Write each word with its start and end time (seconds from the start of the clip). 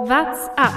What's 0.00 0.46
up? 0.56 0.72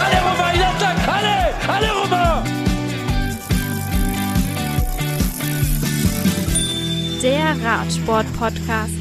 Allez 0.00 0.20
Romain, 0.22 0.52
il 0.54 0.62
attaque 0.62 1.08
Allez 1.08 1.54
Allez 1.68 1.90
Romain 1.90 2.44
Der 7.20 7.56
Radsport-Podcast. 7.64 8.94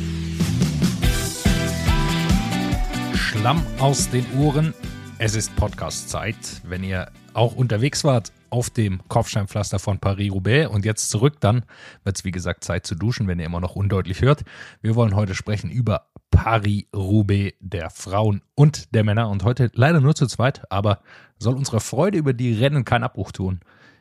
Schlamm 3.13 3.61
aus 3.77 4.09
den 4.09 4.25
Ohren. 4.39 4.73
Es 5.20 5.36
ist 5.36 5.55
Podcast-Zeit. 5.55 6.36
Wenn 6.63 6.84
ihr 6.84 7.11
auch 7.36 7.55
unterwegs 7.55 8.04
wart 8.04 8.32
auf 8.55 8.69
dem 8.69 9.01
Kopfsteinpflaster 9.09 9.79
von 9.79 9.99
Paris-Roubaix 9.99 10.69
und 10.69 10.85
jetzt 10.85 11.09
zurück, 11.09 11.41
dann 11.41 11.65
wird 12.05 12.15
es 12.15 12.23
wie 12.23 12.31
gesagt 12.31 12.63
Zeit 12.63 12.88
zu 12.88 12.95
duschen, 12.95 13.27
wenn 13.27 13.38
ihr 13.38 13.45
immer 13.45 13.59
noch 13.59 13.75
undeutlich 13.75 14.21
hört. 14.21 14.45
Wir 14.81 14.95
wollen 14.95 15.13
heute 15.13 15.35
sprechen 15.35 15.70
über 15.70 16.07
Paris-Roubaix 16.31 17.57
der 17.59 17.89
Frauen 17.89 18.41
und 18.55 18.95
der 18.95 19.03
Männer 19.03 19.30
und 19.30 19.44
heute 19.44 19.70
leider 19.73 19.99
nur 19.99 20.16
zu 20.16 20.25
zweit, 20.25 20.63
aber 20.71 21.02
soll 21.38 21.55
unserer 21.55 21.81
Freude 21.81 22.17
über 22.17 22.31
die 22.31 22.53
Rennen 22.53 22.85
keinen 22.85 23.03
Abbruch 23.03 23.33
tun. 23.33 23.59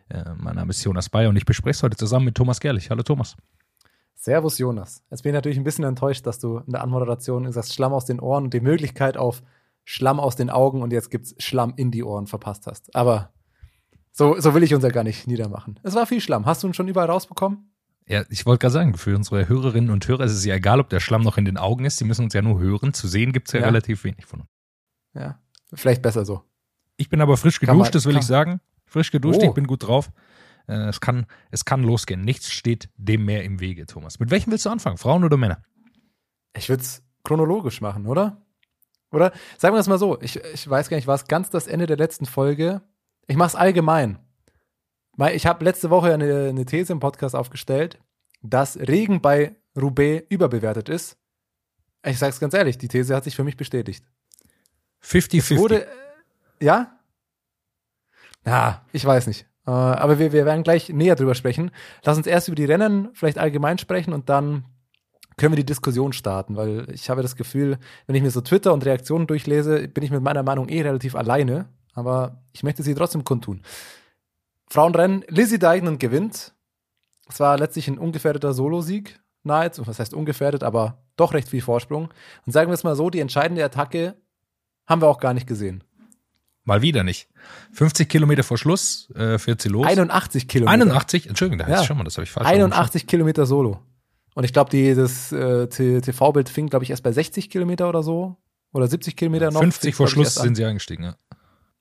Äh, 0.08 0.22
mein 0.36 0.54
Name 0.54 0.70
ist 0.70 0.84
Jonas 0.84 1.08
Bayer 1.08 1.30
und 1.30 1.36
ich 1.36 1.46
bespreche 1.46 1.76
es 1.76 1.82
heute 1.82 1.96
zusammen 1.96 2.26
mit 2.26 2.36
Thomas 2.36 2.60
Gerlich. 2.60 2.90
Hallo 2.90 3.02
Thomas. 3.02 3.34
Servus 4.14 4.58
Jonas. 4.58 5.02
Jetzt 5.10 5.24
bin 5.24 5.30
ich 5.30 5.34
natürlich 5.34 5.58
ein 5.58 5.64
bisschen 5.64 5.84
enttäuscht, 5.84 6.24
dass 6.26 6.38
du 6.38 6.58
in 6.58 6.70
der 6.74 6.82
Anmoderation 6.82 7.42
gesagt 7.42 7.72
Schlamm 7.72 7.92
aus 7.92 8.04
den 8.04 8.20
Ohren 8.20 8.44
und 8.44 8.54
die 8.54 8.60
Möglichkeit 8.60 9.16
auf 9.16 9.42
Schlamm 9.84 10.20
aus 10.20 10.36
den 10.36 10.48
Augen 10.48 10.80
und 10.80 10.92
jetzt 10.92 11.10
gibt's 11.10 11.34
Schlamm 11.42 11.74
in 11.76 11.90
die 11.90 12.04
Ohren 12.04 12.28
verpasst 12.28 12.68
hast. 12.68 12.94
Aber 12.94 13.33
so, 14.16 14.38
so 14.40 14.54
will 14.54 14.62
ich 14.62 14.72
uns 14.74 14.84
ja 14.84 14.90
gar 14.90 15.02
nicht 15.04 15.26
niedermachen. 15.26 15.80
Es 15.82 15.94
war 15.94 16.06
viel 16.06 16.20
Schlamm. 16.20 16.46
Hast 16.46 16.62
du 16.62 16.68
ihn 16.68 16.74
schon 16.74 16.86
überall 16.88 17.10
rausbekommen? 17.10 17.70
Ja, 18.06 18.22
ich 18.28 18.46
wollte 18.46 18.60
gerade 18.60 18.72
sagen, 18.72 18.94
für 18.96 19.16
unsere 19.16 19.48
Hörerinnen 19.48 19.90
und 19.90 20.06
Hörer 20.06 20.24
ist 20.24 20.32
es 20.32 20.44
ja 20.44 20.54
egal, 20.54 20.78
ob 20.78 20.88
der 20.90 21.00
Schlamm 21.00 21.22
noch 21.22 21.36
in 21.38 21.44
den 21.46 21.56
Augen 21.56 21.84
ist. 21.84 21.98
Die 22.00 22.04
müssen 22.04 22.24
uns 22.24 22.34
ja 22.34 22.42
nur 22.42 22.60
hören. 22.60 22.92
Zu 22.94 23.08
sehen 23.08 23.32
gibt's 23.32 23.52
ja, 23.52 23.60
Ja. 23.60 23.66
relativ 23.66 24.04
wenig 24.04 24.24
von 24.26 24.40
uns. 24.42 24.48
Ja, 25.14 25.40
vielleicht 25.72 26.02
besser 26.02 26.24
so. 26.24 26.42
Ich 26.96 27.08
bin 27.08 27.20
aber 27.20 27.36
frisch 27.36 27.58
geduscht, 27.60 27.76
man- 27.78 27.90
das 27.92 28.04
will 28.06 28.12
kann- 28.12 28.20
ich 28.20 28.26
sagen. 28.26 28.60
Frisch 28.86 29.10
geduscht, 29.10 29.40
Oh. 29.42 29.46
ich 29.48 29.52
bin 29.54 29.66
gut 29.66 29.82
drauf. 29.86 30.10
Äh, 30.68 30.74
es, 30.88 31.00
kann, 31.00 31.26
es 31.50 31.64
kann 31.64 31.82
losgehen. 31.82 32.20
Nichts 32.22 32.50
steht 32.52 32.88
dem 32.96 33.24
mehr 33.24 33.42
im 33.44 33.58
Wege, 33.60 33.84
Thomas. 33.86 34.20
Mit 34.20 34.30
welchem 34.30 34.50
willst 34.52 34.64
du 34.66 34.70
anfangen? 34.70 34.96
Frauen 34.98 35.24
oder 35.24 35.36
Männer? 35.36 35.62
Ich 36.56 36.68
würde 36.68 36.82
es 36.82 37.02
chronologisch 37.24 37.80
machen, 37.80 38.06
oder? 38.06 38.40
Oder 39.10 39.32
sagen 39.58 39.74
wir 39.74 39.80
es 39.80 39.88
mal 39.88 39.98
so, 39.98 40.20
ich, 40.20 40.36
ich 40.36 40.68
weiß 40.68 40.88
gar 40.88 40.96
nicht, 40.96 41.06
war 41.06 41.14
es 41.16 41.26
ganz 41.26 41.50
das 41.50 41.66
Ende 41.66 41.86
der 41.86 41.96
letzten 41.96 42.26
Folge? 42.26 42.82
Ich 43.26 43.36
mache 43.36 43.48
es 43.48 43.54
allgemein. 43.54 44.18
Weil 45.16 45.36
Ich 45.36 45.46
habe 45.46 45.64
letzte 45.64 45.90
Woche 45.90 46.12
eine, 46.12 46.48
eine 46.48 46.64
These 46.64 46.92
im 46.92 47.00
Podcast 47.00 47.34
aufgestellt, 47.34 47.98
dass 48.42 48.76
Regen 48.76 49.20
bei 49.20 49.56
Roubaix 49.76 50.26
überbewertet 50.28 50.88
ist. 50.88 51.16
Ich 52.04 52.18
sage 52.18 52.30
es 52.30 52.40
ganz 52.40 52.54
ehrlich, 52.54 52.78
die 52.78 52.88
These 52.88 53.14
hat 53.14 53.24
sich 53.24 53.36
für 53.36 53.44
mich 53.44 53.56
bestätigt. 53.56 54.04
50-50. 55.02 55.58
Wurde, 55.58 55.86
äh, 55.86 55.88
ja? 56.60 56.98
Ja, 58.44 58.84
ich 58.92 59.04
weiß 59.04 59.26
nicht. 59.26 59.46
Äh, 59.66 59.70
aber 59.70 60.18
wir, 60.18 60.32
wir 60.32 60.44
werden 60.44 60.64
gleich 60.64 60.90
näher 60.90 61.16
drüber 61.16 61.34
sprechen. 61.34 61.70
Lass 62.04 62.18
uns 62.18 62.26
erst 62.26 62.48
über 62.48 62.56
die 62.56 62.64
Rennen 62.64 63.08
vielleicht 63.14 63.38
allgemein 63.38 63.78
sprechen 63.78 64.12
und 64.12 64.28
dann 64.28 64.64
können 65.36 65.52
wir 65.52 65.56
die 65.56 65.66
Diskussion 65.66 66.12
starten, 66.12 66.56
weil 66.56 66.86
ich 66.92 67.10
habe 67.10 67.22
das 67.22 67.34
Gefühl, 67.34 67.78
wenn 68.06 68.14
ich 68.14 68.22
mir 68.22 68.30
so 68.30 68.40
Twitter 68.40 68.72
und 68.72 68.84
Reaktionen 68.84 69.26
durchlese, 69.26 69.88
bin 69.88 70.04
ich 70.04 70.10
mit 70.10 70.22
meiner 70.22 70.42
Meinung 70.42 70.68
eh 70.68 70.82
relativ 70.82 71.16
alleine, 71.16 71.68
aber 71.94 72.42
ich 72.52 72.62
möchte 72.62 72.82
sie 72.82 72.94
trotzdem 72.94 73.24
kundtun. 73.24 73.62
Frauenrennen, 74.68 75.24
Lizzie 75.28 75.58
Deignan 75.58 75.98
gewinnt. 75.98 76.52
Es 77.28 77.40
war 77.40 77.56
letztlich 77.58 77.88
ein 77.88 77.98
ungefährdeter 77.98 78.52
Solosieg, 78.52 79.20
nahezu, 79.42 79.86
was 79.86 79.98
heißt 79.98 80.14
ungefährdet, 80.14 80.62
aber 80.62 80.98
doch 81.16 81.32
recht 81.32 81.48
viel 81.48 81.62
Vorsprung. 81.62 82.12
Und 82.44 82.52
sagen 82.52 82.70
wir 82.70 82.74
es 82.74 82.84
mal 82.84 82.96
so, 82.96 83.10
die 83.10 83.20
entscheidende 83.20 83.64
Attacke 83.64 84.16
haben 84.86 85.00
wir 85.00 85.08
auch 85.08 85.20
gar 85.20 85.32
nicht 85.34 85.46
gesehen. 85.46 85.84
Mal 86.64 86.80
wieder 86.82 87.04
nicht. 87.04 87.28
50 87.72 88.08
Kilometer 88.08 88.42
vor 88.42 88.56
Schluss 88.56 89.10
äh, 89.14 89.38
fährt 89.38 89.60
sie 89.60 89.68
los. 89.68 89.86
81 89.86 90.48
Kilometer. 90.48 90.72
81? 90.72 91.28
Entschuldigung, 91.28 91.58
da 91.58 91.68
Ja. 91.68 91.80
ja. 91.80 91.84
schon 91.84 91.98
mal, 91.98 92.04
das 92.04 92.16
habe 92.16 92.24
ich 92.24 92.30
falsch 92.30 92.48
81 92.48 93.06
Kilometer 93.06 93.44
Solo. 93.44 93.80
Und 94.34 94.44
ich 94.44 94.52
glaube, 94.52 94.94
das 94.94 95.30
äh, 95.30 95.68
TV-Bild 95.68 96.48
fing, 96.48 96.68
glaube 96.68 96.84
ich, 96.84 96.90
erst 96.90 97.02
bei 97.02 97.12
60 97.12 97.50
Kilometer 97.50 97.88
oder 97.88 98.02
so. 98.02 98.36
Oder 98.72 98.88
70 98.88 99.14
Kilometer 99.14 99.50
noch. 99.52 99.60
50 99.60 99.82
Fing's, 99.82 99.96
vor 99.96 100.06
glaub 100.06 100.08
ich, 100.08 100.32
Schluss 100.32 100.42
sind 100.42 100.56
sie 100.56 100.64
eingestiegen. 100.64 101.04
Ja. 101.04 101.16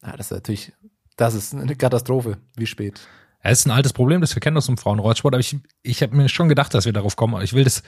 Ja, 0.04 0.18
das 0.18 0.28
ist 0.28 0.32
natürlich, 0.32 0.74
das 1.18 1.34
ist 1.34 1.54
eine 1.54 1.76
Katastrophe. 1.76 2.38
Wie 2.56 2.68
spät. 2.68 3.08
Es 3.42 3.60
ist 3.60 3.66
ein 3.66 3.72
altes 3.72 3.94
Problem, 3.94 4.22
das 4.22 4.36
wir 4.36 4.40
kennen 4.40 4.58
aus 4.58 4.68
dem 4.68 4.78
Frauenrollsport, 4.78 5.34
aber 5.34 5.42
ich, 5.42 5.58
ich 5.82 6.02
habe 6.02 6.16
mir 6.16 6.30
schon 6.30 6.48
gedacht, 6.48 6.74
dass 6.74 6.86
wir 6.86 6.94
darauf 6.94 7.16
kommen. 7.16 7.42
Ich 7.42 7.54
will 7.54 7.66
das 7.66 7.84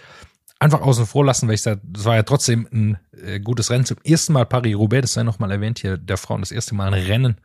einfach 0.59 0.81
außen 0.81 1.05
vor 1.05 1.25
lassen, 1.25 1.47
weil 1.47 1.55
ich 1.55 1.61
sage, 1.61 1.81
das 1.83 2.05
war 2.05 2.15
ja 2.15 2.23
trotzdem 2.23 2.67
ein 2.71 2.97
äh, 3.11 3.39
gutes 3.39 3.71
Rennen. 3.71 3.85
Zum 3.85 3.97
ersten 4.03 4.33
Mal 4.33 4.45
Paris-Roubaix, 4.45 5.01
das 5.01 5.13
sei 5.13 5.23
nochmal 5.23 5.51
erwähnt 5.51 5.79
hier, 5.79 5.97
der 5.97 6.17
Frauen, 6.17 6.41
das 6.41 6.51
erste 6.51 6.75
Mal 6.75 6.93
ein 6.93 7.05
Rennen 7.05 7.37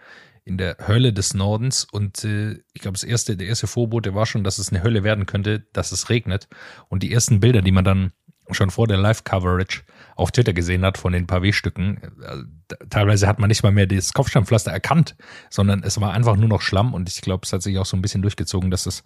in 0.45 0.59
der 0.59 0.77
Hölle 0.87 1.13
des 1.13 1.35
Nordens. 1.35 1.85
Und 1.85 2.25
äh, 2.25 2.59
ich 2.73 2.83
glaube, 2.83 2.95
das 2.95 3.05
erste, 3.05 3.37
der 3.37 3.47
erste 3.47 3.69
Vorbote 3.69 4.15
war 4.15 4.27
schon, 4.27 4.43
dass 4.43 4.59
es 4.59 4.71
eine 4.71 4.83
Hölle 4.83 5.05
werden 5.05 5.27
könnte, 5.27 5.61
dass 5.73 5.93
es 5.93 6.09
regnet. 6.09 6.49
Und 6.89 7.03
die 7.03 7.13
ersten 7.13 7.41
Bilder, 7.41 7.63
die 7.63 7.73
man 7.73 7.85
dann 7.85 8.13
schon 8.51 8.71
vor 8.71 8.89
der 8.89 8.99
Live-Coverage 8.99 9.83
auf 10.21 10.31
Twitter 10.33 10.53
gesehen 10.53 10.85
hat 10.85 10.99
von 10.99 11.13
den 11.13 11.27
Pavé-Stücken, 11.27 11.97
äh, 12.23 12.77
teilweise 12.91 13.27
hat 13.27 13.39
man 13.39 13.49
nicht 13.49 13.63
mal 13.63 13.73
mehr 13.73 13.87
das 13.87 14.13
Kopfsteinpflaster 14.13 14.71
erkannt, 14.71 15.17
sondern 15.49 15.83
es 15.83 16.01
war 16.01 16.13
einfach 16.13 16.37
nur 16.37 16.49
noch 16.49 16.61
Schlamm 16.61 16.95
und 16.95 17.09
ich 17.09 17.21
glaube, 17.23 17.43
es 17.45 17.53
hat 17.53 17.63
sich 17.63 17.79
auch 17.79 17.87
so 17.87 17.97
ein 17.97 18.03
bisschen 18.03 18.23
durchgezogen, 18.23 18.71
dass 18.71 18.87
es 18.87 19.03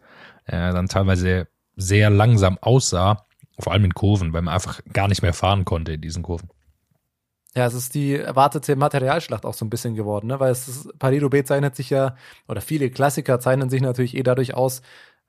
äh, 0.46 0.72
dann 0.72 0.88
teilweise 0.88 1.46
sehr 1.76 2.10
langsam 2.10 2.58
aussah, 2.60 3.26
vor 3.58 3.72
allem 3.72 3.84
in 3.84 3.94
Kurven, 3.94 4.32
weil 4.32 4.42
man 4.42 4.54
einfach 4.54 4.80
gar 4.92 5.08
nicht 5.08 5.22
mehr 5.22 5.32
fahren 5.32 5.64
konnte 5.64 5.92
in 5.92 6.00
diesen 6.00 6.22
Kurven. 6.22 6.50
Ja, 7.56 7.66
es 7.66 7.74
ist 7.74 7.94
die 7.94 8.16
erwartete 8.16 8.74
Materialschlacht 8.74 9.46
auch 9.46 9.54
so 9.54 9.64
ein 9.64 9.70
bisschen 9.70 9.94
geworden, 9.94 10.26
ne? 10.26 10.40
weil 10.40 10.50
es 10.50 10.88
Paris-Roubaix 10.98 11.46
zeichnet 11.46 11.76
sich 11.76 11.90
ja, 11.90 12.16
oder 12.48 12.60
viele 12.60 12.90
Klassiker 12.90 13.38
zeichnen 13.38 13.70
sich 13.70 13.80
natürlich 13.80 14.16
eh 14.16 14.24
dadurch 14.24 14.54
aus, 14.54 14.82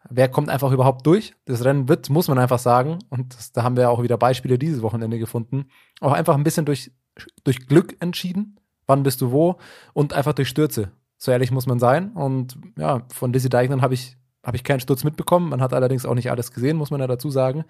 wer 0.09 0.29
kommt 0.29 0.49
einfach 0.49 0.71
überhaupt 0.71 1.05
durch. 1.05 1.33
Das 1.45 1.63
Rennen 1.63 1.89
wird, 1.89 2.09
muss 2.09 2.27
man 2.27 2.37
einfach 2.37 2.59
sagen, 2.59 2.99
und 3.09 3.33
das, 3.35 3.51
da 3.51 3.63
haben 3.63 3.77
wir 3.77 3.89
auch 3.89 4.03
wieder 4.03 4.17
Beispiele 4.17 4.57
dieses 4.57 4.81
Wochenende 4.81 5.19
gefunden, 5.19 5.65
auch 6.01 6.13
einfach 6.13 6.35
ein 6.35 6.43
bisschen 6.43 6.65
durch, 6.65 6.91
durch 7.43 7.67
Glück 7.67 7.95
entschieden, 7.99 8.59
wann 8.87 9.03
bist 9.03 9.21
du 9.21 9.31
wo, 9.31 9.57
und 9.93 10.13
einfach 10.13 10.33
durch 10.33 10.49
Stürze. 10.49 10.91
So 11.17 11.31
ehrlich 11.31 11.51
muss 11.51 11.65
man 11.65 11.79
sein. 11.79 12.11
Und 12.11 12.57
ja, 12.77 13.03
von 13.11 13.33
Lizzie 13.33 13.49
Deignan 13.49 13.81
habe 13.81 13.93
ich, 13.93 14.17
habe 14.43 14.57
ich 14.57 14.63
keinen 14.63 14.79
Sturz 14.79 15.03
mitbekommen. 15.03 15.49
Man 15.49 15.61
hat 15.61 15.73
allerdings 15.73 16.05
auch 16.05 16.13
nicht 16.13 16.29
alles 16.29 16.51
gesehen, 16.51 16.77
muss 16.77 16.91
man 16.91 16.99
ja 16.99 17.07
dazu 17.07 17.29
sagen. 17.29 17.65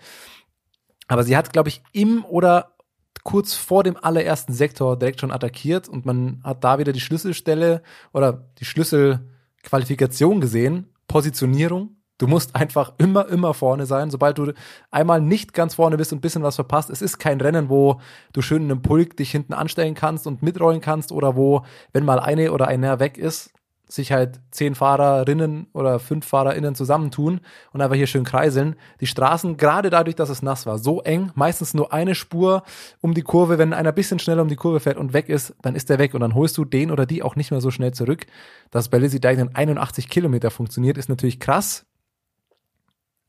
Aber 1.08 1.24
sie 1.24 1.38
hat, 1.38 1.54
glaube 1.54 1.70
ich, 1.70 1.84
im 1.92 2.26
oder 2.26 2.76
kurz 3.24 3.54
vor 3.54 3.84
dem 3.84 3.98
allerersten 3.98 4.54
Sektor 4.54 4.98
direkt 4.98 5.22
schon 5.22 5.32
attackiert 5.32 5.88
und 5.88 6.06
man 6.06 6.42
hat 6.44 6.64
da 6.64 6.80
wieder 6.80 6.94
die 6.94 7.00
Schlüsselstelle 7.00 7.82
oder 8.14 8.50
die 8.60 8.66
Schlüsselqualifikation 8.66 10.42
gesehen. 10.42 10.94
Positionierung. 11.08 11.98
Du 12.18 12.28
musst 12.28 12.56
einfach 12.56 12.94
immer, 12.98 13.28
immer 13.28 13.54
vorne 13.54 13.86
sein. 13.86 14.10
Sobald 14.10 14.38
du 14.38 14.54
einmal 14.90 15.20
nicht 15.20 15.54
ganz 15.54 15.76
vorne 15.76 15.98
bist 15.98 16.14
und 16.14 16.20
ein 16.20 16.22
bisschen 16.22 16.44
was 16.44 16.56
verpasst, 16.56 16.90
es 16.90 17.02
ist 17.02 17.18
kein 17.18 17.42
Rennen, 17.42 17.70
wo 17.70 18.00
du 18.32 18.42
schön 18.42 18.64
in 18.64 18.72
einem 18.72 18.82
Pulk 18.82 19.18
dich 19.18 19.32
hinten 19.32 19.54
anstellen 19.54 19.96
kannst 19.96 20.26
und 20.26 20.42
mitrollen 20.42 20.80
kannst 20.80 21.12
oder 21.12 21.36
wo, 21.36 21.66
wenn 21.92 22.06
mal 22.06 22.20
eine 22.20 22.54
oder 22.54 22.68
einer 22.68 23.00
weg 23.00 23.18
ist, 23.18 23.52
sich 23.88 24.12
halt 24.12 24.40
zehn 24.52 24.76
Fahrerinnen 24.76 25.68
oder 25.74 26.00
fünf 26.00 26.26
FahrerInnen 26.26 26.74
zusammentun 26.74 27.42
und 27.72 27.82
einfach 27.82 27.96
hier 27.96 28.08
schön 28.08 28.24
kreiseln. 28.24 28.76
Die 29.00 29.08
Straßen, 29.08 29.58
gerade 29.58 29.90
dadurch, 29.90 30.16
dass 30.16 30.30
es 30.30 30.42
nass 30.42 30.66
war, 30.66 30.80
so 30.80 31.02
eng, 31.02 31.32
meistens 31.36 31.74
nur 31.74 31.94
eine 31.94 32.16
Spur 32.16 32.64
um 33.02 33.14
die 33.14 33.22
Kurve. 33.22 33.58
Wenn 33.58 33.74
einer 33.74 33.90
ein 33.90 33.96
bisschen 33.96 34.20
schneller 34.20 34.42
um 34.42 34.48
die 34.48 34.56
Kurve 34.56 34.80
fährt 34.80 34.98
und 34.98 35.14
weg 35.14 35.30
ist, 35.30 35.54
dann 35.62 35.76
ist 35.76 35.90
der 35.90 36.00
weg 36.00 36.14
und 36.14 36.22
dann 36.22 36.34
holst 36.34 36.58
du 36.58 36.66
den 36.66 36.92
oder 36.92 37.06
die 37.06 37.24
auch 37.24 37.36
nicht 37.36 37.52
mehr 37.52 37.62
so 37.62 37.72
schnell 37.72 37.94
zurück. 37.94 38.26
Dass 38.72 38.90
bei 38.90 38.98
Lizzie 38.98 39.20
Deignan 39.20 39.52
81 39.54 40.10
Kilometer 40.10 40.50
funktioniert, 40.50 40.98
ist 40.98 41.10
natürlich 41.10 41.40
krass. 41.40 41.86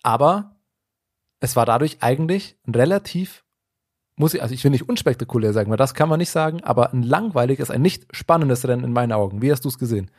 Aber 0.06 0.56
es 1.40 1.56
war 1.56 1.66
dadurch 1.66 1.98
eigentlich 2.00 2.56
ein 2.64 2.74
relativ 2.74 3.44
muss 4.18 4.32
ich, 4.32 4.40
also 4.40 4.54
ich 4.54 4.64
will 4.64 4.70
nicht 4.70 4.88
unspektakulär 4.88 5.52
sagen, 5.52 5.70
weil 5.70 5.76
das 5.76 5.92
kann 5.92 6.08
man 6.08 6.18
nicht 6.18 6.30
sagen, 6.30 6.64
aber 6.64 6.94
ein 6.94 7.02
langweiliges, 7.02 7.70
ein 7.70 7.82
nicht 7.82 8.06
spannendes 8.12 8.66
Rennen 8.66 8.84
in 8.84 8.92
meinen 8.92 9.12
Augen. 9.12 9.42
Wie 9.42 9.52
hast 9.52 9.66
du 9.66 9.68
es 9.68 9.78
gesehen? 9.78 10.10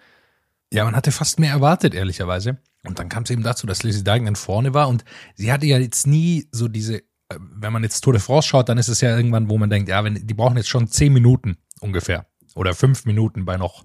Ja, 0.71 0.83
man 0.83 0.95
hatte 0.95 1.11
fast 1.11 1.39
mehr 1.39 1.51
erwartet, 1.51 1.95
ehrlicherweise. 1.95 2.59
Und 2.83 2.99
dann 2.99 3.09
kam 3.09 3.23
es 3.23 3.31
eben 3.31 3.41
dazu, 3.41 3.65
dass 3.65 3.81
Lizzie 3.81 4.03
Deignan 4.03 4.35
vorne 4.35 4.75
war 4.75 4.87
und 4.87 5.03
sie 5.33 5.51
hatte 5.51 5.65
ja 5.65 5.79
jetzt 5.79 6.05
nie 6.05 6.47
so 6.51 6.67
diese, 6.67 6.97
äh, 6.97 7.39
wenn 7.39 7.73
man 7.73 7.81
jetzt 7.81 8.01
Tour 8.01 8.13
de 8.13 8.21
France 8.21 8.49
schaut, 8.49 8.69
dann 8.69 8.77
ist 8.77 8.87
es 8.87 9.01
ja 9.01 9.15
irgendwann, 9.15 9.49
wo 9.49 9.57
man 9.57 9.71
denkt, 9.71 9.89
ja, 9.89 10.03
wenn, 10.03 10.27
die 10.27 10.33
brauchen 10.35 10.57
jetzt 10.57 10.69
schon 10.69 10.87
zehn 10.87 11.11
Minuten 11.11 11.57
ungefähr 11.79 12.27
oder 12.53 12.75
fünf 12.75 13.05
Minuten 13.05 13.45
bei 13.45 13.57
noch 13.57 13.83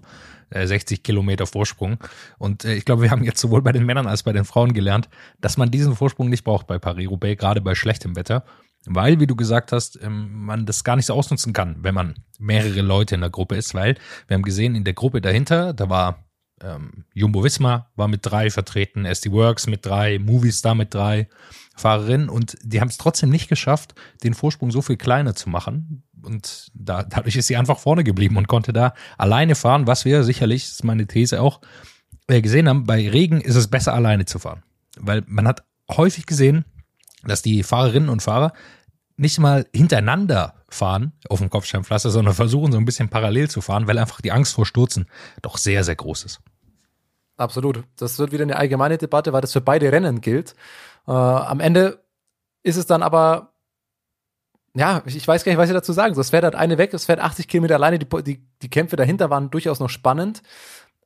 äh, 0.53 0.67
60 0.67 1.03
Kilometer 1.03 1.45
Vorsprung. 1.45 1.97
Und 2.37 2.65
äh, 2.65 2.75
ich 2.75 2.85
glaube, 2.85 3.01
wir 3.01 3.11
haben 3.11 3.23
jetzt 3.23 3.39
sowohl 3.39 3.61
bei 3.61 3.71
den 3.71 3.85
Männern 3.85 4.07
als 4.07 4.23
bei 4.23 4.33
den 4.33 4.45
Frauen 4.45 4.73
gelernt, 4.73 5.09
dass 5.39 5.57
man 5.57 5.71
diesen 5.71 5.95
Vorsprung 5.95 6.29
nicht 6.29 6.43
braucht 6.43 6.67
bei 6.67 6.79
Paris-Roubaix, 6.79 7.39
gerade 7.39 7.61
bei 7.61 7.75
schlechtem 7.75 8.15
Wetter. 8.15 8.43
Weil, 8.85 9.19
wie 9.19 9.27
du 9.27 9.35
gesagt 9.35 9.71
hast, 9.71 9.99
ähm, 10.01 10.45
man 10.45 10.65
das 10.65 10.83
gar 10.83 10.95
nicht 10.95 11.05
so 11.05 11.13
ausnutzen 11.13 11.53
kann, 11.53 11.77
wenn 11.81 11.95
man 11.95 12.15
mehrere 12.37 12.81
Leute 12.81 13.15
in 13.15 13.21
der 13.21 13.29
Gruppe 13.29 13.55
ist, 13.55 13.73
weil 13.73 13.95
wir 14.27 14.35
haben 14.35 14.43
gesehen, 14.43 14.75
in 14.75 14.83
der 14.83 14.93
Gruppe 14.93 15.21
dahinter, 15.21 15.73
da 15.73 15.89
war 15.89 16.25
ähm, 16.61 17.05
Jumbo 17.13 17.43
Visma 17.43 17.89
war 17.95 18.07
mit 18.07 18.21
drei 18.23 18.49
vertreten, 18.49 19.05
SD 19.05 19.31
Works 19.31 19.67
mit 19.67 19.85
drei, 19.85 20.19
Movistar 20.19 20.75
mit 20.75 20.93
drei 20.93 21.27
Fahrerinnen 21.75 22.29
und 22.29 22.57
die 22.61 22.81
haben 22.81 22.87
es 22.87 22.97
trotzdem 22.97 23.29
nicht 23.29 23.49
geschafft, 23.49 23.95
den 24.23 24.33
Vorsprung 24.33 24.71
so 24.71 24.81
viel 24.81 24.97
kleiner 24.97 25.35
zu 25.35 25.49
machen. 25.49 26.03
Und 26.21 26.71
da, 26.73 27.03
dadurch 27.03 27.35
ist 27.35 27.47
sie 27.47 27.57
einfach 27.57 27.79
vorne 27.79 28.03
geblieben 28.03 28.37
und 28.37 28.47
konnte 28.47 28.73
da 28.73 28.93
alleine 29.17 29.55
fahren, 29.55 29.87
was 29.87 30.05
wir 30.05 30.23
sicherlich, 30.23 30.65
ist 30.65 30.83
meine 30.83 31.07
These 31.07 31.41
auch, 31.41 31.61
äh, 32.27 32.41
gesehen 32.41 32.69
haben, 32.69 32.85
bei 32.85 33.09
Regen 33.09 33.41
ist 33.41 33.55
es 33.55 33.67
besser 33.67 33.93
alleine 33.93 34.25
zu 34.25 34.39
fahren. 34.39 34.63
Weil 34.97 35.23
man 35.25 35.47
hat 35.47 35.63
häufig 35.89 36.25
gesehen, 36.25 36.65
dass 37.23 37.41
die 37.41 37.63
Fahrerinnen 37.63 38.09
und 38.09 38.21
Fahrer 38.21 38.53
nicht 39.17 39.39
mal 39.39 39.65
hintereinander 39.73 40.55
fahren 40.69 41.13
auf 41.29 41.39
dem 41.39 41.49
Kopfsteinpflaster, 41.49 42.09
sondern 42.09 42.33
versuchen 42.33 42.71
so 42.71 42.77
ein 42.77 42.85
bisschen 42.85 43.09
parallel 43.09 43.49
zu 43.49 43.61
fahren, 43.61 43.87
weil 43.87 43.97
einfach 43.97 44.21
die 44.21 44.31
Angst 44.31 44.53
vor 44.53 44.65
Stürzen 44.65 45.07
doch 45.41 45.57
sehr, 45.57 45.83
sehr 45.83 45.95
groß 45.95 46.25
ist. 46.25 46.41
Absolut. 47.37 47.83
Das 47.97 48.19
wird 48.19 48.31
wieder 48.31 48.43
eine 48.43 48.57
allgemeine 48.57 48.97
Debatte, 48.97 49.33
weil 49.33 49.41
das 49.41 49.53
für 49.53 49.61
beide 49.61 49.91
Rennen 49.91 50.21
gilt. 50.21 50.55
Äh, 51.07 51.11
am 51.11 51.59
Ende 51.59 52.03
ist 52.63 52.77
es 52.77 52.85
dann 52.85 53.03
aber, 53.03 53.53
ja, 54.75 55.03
ich 55.05 55.27
weiß 55.27 55.43
gar 55.43 55.51
nicht, 55.51 55.59
was 55.59 55.69
ich 55.69 55.75
dazu 55.75 55.93
sagen 55.93 56.13
soll. 56.13 56.21
Es 56.21 56.29
fährt 56.31 56.43
halt 56.43 56.55
eine 56.55 56.77
weg, 56.77 56.93
es 56.93 57.05
fährt 57.05 57.19
80 57.19 57.47
Kilometer 57.47 57.75
alleine, 57.75 57.99
die, 57.99 58.07
die, 58.23 58.47
die 58.61 58.69
Kämpfe 58.69 58.95
dahinter 58.95 59.29
waren 59.29 59.51
durchaus 59.51 59.79
noch 59.79 59.89
spannend 59.89 60.41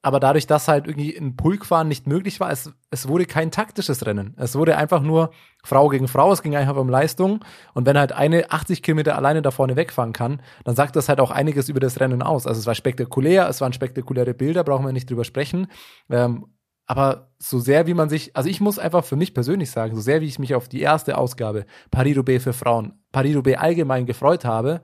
aber 0.02 0.20
dadurch, 0.20 0.48
dass 0.48 0.68
halt 0.68 0.88
irgendwie 0.88 1.18
ein 1.18 1.36
Pulkfahren 1.36 1.88
nicht 1.88 2.08
möglich 2.08 2.40
war, 2.40 2.50
es, 2.52 2.72
es 2.92 3.08
wurde 3.08 3.26
kein 3.26 3.52
taktisches 3.52 4.06
Rennen. 4.06 4.36
Es 4.38 4.56
wurde 4.56 4.78
einfach 4.78 5.02
nur 5.02 5.32
Frau 5.64 5.90
gegen 5.90 6.08
Frau, 6.08 6.32
es 6.32 6.42
ging 6.42 6.56
einfach 6.56 6.78
um 6.78 6.90
Leistung. 6.90 7.44
Und 7.74 7.86
wenn 7.86 7.98
halt 7.98 8.12
eine 8.12 8.52
80 8.52 8.84
Kilometer 8.84 9.18
alleine 9.18 9.42
da 9.42 9.52
vorne 9.52 9.76
wegfahren 9.76 10.14
kann, 10.14 10.42
dann 10.64 10.76
sagt 10.76 10.96
das 10.96 11.10
halt 11.10 11.20
auch 11.20 11.32
einiges 11.32 11.68
über 11.68 11.80
das 11.80 12.00
Rennen 12.00 12.22
aus. 12.22 12.48
Also 12.48 12.60
es 12.60 12.66
war 12.66 12.76
spektakulär, 12.76 13.50
es 13.50 13.60
waren 13.60 13.74
spektakuläre 13.74 14.34
Bilder, 14.34 14.64
brauchen 14.64 14.86
wir 14.86 14.94
nicht 14.94 15.10
drüber 15.10 15.26
sprechen. 15.26 15.68
Ähm, 16.10 16.46
aber 16.88 17.34
so 17.38 17.60
sehr 17.60 17.86
wie 17.86 17.94
man 17.94 18.10
sich, 18.10 18.36
also 18.36 18.50
ich 18.50 18.62
muss 18.62 18.80
einfach 18.80 19.04
für 19.04 19.18
mich 19.18 19.34
persönlich 19.34 19.70
sagen, 19.70 19.94
so 19.94 20.02
sehr 20.02 20.22
wie 20.22 20.26
ich 20.26 20.40
mich 20.40 20.56
auf 20.56 20.70
die 20.70 20.82
erste 20.82 21.18
Ausgabe 21.18 21.66
Paris-Roubaix 21.92 22.44
für 22.44 22.54
Frauen, 22.54 22.94
Paris-Roubaix 23.12 23.60
allgemein 23.60 24.06
gefreut 24.06 24.46
habe, 24.46 24.82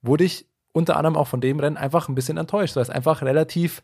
wurde 0.00 0.24
ich 0.24 0.48
unter 0.72 0.96
anderem 0.96 1.16
auch 1.16 1.26
von 1.26 1.40
dem 1.40 1.60
Rennen 1.60 1.76
einfach 1.76 2.08
ein 2.08 2.14
bisschen 2.14 2.38
enttäuscht, 2.38 2.76
weil 2.76 2.82
es 2.82 2.90
einfach 2.90 3.22
relativ 3.22 3.82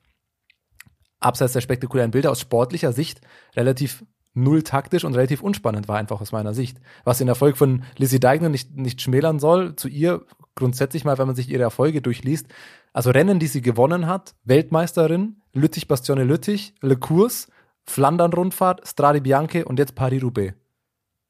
abseits 1.20 1.52
der 1.52 1.60
spektakulären 1.60 2.12
Bilder 2.12 2.30
aus 2.30 2.40
sportlicher 2.40 2.92
Sicht 2.92 3.20
relativ 3.56 4.04
null 4.34 4.62
taktisch 4.62 5.04
und 5.04 5.14
relativ 5.14 5.42
unspannend 5.42 5.88
war 5.88 5.98
einfach 5.98 6.20
aus 6.20 6.30
meiner 6.30 6.54
Sicht. 6.54 6.80
Was 7.04 7.18
den 7.18 7.28
Erfolg 7.28 7.56
von 7.56 7.82
Lizzie 7.96 8.20
Deigner 8.20 8.48
nicht, 8.48 8.76
nicht 8.76 9.02
schmälern 9.02 9.40
soll, 9.40 9.74
zu 9.74 9.88
ihr 9.88 10.24
grundsätzlich 10.58 11.04
mal, 11.04 11.16
wenn 11.16 11.26
man 11.26 11.36
sich 11.36 11.48
ihre 11.48 11.62
Erfolge 11.62 12.02
durchliest. 12.02 12.46
Also 12.92 13.10
Rennen, 13.10 13.38
die 13.38 13.46
sie 13.46 13.62
gewonnen 13.62 14.06
hat, 14.06 14.34
Weltmeisterin, 14.44 15.36
Lüttich, 15.54 15.88
Bastione 15.88 16.24
Lüttich, 16.24 16.74
Le 16.82 16.96
Cours, 16.96 17.48
Flandern-Rundfahrt, 17.84 18.86
Strade 18.86 19.20
Bianche 19.20 19.64
und 19.64 19.78
jetzt 19.78 19.94
Paris-Roubaix. 19.94 20.54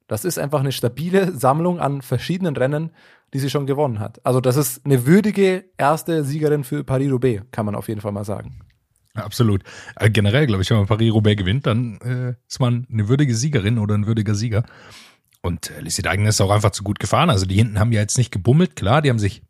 Das 0.09 0.25
ist 0.25 0.39
einfach 0.39 0.61
eine 0.61 0.73
stabile 0.73 1.33
Sammlung 1.33 1.79
an 1.79 2.03
verschiedenen 2.03 2.57
Rennen, 2.57 2.91
die 3.35 3.39
sie 3.39 3.51
schon 3.51 3.67
gewonnen 3.67 4.01
hat. 4.01 4.25
Also 4.25 4.41
das 4.41 4.57
ist 4.57 4.85
eine 4.85 5.07
würdige 5.07 5.65
erste 5.77 6.25
Siegerin 6.25 6.65
für 6.65 6.83
Paris-Roubaix, 6.83 7.45
kann 7.51 7.67
man 7.67 7.75
auf 7.75 7.89
jeden 7.89 8.01
Fall 8.01 8.13
mal 8.13 8.25
sagen. 8.25 8.61
Absolut. 9.15 9.63
Äh, 9.97 10.11
generell, 10.11 10.47
glaube 10.47 10.63
ich, 10.63 10.71
wenn 10.71 10.79
man 10.79 10.87
Paris-Roubaix 10.87 11.39
gewinnt, 11.39 11.67
dann 11.67 11.99
äh, 12.01 12.35
ist 12.49 12.61
man 12.61 12.87
eine 12.91 13.09
würdige 13.09 13.35
Siegerin 13.35 13.79
oder 13.79 13.95
ein 13.95 14.07
würdiger 14.07 14.35
Sieger. 14.35 14.65
Und 15.43 15.71
äh, 15.71 15.81
Lissi 15.81 16.03
Deigen 16.03 16.27
ist 16.27 16.41
auch 16.41 16.51
einfach 16.51 16.71
zu 16.71 16.83
gut 16.83 16.99
gefahren. 16.99 17.31
Also 17.31 17.47
die 17.47 17.57
hinten 17.57 17.79
haben 17.79 17.93
ja 17.93 18.01
jetzt 18.01 18.19
nicht 18.19 18.33
gebummelt, 18.33 18.77
klar, 18.77 19.03
die 19.03 19.11
haben 19.11 19.19
sich 19.19 19.43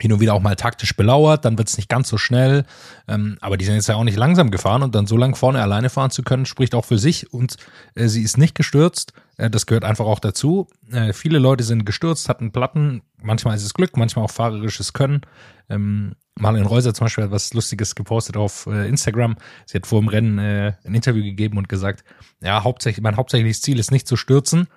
hin 0.00 0.12
und 0.12 0.20
wieder 0.20 0.32
auch 0.32 0.40
mal 0.40 0.56
taktisch 0.56 0.96
belauert, 0.96 1.44
dann 1.44 1.58
wird 1.58 1.68
es 1.68 1.76
nicht 1.76 1.88
ganz 1.88 2.08
so 2.08 2.16
schnell, 2.16 2.64
ähm, 3.08 3.36
aber 3.42 3.58
die 3.58 3.66
sind 3.66 3.74
jetzt 3.74 3.88
ja 3.88 3.96
auch 3.96 4.04
nicht 4.04 4.16
langsam 4.16 4.50
gefahren 4.50 4.82
und 4.82 4.94
dann 4.94 5.06
so 5.06 5.18
lang 5.18 5.34
vorne 5.34 5.60
alleine 5.60 5.90
fahren 5.90 6.10
zu 6.10 6.22
können, 6.22 6.46
spricht 6.46 6.74
auch 6.74 6.86
für 6.86 6.96
sich 6.96 7.32
und 7.32 7.56
äh, 7.94 8.08
sie 8.08 8.22
ist 8.22 8.38
nicht 8.38 8.54
gestürzt, 8.54 9.12
äh, 9.36 9.50
das 9.50 9.66
gehört 9.66 9.84
einfach 9.84 10.06
auch 10.06 10.18
dazu. 10.18 10.66
Äh, 10.90 11.12
viele 11.12 11.38
Leute 11.38 11.62
sind 11.62 11.84
gestürzt, 11.84 12.30
hatten 12.30 12.52
Platten, 12.52 13.02
manchmal 13.22 13.54
ist 13.54 13.64
es 13.64 13.74
Glück, 13.74 13.98
manchmal 13.98 14.24
auch 14.24 14.30
fahrerisches 14.30 14.94
Können. 14.94 15.22
Ähm, 15.68 16.14
Marlene 16.38 16.66
Reuser 16.66 16.94
zum 16.94 17.04
Beispiel 17.04 17.24
hat 17.24 17.30
was 17.30 17.52
Lustiges 17.52 17.94
gepostet 17.94 18.38
auf 18.38 18.66
äh, 18.66 18.88
Instagram. 18.88 19.36
Sie 19.66 19.76
hat 19.76 19.86
vor 19.86 20.00
dem 20.00 20.08
Rennen 20.08 20.38
äh, 20.38 20.72
ein 20.84 20.94
Interview 20.94 21.22
gegeben 21.22 21.58
und 21.58 21.68
gesagt, 21.68 22.02
ja, 22.40 22.64
hauptsächlich, 22.64 23.02
mein 23.02 23.18
hauptsächliches 23.18 23.60
Ziel 23.60 23.78
ist 23.78 23.90
nicht 23.90 24.08
zu 24.08 24.16
stürzen, 24.16 24.68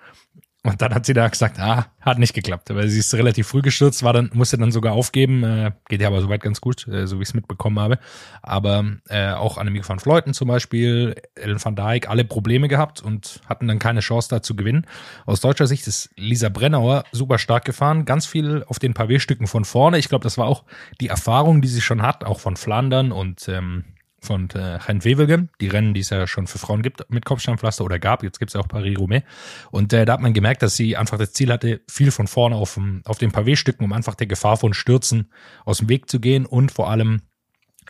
und 0.66 0.82
dann 0.82 0.96
hat 0.96 1.06
sie 1.06 1.14
da 1.14 1.28
gesagt, 1.28 1.60
ah, 1.60 1.86
hat 2.02 2.18
nicht 2.18 2.34
geklappt. 2.34 2.72
Aber 2.72 2.88
sie 2.88 3.00
ist 3.00 3.14
relativ 3.14 3.48
früh 3.48 3.62
gestürzt, 3.62 4.02
war 4.02 4.14
dann, 4.14 4.32
musste 4.34 4.58
dann 4.58 4.72
sogar 4.72 4.94
aufgeben. 4.94 5.44
Äh, 5.44 5.72
geht 5.88 6.02
ja 6.02 6.08
aber 6.08 6.22
soweit 6.22 6.42
ganz 6.42 6.60
gut, 6.60 6.88
äh, 6.88 7.06
so 7.06 7.18
wie 7.18 7.24
ich 7.24 7.30
es 7.30 7.34
mitbekommen 7.36 7.80
habe. 7.80 8.00
Aber 8.42 8.84
äh, 9.10 9.32
auch 9.32 9.58
Annemiek 9.58 9.88
van 9.88 10.00
Fleuten 10.00 10.34
zum 10.34 10.48
Beispiel, 10.48 11.16
Ellen 11.36 11.64
van 11.64 11.76
Dijk, 11.76 12.10
alle 12.10 12.26
Probleme 12.26 12.68
gehabt 12.68 13.02
und 13.02 13.42
hatten 13.48 13.68
dann 13.68 13.80
keine 13.80 14.00
Chance 14.00 14.30
da 14.30 14.42
zu 14.42 14.56
gewinnen. 14.56 14.88
Aus 15.26 15.40
deutscher 15.40 15.68
Sicht 15.68 15.86
ist 15.88 16.10
Lisa 16.16 16.50
Brennauer 16.50 17.04
super 17.12 17.38
stark 17.38 17.66
gefahren, 17.66 18.06
ganz 18.06 18.26
viel 18.26 18.64
auf 18.68 18.80
den 18.80 18.94
Pavé-Stücken 18.94 19.48
von 19.48 19.66
vorne. 19.66 20.00
Ich 20.00 20.10
glaube, 20.10 20.24
das 20.24 20.38
war 20.38 20.48
auch 20.48 20.64
die 21.00 21.10
Erfahrung, 21.10 21.62
die 21.62 21.68
sie 21.68 21.82
schon 21.82 22.02
hat, 22.02 22.24
auch 22.24 22.40
von 22.40 22.58
Flandern 22.58 23.12
und 23.12 23.48
ähm, 23.50 23.86
von 24.26 24.50
äh, 24.52 24.80
Hein 24.80 25.04
Wevelgem, 25.04 25.50
die 25.62 25.68
Rennen, 25.68 25.94
die 25.94 26.02
es 26.02 26.10
ja 26.10 26.28
schon 26.28 26.48
für 26.48 26.58
Frauen 26.58 26.82
gibt 26.82 27.10
mit 27.10 27.26
Kopfsteinpflaster 27.26 27.86
oder 27.86 28.00
gab, 28.00 28.24
jetzt 28.24 28.40
gibt 28.40 28.50
es 28.50 28.54
ja 28.54 28.62
auch 28.62 28.68
Paris-Roubaix. 28.68 29.26
Und 29.72 29.94
äh, 29.94 30.06
da 30.06 30.14
hat 30.14 30.22
man 30.22 30.34
gemerkt, 30.34 30.62
dass 30.62 30.76
sie 30.76 30.98
einfach 30.98 31.18
das 31.18 31.34
Ziel 31.34 31.52
hatte, 31.52 31.82
viel 31.90 32.12
von 32.12 32.28
vorne 32.28 32.56
auf, 32.56 32.74
dem, 32.74 33.02
auf 33.06 33.18
den 33.18 33.32
Pavé-Stücken, 33.32 33.86
um 33.86 33.94
einfach 33.94 34.16
der 34.16 34.28
Gefahr 34.28 34.58
von 34.58 34.74
Stürzen 34.74 35.32
aus 35.64 35.78
dem 35.78 35.90
Weg 35.90 36.10
zu 36.10 36.20
gehen 36.20 36.46
und 36.46 36.72
vor 36.72 36.90
allem 36.90 37.22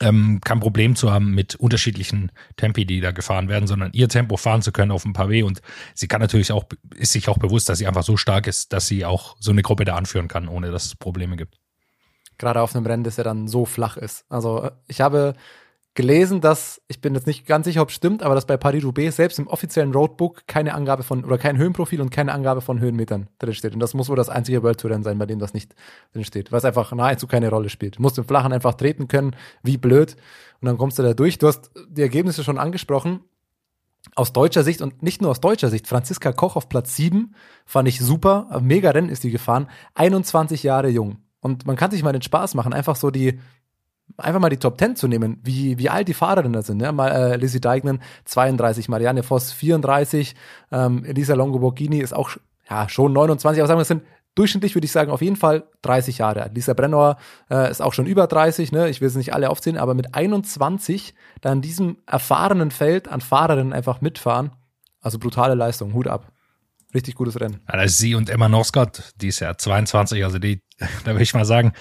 ähm, 0.02 0.42
kein 0.44 0.60
Problem 0.60 0.96
zu 0.96 1.12
haben 1.12 1.32
mit 1.32 1.56
unterschiedlichen 1.56 2.32
Tempi, 2.58 2.86
die 2.86 3.00
da 3.00 3.12
gefahren 3.12 3.48
werden, 3.48 3.68
sondern 3.68 3.92
ihr 3.94 4.10
Tempo 4.10 4.38
fahren 4.38 4.62
zu 4.62 4.72
können 4.72 4.92
auf 4.92 5.04
dem 5.04 5.14
Pavé. 5.14 5.44
Und 5.44 5.62
sie 5.94 6.08
kann 6.08 6.22
natürlich 6.22 6.52
auch, 6.52 6.66
ist 6.96 7.14
sich 7.14 7.30
auch 7.30 7.38
bewusst, 7.38 7.70
dass 7.70 7.78
sie 7.78 7.88
einfach 7.88 8.04
so 8.04 8.18
stark 8.18 8.48
ist, 8.48 8.74
dass 8.74 8.88
sie 8.88 9.06
auch 9.06 9.36
so 9.40 9.52
eine 9.52 9.62
Gruppe 9.62 9.86
da 9.86 9.96
anführen 9.96 10.28
kann, 10.28 10.48
ohne 10.48 10.72
dass 10.72 10.86
es 10.86 10.96
Probleme 10.96 11.38
gibt. 11.38 11.58
Gerade 12.38 12.62
auf 12.62 12.76
einem 12.76 12.86
Rennen, 12.86 13.04
das 13.04 13.18
ja 13.18 13.24
dann 13.24 13.48
so 13.48 13.66
flach 13.66 13.96
ist. 13.96 14.26
Also 14.30 14.70
ich 14.88 15.00
habe 15.00 15.36
gelesen, 15.96 16.42
dass, 16.42 16.82
ich 16.88 17.02
bin 17.02 17.16
jetzt 17.16 17.26
nicht 17.26 17.48
ganz 17.48 17.66
sicher, 17.66 17.82
ob 17.82 17.90
es 17.90 17.96
stimmt, 17.96 18.22
aber 18.22 18.36
dass 18.36 18.46
bei 18.46 18.58
Paris-Roubaix 18.58 19.16
selbst 19.16 19.40
im 19.40 19.48
offiziellen 19.48 19.94
Roadbook 19.94 20.46
keine 20.46 20.74
Angabe 20.74 21.04
von, 21.04 21.24
oder 21.24 21.38
kein 21.38 21.58
Höhenprofil 21.58 22.02
und 22.02 22.12
keine 22.12 22.34
Angabe 22.34 22.62
von 22.62 22.80
Höhenmetern 22.80 23.28
drinsteht. 23.40 23.74
Und 23.74 23.80
das 23.80 23.94
muss 23.94 24.10
wohl 24.10 24.18
das 24.18 24.30
einzige 24.30 24.62
World 24.62 24.80
Tour 24.80 25.02
sein, 25.02 25.18
bei 25.18 25.26
dem 25.26 25.40
das 25.40 25.54
nicht 25.54 25.74
drinsteht, 26.14 26.52
weil 26.52 26.60
es 26.60 26.66
einfach 26.66 26.92
nahezu 26.92 27.28
keine 27.28 27.50
Rolle 27.50 27.70
spielt. 27.70 27.98
Du 27.98 28.02
musst 28.02 28.18
im 28.18 28.26
Flachen 28.26 28.52
einfach 28.52 28.76
treten 28.76 29.08
können, 29.08 29.36
wie 29.64 29.78
blöd, 29.78 30.18
und 30.62 30.68
dann 30.68 30.78
kommst 30.78 31.00
du 31.00 31.04
da 31.04 31.14
durch. 31.14 31.38
Du 31.38 31.48
hast 31.48 31.72
die 31.90 32.02
Ergebnisse 32.02 32.44
schon 32.44 32.58
angesprochen. 32.58 33.22
Aus 34.16 34.34
deutscher 34.34 34.64
Sicht 34.64 34.82
und 34.82 35.02
nicht 35.02 35.22
nur 35.22 35.32
aus 35.32 35.42
deutscher 35.42 35.70
Sicht, 35.70 35.88
Franziska 35.88 36.32
Koch 36.32 36.56
auf 36.56 36.70
Platz 36.70 36.96
7 36.96 37.34
fand 37.66 37.88
ich 37.88 38.00
super. 38.00 38.60
Mega 38.62 38.92
Rennen 38.92 39.10
ist 39.10 39.24
die 39.24 39.32
gefahren. 39.32 39.68
21 39.96 40.62
Jahre 40.64 40.90
jung. 40.90 41.18
Und 41.40 41.66
man 41.66 41.76
kann 41.76 41.92
sich 41.92 42.04
mal 42.04 42.12
den 42.12 42.22
Spaß 42.22 42.54
machen, 42.54 42.74
einfach 42.74 42.96
so 42.96 43.12
die 43.12 43.40
einfach 44.18 44.40
mal 44.40 44.50
die 44.50 44.58
Top 44.58 44.80
10 44.80 44.96
zu 44.96 45.08
nehmen, 45.08 45.40
wie, 45.44 45.78
wie 45.78 45.90
alt 45.90 46.08
die 46.08 46.14
Fahrerinnen 46.14 46.54
da 46.54 46.62
sind. 46.62 46.78
Ne? 46.78 46.92
Mal, 46.92 47.10
äh, 47.10 47.36
Lizzie 47.38 47.62
Deignan 47.62 48.02
32, 48.26 48.90
Marianne 48.90 49.24
Voss 49.24 49.52
34, 49.52 50.36
ähm, 50.72 51.04
Elisa 51.06 51.34
Longo 51.34 51.60
Borghini 51.60 52.00
ist 52.00 52.14
auch 52.14 52.32
ja, 52.70 52.90
schon 52.90 53.14
29, 53.14 53.62
aber 53.62 53.68
sagen 53.68 53.78
wir, 53.78 53.84
es 53.84 53.88
sind 53.88 54.04
durchschnittlich 54.36 54.76
würde 54.76 54.86
ich 54.86 54.92
sagen 54.92 55.12
auf 55.12 55.22
jeden 55.22 55.38
Fall 55.38 55.64
30 55.82 56.20
Jahre. 56.20 56.52
Lisa 56.54 56.74
Brennauer 56.74 57.18
äh, 57.50 57.72
ist 57.72 57.82
auch 57.82 57.94
schon 57.94 58.06
über 58.06 58.28
30, 58.28 58.72
ne? 58.72 58.90
ich 58.90 59.02
will 59.02 59.08
es 59.08 59.16
nicht 59.16 59.34
alle 59.34 59.50
aufzählen, 59.50 59.78
aber 59.78 59.94
mit 59.94 60.14
21 60.14 61.16
da 61.42 61.52
in 61.52 61.62
diesem 61.62 61.98
erfahrenen 62.06 62.72
Feld 62.72 63.08
an 63.08 63.22
Fahrerinnen 63.22 63.74
einfach 63.74 64.02
mitfahren, 64.02 64.52
also 65.02 65.18
brutale 65.18 65.56
Leistung, 65.56 65.94
Hut 65.94 66.08
ab. 66.08 66.32
Richtig 66.94 67.16
gutes 67.16 67.40
Rennen. 67.40 67.60
Ja, 67.68 67.78
das 67.78 67.92
ist 67.92 67.98
sie 67.98 68.16
und 68.16 68.30
Emma 68.30 68.48
Norscott, 68.48 69.14
die 69.18 69.28
ist 69.28 69.42
ja 69.42 69.58
22, 69.58 70.24
also 70.24 70.40
die, 70.40 70.62
da 71.04 71.12
würde 71.12 71.24
ich 71.24 71.34
mal 71.34 71.46
sagen, 71.46 71.74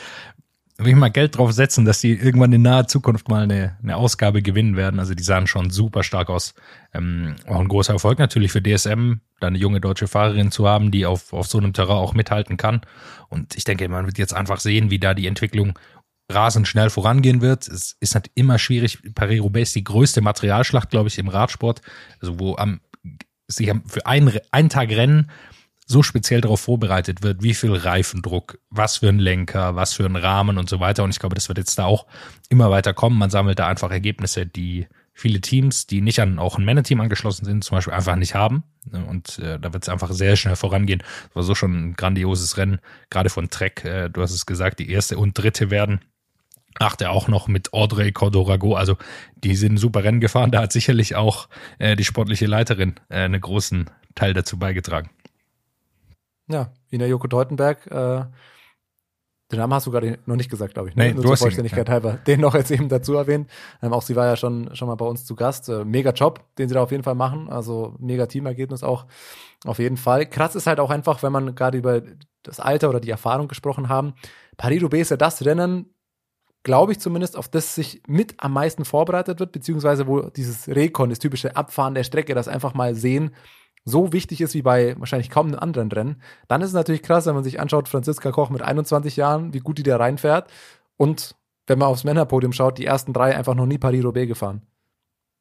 will 0.79 0.89
ich 0.89 0.97
mal 0.97 1.11
Geld 1.11 1.37
drauf 1.37 1.53
setzen, 1.53 1.85
dass 1.85 2.01
die 2.01 2.13
irgendwann 2.13 2.53
in 2.53 2.63
naher 2.63 2.89
Zukunft 2.89 3.29
mal 3.29 3.45
eine, 3.45 3.77
eine 3.83 3.97
Ausgabe 3.97 4.43
gewinnen 4.43 4.77
werden. 4.77 4.99
Also 4.99 5.15
die 5.15 5.23
sahen 5.23 5.47
schon 5.47 5.71
super 5.71 6.03
stark 6.03 6.31
aus. 6.31 6.55
Ähm, 6.93 7.37
auch 7.47 7.61
ein 7.61 7.69
großer 7.69 7.93
Erfolg 7.93 8.19
natürlich 8.19 8.51
für 8.51 8.63
DSM, 8.63 9.15
da 9.39 9.47
eine 9.47 9.59
junge 9.59 9.81
deutsche 9.81 10.09
Fahrerin 10.09 10.51
zu 10.51 10.69
haben, 10.69 10.91
die 10.91 11.07
auf, 11.07 11.33
auf 11.33 11.47
so 11.47 11.59
einem 11.59 11.73
Terrain 11.73 11.97
auch 11.97 12.15
mithalten 12.15 12.57
kann. 12.57 12.81
Und 13.29 13.57
ich 13.57 13.65
denke, 13.65 13.89
man 13.89 14.07
wird 14.07 14.19
jetzt 14.19 14.35
einfach 14.35 14.59
sehen, 14.59 14.91
wie 14.91 14.99
da 14.99 15.15
die 15.15 15.29
Entwicklung 15.29 15.79
rasend 16.29 16.67
schnell 16.67 16.91
vorangehen 16.91 17.41
wird. 17.41 17.69
Es 17.69 17.97
ist 18.01 18.17
halt 18.17 18.31
immer 18.35 18.59
schwierig. 18.59 18.99
Paris-Roubaix 19.15 19.69
ist 19.69 19.77
die 19.77 19.85
größte 19.85 20.23
Materialschlacht, 20.23 20.91
glaube 20.91 21.09
ich, 21.09 21.19
im 21.19 21.29
Radsport. 21.29 21.83
Also 22.21 22.41
wo 22.41 22.57
am, 22.57 22.81
sich 23.47 23.73
für 23.87 24.07
einen, 24.07 24.33
einen 24.51 24.71
Tag 24.71 24.91
Rennen 24.91 25.31
so 25.87 26.03
speziell 26.03 26.41
darauf 26.41 26.61
vorbereitet 26.61 27.23
wird, 27.23 27.43
wie 27.43 27.55
viel 27.55 27.75
Reifendruck, 27.75 28.59
was 28.71 28.99
für 28.99 29.09
ein 29.09 29.19
Lenker, 29.19 29.77
was 29.77 29.93
für 29.93 30.07
ein 30.07 30.17
Rahmen 30.17 30.57
und 30.57 30.69
so 30.69 30.81
weiter. 30.81 31.05
Und 31.05 31.11
ich 31.11 31.19
glaube, 31.19 31.35
das 31.35 31.49
wird 31.49 31.59
jetzt 31.59 31.79
da 31.79 31.85
auch 31.85 32.07
immer 32.49 32.71
weiter 32.71 32.95
kommen. 32.95 33.19
Man 33.19 33.31
sammelt 33.31 33.59
da 33.59 33.69
einfach 33.69 33.91
Ergebnisse, 33.91 34.47
die 34.47 34.87
viele 35.13 35.41
Teams, 35.41 35.87
die 35.87 36.01
nicht 36.01 36.21
an 36.21 36.39
auch 36.39 36.59
ein 36.59 36.65
Männerteam 36.65 37.01
angeschlossen 37.01 37.45
sind, 37.45 37.65
zum 37.65 37.77
Beispiel 37.77 37.95
einfach 37.95 38.17
nicht 38.17 38.35
haben. 38.35 38.65
Und 38.91 39.39
äh, 39.39 39.61
da 39.61 39.73
wird 39.73 39.85
es 39.85 39.89
einfach 39.89 40.11
sehr 40.13 40.37
schnell 40.37 40.57
vorangehen. 40.57 41.03
Das 41.29 41.37
war 41.37 41.43
so 41.43 41.55
schon 41.55 41.91
ein 41.91 41.95
grandioses 41.95 42.57
Rennen, 42.57 42.81
gerade 43.11 43.31
von 43.31 43.51
Trek. 43.51 43.85
Äh, 43.85 44.11
du 44.11 44.23
hast 44.23 44.33
es 44.33 44.47
gesagt, 44.47 44.79
die 44.81 44.91
erste 44.91 45.19
und 45.19 45.39
dritte 45.39 45.71
werden 45.71 46.01
achte 46.81 47.11
auch 47.11 47.29
noch 47.29 47.47
mit 47.47 47.73
Audrey 47.73 48.11
Cordorago. 48.13 48.75
Also 48.75 48.97
die 49.37 49.55
sind 49.55 49.77
super 49.77 50.03
Rennen 50.05 50.21
gefahren. 50.21 50.51
Da 50.51 50.63
hat 50.63 50.73
sicherlich 50.73 51.15
auch 51.15 51.49
äh, 51.79 51.95
die 51.97 52.05
sportliche 52.05 52.47
Leiterin 52.47 52.97
äh, 53.09 53.21
einen 53.21 53.41
großen 53.41 53.91
Teil 54.15 54.35
dazu 54.35 54.59
beigetragen. 54.59 55.11
Ja, 56.49 56.73
Ina 56.91 57.07
Joko 57.07 57.27
Teutenberg, 57.27 57.87
äh, 57.91 58.25
den 59.53 59.59
Namen 59.59 59.75
hast 59.75 59.87
du 59.87 59.91
gerade 59.91 60.19
noch 60.27 60.37
nicht 60.37 60.51
gesagt, 60.51 60.75
glaube 60.75 60.89
ich. 60.89 60.97
Nee, 60.97 61.13
Nur 61.13 61.25
zur 61.25 61.37
Vollständigkeit 61.37 61.89
halber. 61.89 62.15
Den 62.27 62.41
noch 62.41 62.55
jetzt 62.55 62.71
eben 62.71 62.89
dazu 62.89 63.15
erwähnt. 63.15 63.51
Ähm, 63.83 63.93
auch 63.93 64.03
sie 64.03 64.17
war 64.17 64.27
ja 64.27 64.37
schon, 64.37 64.75
schon 64.75 64.89
mal 64.89 64.95
bei 64.95 65.05
uns 65.05 65.27
zu 65.27 65.37
Gast. 65.37 65.69
Äh, 65.69 65.85
mega 65.85 66.11
Job, 66.11 66.41
den 66.59 66.69
sie 66.69 66.75
da 66.75 66.83
auf 66.83 66.91
jeden 66.91 67.03
Fall 67.05 67.15
machen. 67.15 67.51
Also 67.51 67.95
mega 67.99 68.27
Teamergebnis 68.27 68.83
auch 68.83 69.07
auf 69.65 69.79
jeden 69.79 69.97
Fall. 69.99 70.27
Krass 70.27 70.57
ist 70.57 70.67
halt 70.67 70.81
auch 70.81 70.91
einfach, 70.91 71.23
wenn 71.23 71.33
man 71.33 71.55
gerade 71.55 71.79
über 71.79 72.03
das 72.43 72.59
Alter 72.59 72.89
oder 72.89 73.01
die 73.01 73.11
Erfahrung 73.11 73.47
gesprochen 73.47 73.89
haben. 73.89 74.15
Paris-Roubaix 74.57 75.03
ist 75.03 75.11
ja 75.11 75.17
das 75.19 75.45
Rennen, 75.45 75.95
glaube 76.63 76.93
ich 76.93 76.99
zumindest, 76.99 77.37
auf 77.37 77.49
das 77.49 77.75
sich 77.75 78.03
mit 78.07 78.35
am 78.39 78.53
meisten 78.55 78.85
vorbereitet 78.85 79.41
wird, 79.41 79.53
beziehungsweise 79.53 80.07
wo 80.07 80.23
dieses 80.23 80.69
Rekon, 80.69 81.11
das 81.11 81.19
typische 81.19 81.57
Abfahren 81.57 81.95
der 81.95 82.05
Strecke, 82.05 82.35
das 82.35 82.49
einfach 82.49 82.75
mal 82.75 82.95
sehen, 82.95 83.35
so 83.85 84.13
wichtig 84.13 84.41
ist 84.41 84.55
wie 84.55 84.63
bei 84.63 84.99
wahrscheinlich 84.99 85.31
kaum 85.31 85.49
einem 85.49 85.59
anderen 85.59 85.93
Rennen. 85.93 86.23
Dann 86.49 86.63
ist 86.63 86.69
es 86.69 86.75
natürlich 86.75 87.03
krass, 87.03 87.27
wenn 87.27 87.35
man 87.35 87.45
sich 87.45 87.61
anschaut, 87.61 87.89
Franziska 87.89 88.31
Koch 88.33 88.51
mit 88.51 88.63
21 88.63 89.17
Jahren, 89.17 89.53
wie 89.53 89.61
gut 89.61 89.79
die 89.79 89.83
da 89.83 89.97
reinfährt. 89.97 90.51
Und 90.97 91.37
wenn 91.67 91.79
man 91.79 91.89
aufs 91.89 92.05
Männerpodium 92.05 92.53
schaut, 92.53 92.79
die 92.79 92.87
ersten 92.87 93.13
drei 93.13 93.37
einfach 93.37 93.55
noch 93.55 93.67
nie 93.67 93.79
Paris-Roubaix 93.79 94.29
gefahren. 94.29 94.63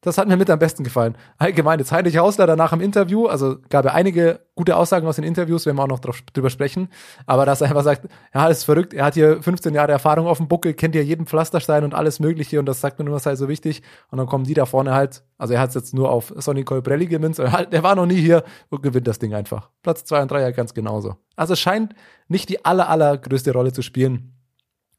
Das 0.04 0.18
hat 0.18 0.28
mir 0.28 0.36
mit 0.36 0.50
am 0.50 0.60
besten 0.60 0.84
gefallen. 0.84 1.16
Allgemein, 1.38 1.80
jetzt 1.80 1.94
Heinrich 1.94 2.18
Hausler 2.18 2.46
danach 2.46 2.74
im 2.74 2.82
Interview, 2.82 3.28
also 3.28 3.58
gab 3.70 3.86
er 3.86 3.94
einige 3.94 4.42
gute 4.54 4.76
Aussagen 4.76 5.08
aus 5.08 5.16
den 5.16 5.24
Interviews, 5.24 5.66
werden 5.66 5.78
wir 5.78 5.84
auch 5.84 5.88
noch 5.88 6.00
drüber 6.00 6.50
sprechen, 6.50 6.90
aber 7.26 7.46
dass 7.46 7.62
er 7.62 7.70
einfach 7.70 7.84
sagt, 7.84 8.10
ja, 8.34 8.50
das 8.50 8.60
ist 8.60 8.64
verrückt, 8.66 8.94
er 8.94 9.06
hat 9.06 9.14
hier 9.14 9.42
15 9.42 9.74
Jahre 9.74 9.94
Erfahrung 9.94 10.28
auf 10.28 10.38
dem 10.38 10.50
Buckel, 10.50 10.74
kennt 10.74 10.94
hier 10.94 11.06
jeden 11.06 11.26
Pflasterstein 11.26 11.86
und 11.86 11.94
alles 11.94 12.20
mögliche 12.20 12.60
und 12.60 12.66
das 12.66 12.82
sagt 12.82 13.00
mir 13.00 13.06
nur, 13.06 13.16
was 13.16 13.26
halt 13.26 13.38
so 13.38 13.48
wichtig 13.48 13.82
und 14.12 14.18
dann 14.18 14.28
kommen 14.28 14.44
die 14.44 14.54
da 14.54 14.66
vorne 14.66 14.94
halt, 14.94 15.24
also 15.38 15.54
er 15.54 15.62
hat 15.62 15.70
es 15.70 15.76
jetzt 15.76 15.94
nur 15.94 16.12
auf 16.12 16.34
Sonny 16.36 16.66
Colbrelli 16.66 17.08
gemünzt, 17.08 17.40
aber 17.40 17.54
halt, 17.54 17.72
der 17.72 17.84
war 17.84 17.96
noch 17.96 18.06
nie 18.06 18.20
hier 18.20 18.44
und 18.70 18.84
gewinnt 18.84 19.08
das 19.08 19.20
Ding 19.20 19.34
einfach. 19.34 19.70
Platz 19.84 20.04
zwei 20.04 20.22
und 20.22 20.30
drei 20.30 20.42
ja 20.42 20.52
ganz 20.52 20.74
genauso. 20.74 21.16
Also 21.38 21.54
es 21.54 21.60
scheint 21.62 21.96
nicht 22.28 22.50
die 22.50 22.66
aller, 22.66 22.90
allergrößte 22.90 23.54
Rolle 23.54 23.72
zu 23.72 23.82
spielen, 23.82 24.34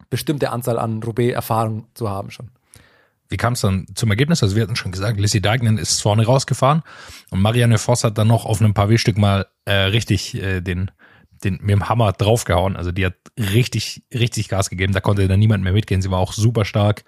bestimmte 0.09 0.51
Anzahl 0.51 0.79
an 0.79 1.03
Roubaix-Erfahrung 1.03 1.89
zu 1.93 2.09
haben 2.09 2.31
schon. 2.31 2.51
Wie 3.29 3.37
kam 3.37 3.55
es 3.55 3.61
dann 3.61 3.87
zum 3.95 4.11
Ergebnis? 4.11 4.43
Also 4.43 4.55
wir 4.55 4.63
hatten 4.63 4.77
schon 4.77 4.93
gesagt, 4.93 5.19
Lissy 5.19 5.41
Dagnen 5.41 5.79
ist 5.79 6.03
vorne 6.03 6.27
rausgefahren 6.27 6.83
und 7.31 7.41
Marianne 7.41 7.79
Voss 7.79 8.05
hat 8.05 8.19
dann 8.19 8.29
noch 8.29 8.45
auf 8.45 8.61
einem 8.61 8.75
Pavé-Stück 8.75 9.17
mal 9.17 9.47
äh, 9.65 9.73
richtig 9.73 10.35
äh, 10.35 10.61
den, 10.61 10.91
den 11.43 11.59
mit 11.61 11.71
dem 11.71 11.89
Hammer 11.89 12.13
draufgehauen. 12.13 12.77
Also 12.77 12.93
die 12.93 13.07
hat 13.07 13.15
richtig, 13.39 14.03
richtig 14.13 14.49
Gas 14.49 14.71
gegeben. 14.71 14.93
Da 14.93 15.01
konnte 15.01 15.27
dann 15.27 15.41
niemand 15.41 15.65
mehr 15.65 15.73
mitgehen. 15.73 16.03
Sie 16.03 16.11
war 16.11 16.19
auch 16.19 16.33
super 16.33 16.65
stark. 16.65 17.05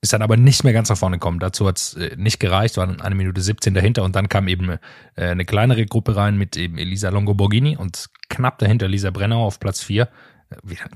Ist 0.00 0.12
dann 0.12 0.22
aber 0.22 0.36
nicht 0.36 0.64
mehr 0.64 0.72
ganz 0.72 0.88
nach 0.88 0.98
vorne 0.98 1.16
gekommen. 1.16 1.38
Dazu 1.38 1.66
hat 1.66 1.78
es 1.78 1.94
äh, 1.94 2.16
nicht 2.16 2.40
gereicht, 2.40 2.76
waren 2.78 3.00
eine 3.00 3.14
Minute 3.14 3.40
17 3.40 3.74
dahinter 3.74 4.04
und 4.04 4.16
dann 4.16 4.28
kam 4.28 4.48
eben 4.48 4.70
äh, 4.70 4.78
eine 5.16 5.44
kleinere 5.44 5.84
Gruppe 5.84 6.16
rein 6.16 6.38
mit 6.38 6.56
eben 6.56 6.78
Elisa 6.78 7.10
Longoborghini 7.10 7.76
und 7.76 8.08
knapp 8.28 8.58
dahinter 8.58 8.88
Lisa 8.88 9.10
Brennau 9.10 9.44
auf 9.44 9.60
Platz 9.60 9.82
4 9.82 10.04
wieder 10.04 10.08
ein 10.08 10.10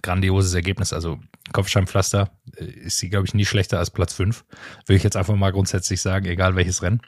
grandioses 0.02 0.54
Ergebnis. 0.54 0.92
Also 0.92 1.18
Kopfsteinpflaster 1.52 2.30
äh, 2.56 2.64
ist 2.64 2.98
sie, 2.98 3.10
glaube 3.10 3.26
ich, 3.26 3.34
nie 3.34 3.44
schlechter 3.44 3.78
als 3.78 3.90
Platz 3.90 4.14
5. 4.14 4.44
Würde 4.86 4.96
ich 4.96 5.02
jetzt 5.02 5.16
einfach 5.16 5.34
mal 5.34 5.52
grundsätzlich 5.52 6.00
sagen, 6.00 6.26
egal 6.26 6.56
welches 6.56 6.82
Rennen. 6.82 7.00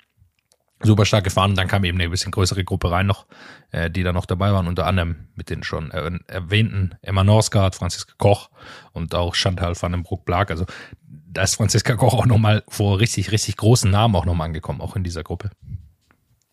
Super 0.85 1.05
stark 1.05 1.23
gefahren 1.23 1.51
und 1.51 1.57
dann 1.57 1.69
kam 1.69 1.85
eben 1.85 2.01
eine 2.01 2.11
bisschen 2.11 2.33
größere 2.33 2.65
Gruppe 2.65 2.91
rein 2.91 3.07
noch, 3.07 3.29
äh, 3.71 3.89
die 3.89 4.03
da 4.03 4.13
noch 4.13 4.27
dabei 4.27 4.53
waren, 4.53 4.67
unter 4.67 4.85
anderem 4.87 5.29
mit 5.37 5.49
den 5.49 5.63
schon 5.63 5.93
äh, 5.93 6.11
erwähnten 6.27 6.97
Emma 7.03 7.23
Norsgaard, 7.23 7.77
Franziska 7.77 8.15
Koch 8.19 8.51
und 8.93 9.15
auch 9.15 9.37
Chantal 9.37 9.81
van 9.81 9.93
den 9.93 10.03
Broek-Blag. 10.03 10.51
Also 10.51 10.67
da 11.07 11.43
ist 11.43 11.55
Franziska 11.55 11.95
Koch 11.95 12.15
auch 12.15 12.27
nochmal 12.27 12.65
vor 12.69 12.99
richtig, 12.99 13.31
richtig 13.31 13.57
großen 13.59 13.93
Namen 13.93 14.17
auch 14.17 14.25
nochmal 14.25 14.47
angekommen, 14.47 14.81
auch 14.81 14.97
in 14.97 15.05
dieser 15.05 15.23
Gruppe. 15.23 15.51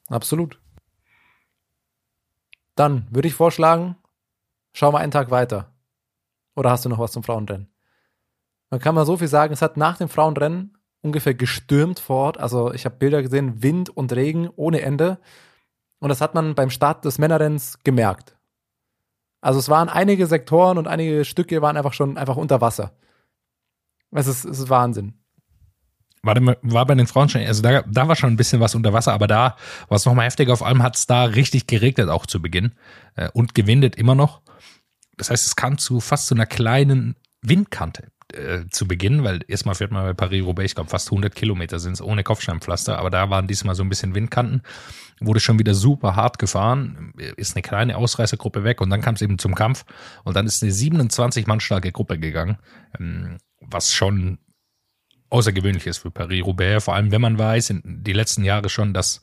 Absolut. 0.09 0.59
Dann 2.75 3.07
würde 3.09 3.27
ich 3.27 3.33
vorschlagen, 3.33 3.97
schauen 4.73 4.93
wir 4.93 4.99
einen 4.99 5.11
Tag 5.11 5.31
weiter. 5.31 5.68
Oder 6.59 6.71
hast 6.71 6.83
du 6.83 6.89
noch 6.89 6.99
was 6.99 7.13
zum 7.13 7.23
Frauenrennen? 7.23 7.69
Man 8.69 8.81
kann 8.81 8.93
mal 8.93 9.05
so 9.05 9.15
viel 9.15 9.29
sagen, 9.29 9.53
es 9.53 9.61
hat 9.61 9.77
nach 9.77 9.97
dem 9.97 10.09
Frauenrennen 10.09 10.77
ungefähr 11.01 11.33
gestürmt 11.33 12.01
vor 12.01 12.17
Ort. 12.17 12.37
Also 12.37 12.73
ich 12.73 12.83
habe 12.83 12.97
Bilder 12.97 13.21
gesehen, 13.21 13.63
Wind 13.63 13.89
und 13.89 14.11
Regen 14.11 14.49
ohne 14.57 14.81
Ende. 14.81 15.19
Und 15.99 16.09
das 16.09 16.19
hat 16.19 16.35
man 16.35 16.55
beim 16.55 16.69
Start 16.69 17.05
des 17.05 17.17
Männerrennens 17.17 17.79
gemerkt. 17.85 18.35
Also 19.39 19.57
es 19.57 19.69
waren 19.69 19.87
einige 19.87 20.27
Sektoren 20.27 20.77
und 20.77 20.89
einige 20.89 21.23
Stücke 21.23 21.61
waren 21.61 21.77
einfach 21.77 21.93
schon 21.93 22.17
einfach 22.17 22.35
unter 22.35 22.59
Wasser. 22.59 22.91
Es 24.11 24.27
ist, 24.27 24.43
es 24.43 24.59
ist 24.59 24.69
Wahnsinn. 24.69 25.13
War, 26.23 26.35
war 26.61 26.85
bei 26.85 26.95
den 26.95 27.07
Frauen 27.07 27.29
schon, 27.29 27.41
also 27.41 27.61
da, 27.61 27.83
da 27.83 28.09
war 28.09 28.17
schon 28.17 28.33
ein 28.33 28.37
bisschen 28.37 28.59
was 28.59 28.75
unter 28.75 28.91
Wasser, 28.91 29.13
aber 29.13 29.27
da 29.27 29.55
war 29.87 29.95
es 29.95 30.03
nochmal 30.03 30.25
heftiger. 30.25 30.57
Vor 30.57 30.67
allem 30.67 30.83
hat 30.83 30.97
es 30.97 31.07
da 31.07 31.23
richtig 31.23 31.67
geregnet 31.67 32.09
auch 32.09 32.25
zu 32.25 32.41
Beginn 32.41 32.73
äh, 33.15 33.29
und 33.31 33.55
gewindet 33.55 33.95
immer 33.95 34.13
noch. 34.15 34.41
Das 35.19 35.29
heißt, 35.29 35.45
es 35.45 35.55
kam 35.55 35.77
zu 35.77 35.99
fast 35.99 36.27
zu 36.27 36.33
einer 36.33 36.45
kleinen 36.45 37.15
Windkante 37.41 38.11
äh, 38.33 38.65
zu 38.69 38.87
Beginn, 38.87 39.23
weil 39.23 39.41
erstmal 39.47 39.75
fährt 39.75 39.91
man 39.91 40.03
bei 40.03 40.13
Paris-Roubaix, 40.13 40.71
ich 40.71 40.75
glaube 40.75 40.89
fast 40.89 41.09
100 41.09 41.35
Kilometer 41.35 41.77
sind 41.77 41.93
es 41.93 42.01
ohne 42.01 42.23
Kopfsteinpflaster, 42.23 42.97
aber 42.97 43.09
da 43.09 43.29
waren 43.29 43.47
diesmal 43.47 43.75
so 43.75 43.83
ein 43.83 43.89
bisschen 43.89 44.15
Windkanten, 44.15 44.61
wurde 45.19 45.41
schon 45.41 45.59
wieder 45.59 45.73
super 45.73 46.15
hart 46.15 46.39
gefahren, 46.39 47.13
ist 47.35 47.55
eine 47.55 47.61
kleine 47.61 47.97
Ausreißergruppe 47.97 48.63
weg 48.63 48.79
und 48.81 48.89
dann 48.89 49.01
kam 49.01 49.15
es 49.15 49.21
eben 49.21 49.39
zum 49.39 49.55
Kampf 49.55 49.83
und 50.23 50.35
dann 50.35 50.45
ist 50.45 50.63
eine 50.63 50.71
27 50.71 51.47
Mann 51.47 51.59
starke 51.59 51.91
Gruppe 51.91 52.17
gegangen, 52.17 52.57
ähm, 52.97 53.39
was 53.59 53.91
schon 53.91 54.39
außergewöhnlich 55.29 55.85
ist 55.85 55.99
für 55.99 56.11
Paris-Roubaix, 56.11 56.85
vor 56.85 56.95
allem 56.95 57.11
wenn 57.11 57.21
man 57.21 57.37
weiß, 57.37 57.71
in 57.71 57.81
die 58.03 58.13
letzten 58.13 58.45
Jahre 58.45 58.69
schon, 58.69 58.93
dass 58.93 59.21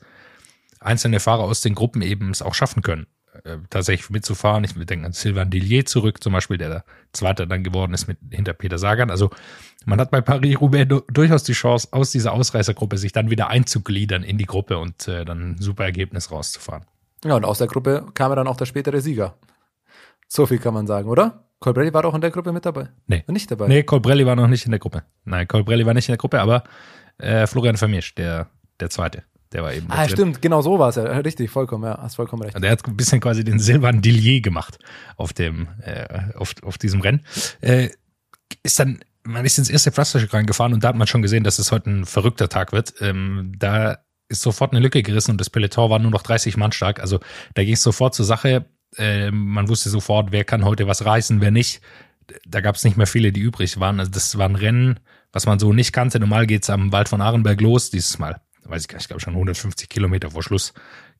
einzelne 0.79 1.19
Fahrer 1.19 1.43
aus 1.43 1.61
den 1.61 1.73
Gruppen 1.73 2.03
eben 2.03 2.29
es 2.29 2.43
auch 2.43 2.53
schaffen 2.53 2.83
können 2.83 3.07
äh, 3.43 3.57
tatsächlich 3.69 4.09
mitzufahren. 4.09 4.63
Ich 4.63 4.73
denke 4.73 5.05
an 5.05 5.11
Sylvain 5.13 5.49
Dillier 5.49 5.85
zurück, 5.85 6.23
zum 6.23 6.33
Beispiel, 6.33 6.57
der 6.57 6.69
der 6.69 6.83
Zweiter 7.13 7.45
dann 7.45 7.63
geworden 7.63 7.93
ist 7.93 8.07
mit 8.07 8.17
hinter 8.31 8.53
Peter 8.53 8.77
Sagan. 8.77 9.09
Also 9.09 9.29
man 9.85 9.99
hat 9.99 10.11
bei 10.11 10.21
Paris-Roubaix 10.21 11.03
durchaus 11.11 11.43
die 11.43 11.53
Chance, 11.53 11.89
aus 11.91 12.11
dieser 12.11 12.33
Ausreißergruppe 12.33 12.97
sich 12.97 13.11
dann 13.11 13.29
wieder 13.29 13.47
einzugliedern 13.49 14.23
in 14.23 14.37
die 14.37 14.45
Gruppe 14.45 14.77
und 14.77 15.07
äh, 15.07 15.25
dann 15.25 15.51
ein 15.51 15.57
super 15.59 15.85
Ergebnis 15.85 16.31
rauszufahren. 16.31 16.85
Ja, 17.23 17.35
und 17.35 17.45
aus 17.45 17.57
der 17.57 17.67
Gruppe 17.67 18.05
kam 18.13 18.35
dann 18.35 18.47
auch 18.47 18.57
der 18.57 18.65
spätere 18.65 19.01
Sieger. 19.01 19.35
So 20.27 20.45
viel 20.45 20.59
kann 20.59 20.73
man 20.73 20.87
sagen, 20.87 21.09
oder? 21.09 21.45
Colbrelli 21.59 21.93
war 21.93 22.03
doch 22.03 22.13
in 22.13 22.21
der 22.21 22.31
Gruppe 22.31 22.51
mit 22.51 22.65
dabei? 22.65 22.89
Nee. 23.07 23.23
Nicht 23.27 23.49
dabei? 23.49 23.67
Nee, 23.67 23.83
Colbrelli 23.83 24.25
war 24.25 24.35
noch 24.35 24.47
nicht 24.47 24.65
in 24.65 24.71
der 24.71 24.79
Gruppe. 24.79 25.03
Nein, 25.25 25.47
Colbrelli 25.47 25.85
war 25.85 25.93
nicht 25.93 26.07
in 26.07 26.13
der 26.13 26.17
Gruppe, 26.17 26.39
aber 26.39 26.63
äh, 27.17 27.47
Florian 27.47 27.77
Vermisch, 27.77 28.13
der, 28.13 28.47
der 28.79 28.89
Zweite. 28.89 29.23
Der 29.53 29.63
war 29.63 29.73
eben. 29.73 29.87
Ah, 29.89 30.05
drin. 30.05 30.09
stimmt, 30.09 30.41
genau 30.41 30.61
so 30.61 30.77
war 30.79 30.89
es 30.89 30.95
ja. 30.95 31.03
Richtig, 31.03 31.49
vollkommen, 31.49 31.85
ja, 31.85 31.97
hast 32.01 32.15
vollkommen 32.15 32.43
recht. 32.43 32.61
Der 32.61 32.71
hat 32.71 32.85
ein 32.85 32.97
bisschen 32.97 33.21
quasi 33.21 33.43
den 33.43 33.59
Silvan 33.59 34.01
Dillier 34.01 34.41
gemacht 34.41 34.77
auf 35.15 35.33
dem, 35.33 35.67
äh, 35.81 36.33
auf, 36.35 36.53
auf 36.63 36.77
diesem 36.77 37.01
Rennen. 37.01 37.25
Äh, 37.61 37.89
ist 38.63 38.79
dann, 38.79 38.99
man 39.23 39.45
ist 39.45 39.57
ins 39.57 39.69
erste 39.69 39.91
Pflasterstück 39.91 40.33
reingefahren 40.33 40.73
und 40.73 40.83
da 40.83 40.89
hat 40.89 40.95
man 40.95 41.07
schon 41.07 41.21
gesehen, 41.21 41.43
dass 41.43 41.59
es 41.59 41.71
heute 41.71 41.89
ein 41.89 42.05
verrückter 42.05 42.49
Tag 42.49 42.71
wird. 42.71 42.93
Ähm, 43.01 43.53
da 43.57 43.99
ist 44.29 44.41
sofort 44.41 44.73
eine 44.73 44.81
Lücke 44.81 45.01
gerissen 45.03 45.31
und 45.31 45.41
das 45.41 45.49
Peloton 45.49 45.89
war 45.89 45.99
nur 45.99 46.11
noch 46.11 46.23
30 46.23 46.57
Mann 46.57 46.73
stark. 46.73 46.99
Also 46.99 47.19
da 47.53 47.63
ging 47.63 47.73
es 47.73 47.83
sofort 47.83 48.15
zur 48.15 48.25
Sache. 48.25 48.65
Äh, 48.97 49.31
man 49.31 49.69
wusste 49.69 49.89
sofort, 49.89 50.31
wer 50.31 50.43
kann 50.43 50.65
heute 50.65 50.87
was 50.87 51.05
reißen, 51.05 51.39
wer 51.39 51.51
nicht. 51.51 51.81
Da 52.45 52.59
gab 52.59 52.75
es 52.75 52.83
nicht 52.83 52.97
mehr 52.97 53.07
viele, 53.07 53.31
die 53.31 53.39
übrig 53.39 53.79
waren. 53.79 53.99
Also 54.01 54.11
das 54.11 54.37
war 54.37 54.49
ein 54.49 54.55
Rennen, 54.55 54.99
was 55.31 55.45
man 55.45 55.59
so 55.59 55.71
nicht 55.71 55.93
kannte. 55.93 56.19
Normal 56.19 56.45
geht's 56.45 56.69
am 56.69 56.91
Wald 56.91 57.07
von 57.07 57.21
Arenberg 57.21 57.61
los, 57.61 57.89
dieses 57.89 58.19
Mal 58.19 58.41
weiß 58.69 58.81
ich 58.81 58.87
gar 58.87 58.97
nicht, 58.97 59.03
ich 59.03 59.07
glaube 59.09 59.21
schon 59.21 59.33
150 59.33 59.89
Kilometer 59.89 60.31
vor 60.31 60.43
Schluss 60.43 60.73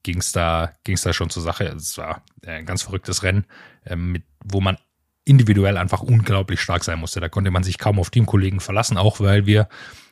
ging 0.04 0.20
es 0.20 0.32
da, 0.32 0.72
ging's 0.84 1.02
da 1.02 1.14
schon 1.14 1.30
zur 1.30 1.44
Sache. 1.44 1.66
Es 1.66 1.98
war 1.98 2.24
ein 2.46 2.66
ganz 2.66 2.84
verrücktes 2.84 3.24
Rennen, 3.24 3.46
ähm, 3.86 4.14
mit, 4.14 4.24
wo 4.44 4.62
man 4.62 4.78
individuell 5.26 5.78
einfach 5.78 6.02
unglaublich 6.02 6.62
stark 6.62 6.84
sein 6.84 7.00
musste. 7.00 7.20
Da 7.20 7.30
konnte 7.30 7.52
man 7.52 7.64
sich 7.64 7.78
kaum 7.78 8.00
auf 8.00 8.10
Teamkollegen 8.10 8.60
verlassen, 8.60 8.98
auch 8.98 9.20
weil 9.20 9.46
wir, 9.46 9.68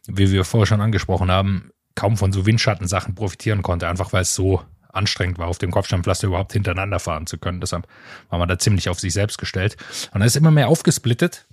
wie 0.07 0.31
wir 0.31 0.43
vorher 0.43 0.65
schon 0.65 0.81
angesprochen 0.81 1.31
haben, 1.31 1.71
kaum 1.95 2.17
von 2.17 2.33
so 2.33 2.45
Windschattensachen 2.45 3.15
profitieren 3.15 3.61
konnte, 3.61 3.87
einfach 3.87 4.11
weil 4.11 4.23
es 4.23 4.35
so 4.35 4.61
anstrengend 4.91 5.37
war, 5.37 5.47
auf 5.47 5.57
dem 5.57 5.71
Kopfsteinpflaster 5.71 6.27
überhaupt 6.27 6.53
hintereinander 6.53 6.99
fahren 6.99 7.27
zu 7.27 7.37
können. 7.37 7.61
Deshalb 7.61 7.87
war 8.29 8.39
man 8.39 8.47
da 8.47 8.57
ziemlich 8.57 8.89
auf 8.89 8.99
sich 8.99 9.13
selbst 9.13 9.37
gestellt. 9.37 9.77
Und 10.11 10.19
da 10.19 10.25
ist 10.25 10.35
immer 10.35 10.51
mehr 10.51 10.67
aufgesplittet. 10.67 11.47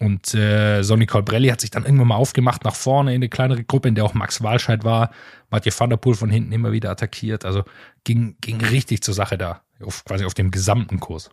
Und 0.00 0.32
äh, 0.34 0.82
Sonny 0.82 1.06
Colbrelli 1.06 1.48
hat 1.48 1.60
sich 1.60 1.70
dann 1.70 1.84
irgendwann 1.84 2.08
mal 2.08 2.16
aufgemacht 2.16 2.64
nach 2.64 2.76
vorne 2.76 3.12
in 3.12 3.16
eine 3.16 3.28
kleinere 3.28 3.64
Gruppe, 3.64 3.88
in 3.88 3.96
der 3.96 4.04
auch 4.04 4.14
Max 4.14 4.42
Walscheid 4.42 4.84
war. 4.84 5.10
Mathieu 5.50 5.72
van 5.76 5.90
der 5.90 5.96
Poel 5.96 6.14
von 6.14 6.30
hinten 6.30 6.52
immer 6.52 6.70
wieder 6.70 6.90
attackiert. 6.90 7.44
Also 7.44 7.64
ging, 8.04 8.36
ging 8.40 8.60
richtig 8.60 9.02
zur 9.02 9.14
Sache 9.14 9.36
da, 9.36 9.62
auf, 9.84 10.04
quasi 10.04 10.24
auf 10.24 10.34
dem 10.34 10.52
gesamten 10.52 11.00
Kurs. 11.00 11.30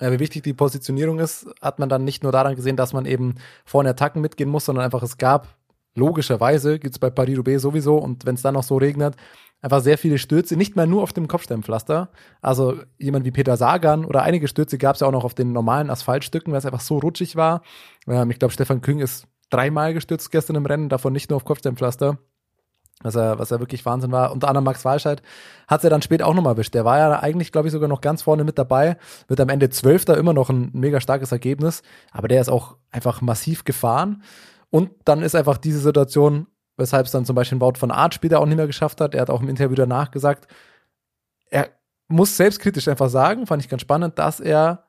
Ja, 0.00 0.12
wie 0.12 0.18
wichtig 0.18 0.42
die 0.42 0.52
Positionierung 0.52 1.20
ist, 1.20 1.46
hat 1.62 1.78
man 1.78 1.88
dann 1.88 2.04
nicht 2.04 2.22
nur 2.22 2.32
daran 2.32 2.56
gesehen, 2.56 2.76
dass 2.76 2.92
man 2.92 3.06
eben 3.06 3.36
vorne 3.64 3.90
Attacken 3.90 4.20
mitgehen 4.20 4.50
muss, 4.50 4.64
sondern 4.66 4.84
einfach 4.84 5.02
es 5.02 5.16
gab, 5.16 5.56
logischerweise, 5.94 6.78
gibt 6.78 6.94
es 6.94 6.98
bei 6.98 7.08
Paris-Roubaix 7.08 7.62
sowieso 7.62 7.96
und 7.96 8.26
wenn 8.26 8.34
es 8.34 8.42
dann 8.42 8.54
noch 8.54 8.62
so 8.62 8.76
regnet, 8.76 9.16
einfach 9.62 9.80
sehr 9.80 9.96
viele 9.96 10.18
Stürze, 10.18 10.56
nicht 10.56 10.76
mehr 10.76 10.86
nur 10.86 11.02
auf 11.02 11.12
dem 11.12 11.28
Kopfsteinpflaster. 11.28 12.10
Also 12.42 12.74
jemand 12.98 13.24
wie 13.24 13.30
Peter 13.30 13.56
Sagan 13.56 14.04
oder 14.04 14.22
einige 14.22 14.48
Stürze 14.48 14.76
gab 14.76 14.96
es 14.96 15.00
ja 15.00 15.06
auch 15.06 15.12
noch 15.12 15.24
auf 15.24 15.34
den 15.34 15.52
normalen 15.52 15.88
Asphaltstücken, 15.88 16.52
weil 16.52 16.58
es 16.58 16.66
einfach 16.66 16.80
so 16.80 16.98
rutschig 16.98 17.36
war. 17.36 17.62
Ähm, 18.06 18.30
ich 18.30 18.38
glaube, 18.38 18.52
Stefan 18.52 18.82
Küng 18.82 18.98
ist 18.98 19.26
dreimal 19.48 19.94
gestürzt 19.94 20.30
gestern 20.30 20.56
im 20.56 20.66
Rennen, 20.66 20.88
davon 20.88 21.12
nicht 21.12 21.30
nur 21.30 21.36
auf 21.36 21.44
Kopfsteinpflaster. 21.44 22.18
Was 23.04 23.16
er, 23.16 23.38
was 23.40 23.50
er 23.50 23.58
wirklich 23.58 23.84
Wahnsinn 23.84 24.12
war. 24.12 24.30
Unter 24.30 24.46
anderem 24.46 24.64
Max 24.64 24.84
Walscheid 24.84 25.22
hat 25.66 25.82
ja 25.82 25.90
dann 25.90 26.02
später 26.02 26.26
auch 26.28 26.34
nochmal 26.34 26.52
erwischt. 26.52 26.74
Der 26.74 26.84
war 26.84 26.98
ja 26.98 27.20
eigentlich, 27.20 27.50
glaube 27.50 27.66
ich, 27.66 27.72
sogar 27.72 27.88
noch 27.88 28.00
ganz 28.00 28.22
vorne 28.22 28.44
mit 28.44 28.58
dabei. 28.58 28.96
Wird 29.26 29.40
am 29.40 29.48
Ende 29.48 29.70
Zwölfter 29.70 30.16
immer 30.16 30.32
noch 30.32 30.50
ein 30.50 30.70
mega 30.72 31.00
starkes 31.00 31.32
Ergebnis. 31.32 31.82
Aber 32.12 32.28
der 32.28 32.40
ist 32.40 32.48
auch 32.48 32.76
einfach 32.92 33.20
massiv 33.20 33.64
gefahren. 33.64 34.22
Und 34.70 34.90
dann 35.04 35.22
ist 35.22 35.34
einfach 35.34 35.58
diese 35.58 35.80
Situation, 35.80 36.46
weshalb 36.82 37.06
es 37.06 37.12
dann 37.12 37.24
zum 37.24 37.34
Beispiel 37.34 37.60
Wout 37.60 37.78
von 37.78 37.90
Art 37.90 38.14
später 38.14 38.40
auch 38.40 38.46
nicht 38.46 38.56
mehr 38.56 38.66
geschafft 38.66 39.00
hat. 39.00 39.14
Er 39.14 39.22
hat 39.22 39.30
auch 39.30 39.40
im 39.40 39.48
Interview 39.48 39.74
danach 39.74 40.10
gesagt, 40.10 40.46
er 41.50 41.70
muss 42.08 42.36
selbstkritisch 42.36 42.88
einfach 42.88 43.08
sagen, 43.08 43.46
fand 43.46 43.62
ich 43.62 43.68
ganz 43.68 43.82
spannend, 43.82 44.18
dass 44.18 44.40
er 44.40 44.84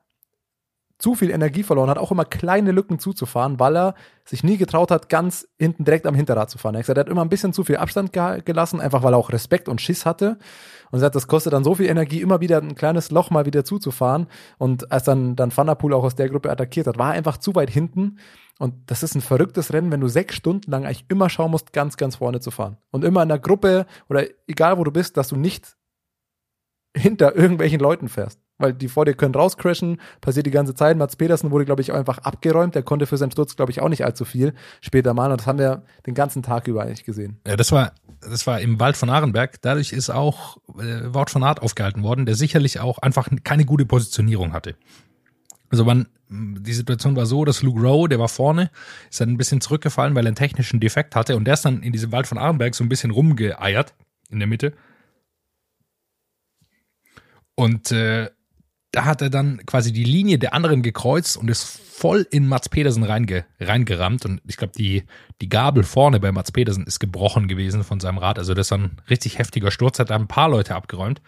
zu 0.98 1.14
viel 1.14 1.30
Energie 1.30 1.64
verloren 1.64 1.90
hat, 1.90 1.98
auch 1.98 2.12
immer 2.12 2.24
kleine 2.24 2.70
Lücken 2.70 2.98
zuzufahren, 2.98 3.58
weil 3.58 3.76
er 3.76 3.94
sich 4.24 4.44
nie 4.44 4.56
getraut 4.56 4.90
hat, 4.90 5.08
ganz 5.08 5.48
hinten 5.58 5.84
direkt 5.84 6.06
am 6.06 6.14
Hinterrad 6.14 6.50
zu 6.50 6.58
fahren. 6.58 6.74
Er 6.74 6.78
hat 6.78 6.84
gesagt, 6.84 6.98
er 6.98 7.00
hat 7.00 7.08
immer 7.08 7.22
ein 7.22 7.28
bisschen 7.28 7.52
zu 7.52 7.64
viel 7.64 7.76
Abstand 7.76 8.12
ge 8.12 8.42
gelassen, 8.44 8.80
einfach 8.80 9.02
weil 9.02 9.12
er 9.12 9.18
auch 9.18 9.32
Respekt 9.32 9.68
und 9.68 9.80
Schiss 9.80 10.06
hatte. 10.06 10.38
Und 10.90 10.98
er 10.98 11.00
sagt, 11.00 11.16
das 11.16 11.26
kostet 11.26 11.52
dann 11.52 11.64
so 11.64 11.74
viel 11.74 11.86
Energie, 11.86 12.20
immer 12.20 12.40
wieder 12.40 12.58
ein 12.58 12.76
kleines 12.76 13.10
Loch 13.10 13.30
mal 13.30 13.44
wieder 13.44 13.64
zuzufahren. 13.64 14.28
Und 14.56 14.92
als 14.92 15.04
dann, 15.04 15.34
dann 15.34 15.54
Van 15.54 15.66
der 15.66 15.74
Poel 15.74 15.94
auch 15.94 16.04
aus 16.04 16.14
der 16.14 16.28
Gruppe 16.28 16.50
attackiert 16.50 16.86
hat, 16.86 16.96
war 16.96 17.08
er 17.10 17.18
einfach 17.18 17.38
zu 17.38 17.54
weit 17.54 17.70
hinten. 17.70 18.18
Und 18.58 18.74
das 18.86 19.02
ist 19.02 19.14
ein 19.14 19.20
verrücktes 19.20 19.72
Rennen, 19.72 19.90
wenn 19.90 20.00
du 20.00 20.08
sechs 20.08 20.36
Stunden 20.36 20.70
lang 20.70 20.84
eigentlich 20.84 21.06
immer 21.08 21.28
schauen 21.28 21.50
musst, 21.50 21.72
ganz, 21.72 21.96
ganz 21.96 22.16
vorne 22.16 22.40
zu 22.40 22.50
fahren. 22.50 22.76
Und 22.90 23.04
immer 23.04 23.22
in 23.22 23.28
der 23.28 23.38
Gruppe 23.38 23.86
oder 24.08 24.24
egal 24.46 24.78
wo 24.78 24.84
du 24.84 24.92
bist, 24.92 25.16
dass 25.16 25.28
du 25.28 25.36
nicht 25.36 25.76
hinter 26.96 27.34
irgendwelchen 27.34 27.80
Leuten 27.80 28.08
fährst 28.08 28.44
weil 28.58 28.72
die 28.72 28.88
vor 28.88 29.04
dir 29.04 29.14
können 29.14 29.34
rauscrashen, 29.34 30.00
passiert 30.20 30.46
die 30.46 30.50
ganze 30.50 30.74
Zeit. 30.74 30.96
Mats 30.96 31.16
Petersen 31.16 31.50
wurde, 31.50 31.64
glaube 31.64 31.82
ich, 31.82 31.92
einfach 31.92 32.18
abgeräumt. 32.18 32.74
Der 32.74 32.82
konnte 32.82 33.06
für 33.06 33.16
seinen 33.16 33.30
Sturz, 33.30 33.56
glaube 33.56 33.72
ich, 33.72 33.80
auch 33.80 33.88
nicht 33.88 34.04
allzu 34.04 34.24
viel 34.24 34.54
später 34.80 35.14
mal. 35.14 35.30
Und 35.30 35.40
das 35.40 35.46
haben 35.46 35.58
wir 35.58 35.82
den 36.06 36.14
ganzen 36.14 36.42
Tag 36.42 36.68
über 36.68 36.82
eigentlich 36.82 37.04
gesehen. 37.04 37.40
Ja, 37.46 37.56
das 37.56 37.72
war, 37.72 37.92
das 38.20 38.46
war 38.46 38.60
im 38.60 38.78
Wald 38.78 38.96
von 38.96 39.10
Arenberg. 39.10 39.60
Dadurch 39.62 39.92
ist 39.92 40.10
auch 40.10 40.58
äh, 40.78 41.12
Wort 41.12 41.30
von 41.30 41.42
Art 41.42 41.62
aufgehalten 41.62 42.02
worden, 42.02 42.26
der 42.26 42.36
sicherlich 42.36 42.80
auch 42.80 42.98
einfach 42.98 43.28
keine 43.42 43.64
gute 43.64 43.86
Positionierung 43.86 44.52
hatte. 44.52 44.76
Also 45.70 45.84
man, 45.84 46.08
die 46.28 46.72
Situation 46.72 47.16
war 47.16 47.26
so, 47.26 47.44
dass 47.44 47.62
Luke 47.62 47.80
Rowe, 47.80 48.08
der 48.08 48.18
war 48.18 48.28
vorne, 48.28 48.70
ist 49.10 49.20
dann 49.20 49.30
ein 49.30 49.36
bisschen 49.36 49.60
zurückgefallen, 49.60 50.14
weil 50.14 50.24
er 50.24 50.28
einen 50.28 50.36
technischen 50.36 50.80
Defekt 50.80 51.16
hatte 51.16 51.36
und 51.36 51.44
der 51.44 51.54
ist 51.54 51.64
dann 51.64 51.82
in 51.82 51.92
diesem 51.92 52.12
Wald 52.12 52.26
von 52.26 52.38
Arenberg 52.38 52.74
so 52.74 52.84
ein 52.84 52.88
bisschen 52.88 53.10
rumgeeiert 53.10 53.94
in 54.30 54.38
der 54.38 54.48
Mitte. 54.48 54.74
Und 57.54 57.92
äh, 57.92 58.30
da 58.94 59.04
hat 59.04 59.22
er 59.22 59.30
dann 59.30 59.64
quasi 59.66 59.92
die 59.92 60.04
Linie 60.04 60.38
der 60.38 60.54
anderen 60.54 60.82
gekreuzt 60.82 61.36
und 61.36 61.50
ist 61.50 61.64
voll 61.64 62.26
in 62.30 62.46
Mats 62.46 62.68
Pedersen 62.68 63.02
reinge, 63.02 63.44
reingerammt. 63.58 64.24
Und 64.24 64.40
ich 64.46 64.56
glaube, 64.56 64.72
die, 64.76 65.04
die 65.40 65.48
Gabel 65.48 65.82
vorne 65.82 66.20
bei 66.20 66.30
Mats 66.30 66.52
Pedersen 66.52 66.86
ist 66.86 67.00
gebrochen 67.00 67.48
gewesen 67.48 67.82
von 67.82 67.98
seinem 67.98 68.18
Rad. 68.18 68.38
Also 68.38 68.54
das 68.54 68.68
ist 68.68 68.72
ein 68.72 69.00
richtig 69.10 69.38
heftiger 69.38 69.70
Sturz, 69.70 69.98
hat 69.98 70.10
da 70.10 70.14
ein 70.14 70.28
paar 70.28 70.48
Leute 70.48 70.74
abgeräumt. 70.74 71.20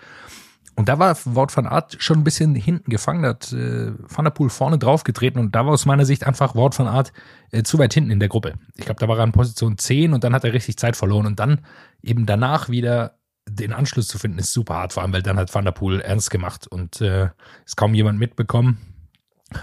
Und 0.76 0.90
da 0.90 0.98
war 0.98 1.16
Wout 1.24 1.48
van 1.54 1.66
Art 1.66 1.96
schon 1.98 2.18
ein 2.18 2.24
bisschen 2.24 2.54
hinten 2.54 2.90
gefangen, 2.90 3.22
da 3.22 3.30
hat 3.30 3.50
äh, 3.52 3.92
Van 3.98 4.24
der 4.24 4.30
Poel 4.30 4.50
vorne 4.50 4.78
draufgetreten 4.78 5.40
und 5.40 5.54
da 5.54 5.64
war 5.64 5.72
aus 5.72 5.86
meiner 5.86 6.04
Sicht 6.04 6.26
einfach 6.26 6.54
Wout 6.54 6.72
van 6.76 6.86
Art 6.86 7.12
äh, 7.50 7.62
zu 7.62 7.78
weit 7.78 7.94
hinten 7.94 8.10
in 8.10 8.20
der 8.20 8.28
Gruppe. 8.28 8.54
Ich 8.76 8.84
glaube, 8.84 9.00
da 9.00 9.08
war 9.08 9.18
er 9.18 9.24
in 9.24 9.32
Position 9.32 9.78
10 9.78 10.12
und 10.12 10.22
dann 10.22 10.34
hat 10.34 10.44
er 10.44 10.52
richtig 10.52 10.76
Zeit 10.76 10.94
verloren 10.94 11.26
und 11.26 11.40
dann 11.40 11.62
eben 12.02 12.26
danach 12.26 12.68
wieder 12.68 13.16
den 13.48 13.72
Anschluss 13.72 14.08
zu 14.08 14.18
finden, 14.18 14.38
ist 14.38 14.52
super 14.52 14.74
hart, 14.74 14.92
vor 14.92 15.02
allem, 15.02 15.12
weil 15.12 15.22
dann 15.22 15.38
hat 15.38 15.54
Van 15.54 15.64
der 15.64 15.72
Poel 15.72 16.00
ernst 16.00 16.30
gemacht 16.30 16.66
und 16.66 17.00
äh, 17.00 17.30
ist 17.64 17.76
kaum 17.76 17.94
jemand 17.94 18.18
mitbekommen. 18.18 18.78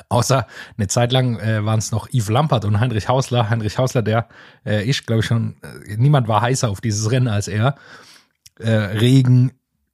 Außer 0.10 0.48
eine 0.77 0.88
Zeit 0.88 1.12
lang 1.12 1.38
äh, 1.39 1.63
waren 1.65 1.79
es 1.79 1.91
noch 1.91 2.08
Yves 2.10 2.29
Lampert 2.29 2.65
und 2.65 2.79
Heinrich 2.79 3.10
Hausler. 3.10 3.50
Heinrich 3.50 3.77
Hausler, 3.77 4.01
der 4.01 4.29
äh, 4.65 4.84
ich 4.84 5.05
glaube 5.05 5.20
ich 5.20 5.25
schon, 5.25 5.58
äh, 5.62 5.98
niemand 5.98 6.27
war 6.27 6.41
heißer 6.41 6.70
auf 6.70 6.79
dieses 6.79 7.12
Rennen 7.12 7.27
als 7.27 7.50
er. 7.50 7.75
Äh, 8.60 8.72
Regen, 8.72 9.51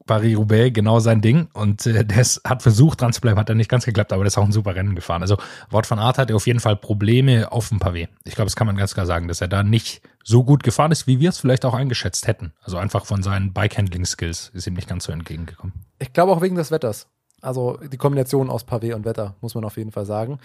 Paris-Roubaix 0.09 0.73
genau 0.73 0.99
sein 0.99 1.21
Ding 1.21 1.47
und 1.53 1.85
äh, 1.85 2.03
das 2.03 2.41
hat 2.45 2.63
versucht 2.63 3.01
dran 3.01 3.13
zu 3.13 3.21
bleiben, 3.21 3.39
hat 3.39 3.47
dann 3.47 3.57
nicht 3.57 3.69
ganz 3.69 3.85
geklappt, 3.85 4.11
aber 4.11 4.23
das 4.23 4.33
ist 4.33 4.37
auch 4.37 4.43
ein 4.43 4.51
super 4.51 4.75
Rennen 4.75 4.95
gefahren. 4.95 5.21
Also 5.21 5.37
Wort 5.69 5.85
von 5.85 5.99
Art 5.99 6.17
hatte 6.17 6.35
auf 6.35 6.47
jeden 6.47 6.59
Fall 6.59 6.75
Probleme 6.75 7.51
auf 7.51 7.69
dem 7.69 7.79
Pavé. 7.79 8.09
Ich 8.25 8.35
glaube, 8.35 8.47
das 8.47 8.55
kann 8.55 8.67
man 8.67 8.75
ganz 8.75 8.93
klar 8.93 9.05
sagen, 9.05 9.27
dass 9.27 9.39
er 9.39 9.47
da 9.47 9.63
nicht 9.63 10.01
so 10.23 10.43
gut 10.43 10.63
gefahren 10.63 10.91
ist, 10.91 11.07
wie 11.07 11.19
wir 11.19 11.29
es 11.29 11.37
vielleicht 11.37 11.63
auch 11.63 11.73
eingeschätzt 11.73 12.27
hätten. 12.27 12.53
Also 12.61 12.77
einfach 12.77 13.05
von 13.05 13.23
seinen 13.23 13.53
Bike-Handling-Skills 13.53 14.51
ist 14.53 14.67
ihm 14.67 14.73
nicht 14.73 14.89
ganz 14.89 15.05
so 15.05 15.11
entgegengekommen. 15.11 15.73
Ich 15.99 16.11
glaube 16.11 16.31
auch 16.31 16.41
wegen 16.41 16.55
des 16.55 16.71
Wetters. 16.71 17.07
Also 17.41 17.77
die 17.77 17.97
Kombination 17.97 18.49
aus 18.49 18.67
Pavé 18.67 18.93
und 18.95 19.05
Wetter, 19.05 19.35
muss 19.39 19.55
man 19.55 19.63
auf 19.63 19.77
jeden 19.77 19.91
Fall 19.91 20.05
sagen. 20.05 20.39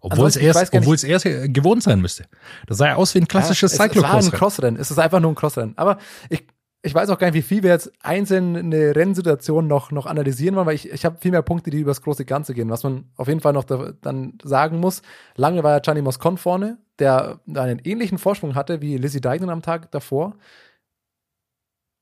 Obwohl 0.00 0.28
es 0.28 0.36
erst, 0.36 0.72
obwohl 0.74 0.94
es 0.94 1.04
erst 1.04 1.24
gewohnt 1.24 1.82
sein 1.82 2.00
müsste. 2.00 2.24
Das 2.66 2.78
sah 2.78 2.86
ja 2.86 2.94
aus 2.94 3.14
wie 3.14 3.18
ein 3.18 3.28
klassisches 3.28 3.76
ja, 3.76 3.84
Cyclocross. 3.84 4.26
Es 4.26 4.26
war 4.26 4.32
ein 4.32 4.38
Crossrennen. 4.38 4.80
Es 4.80 4.90
ist 4.90 4.98
einfach 4.98 5.20
nur 5.20 5.32
ein 5.32 5.34
Crossrennen. 5.34 5.76
Aber 5.76 5.98
ich 6.30 6.46
ich 6.88 6.94
weiß 6.94 7.10
auch 7.10 7.18
gar 7.18 7.26
nicht, 7.28 7.34
wie 7.34 7.42
viel 7.42 7.62
wir 7.62 7.70
jetzt 7.70 7.92
einzelne 8.02 8.96
Rennsituationen 8.96 9.68
noch, 9.68 9.90
noch 9.90 10.06
analysieren 10.06 10.56
wollen, 10.56 10.66
weil 10.66 10.74
ich, 10.74 10.90
ich 10.90 11.04
habe 11.04 11.18
viel 11.18 11.30
mehr 11.30 11.42
Punkte, 11.42 11.70
die 11.70 11.80
über 11.80 11.90
das 11.90 12.02
große 12.02 12.24
Ganze 12.24 12.54
gehen. 12.54 12.70
Was 12.70 12.82
man 12.82 13.10
auf 13.16 13.28
jeden 13.28 13.40
Fall 13.40 13.52
noch 13.52 13.64
da, 13.64 13.92
dann 14.00 14.38
sagen 14.42 14.80
muss, 14.80 15.02
lange 15.36 15.62
war 15.62 15.72
ja 15.72 15.78
Gianni 15.80 16.02
Moscon 16.02 16.38
vorne, 16.38 16.78
der 16.98 17.40
einen 17.54 17.78
ähnlichen 17.84 18.16
Vorsprung 18.18 18.54
hatte 18.54 18.80
wie 18.80 18.96
Lizzie 18.96 19.20
Deignan 19.20 19.50
am 19.50 19.62
Tag 19.62 19.90
davor. 19.92 20.36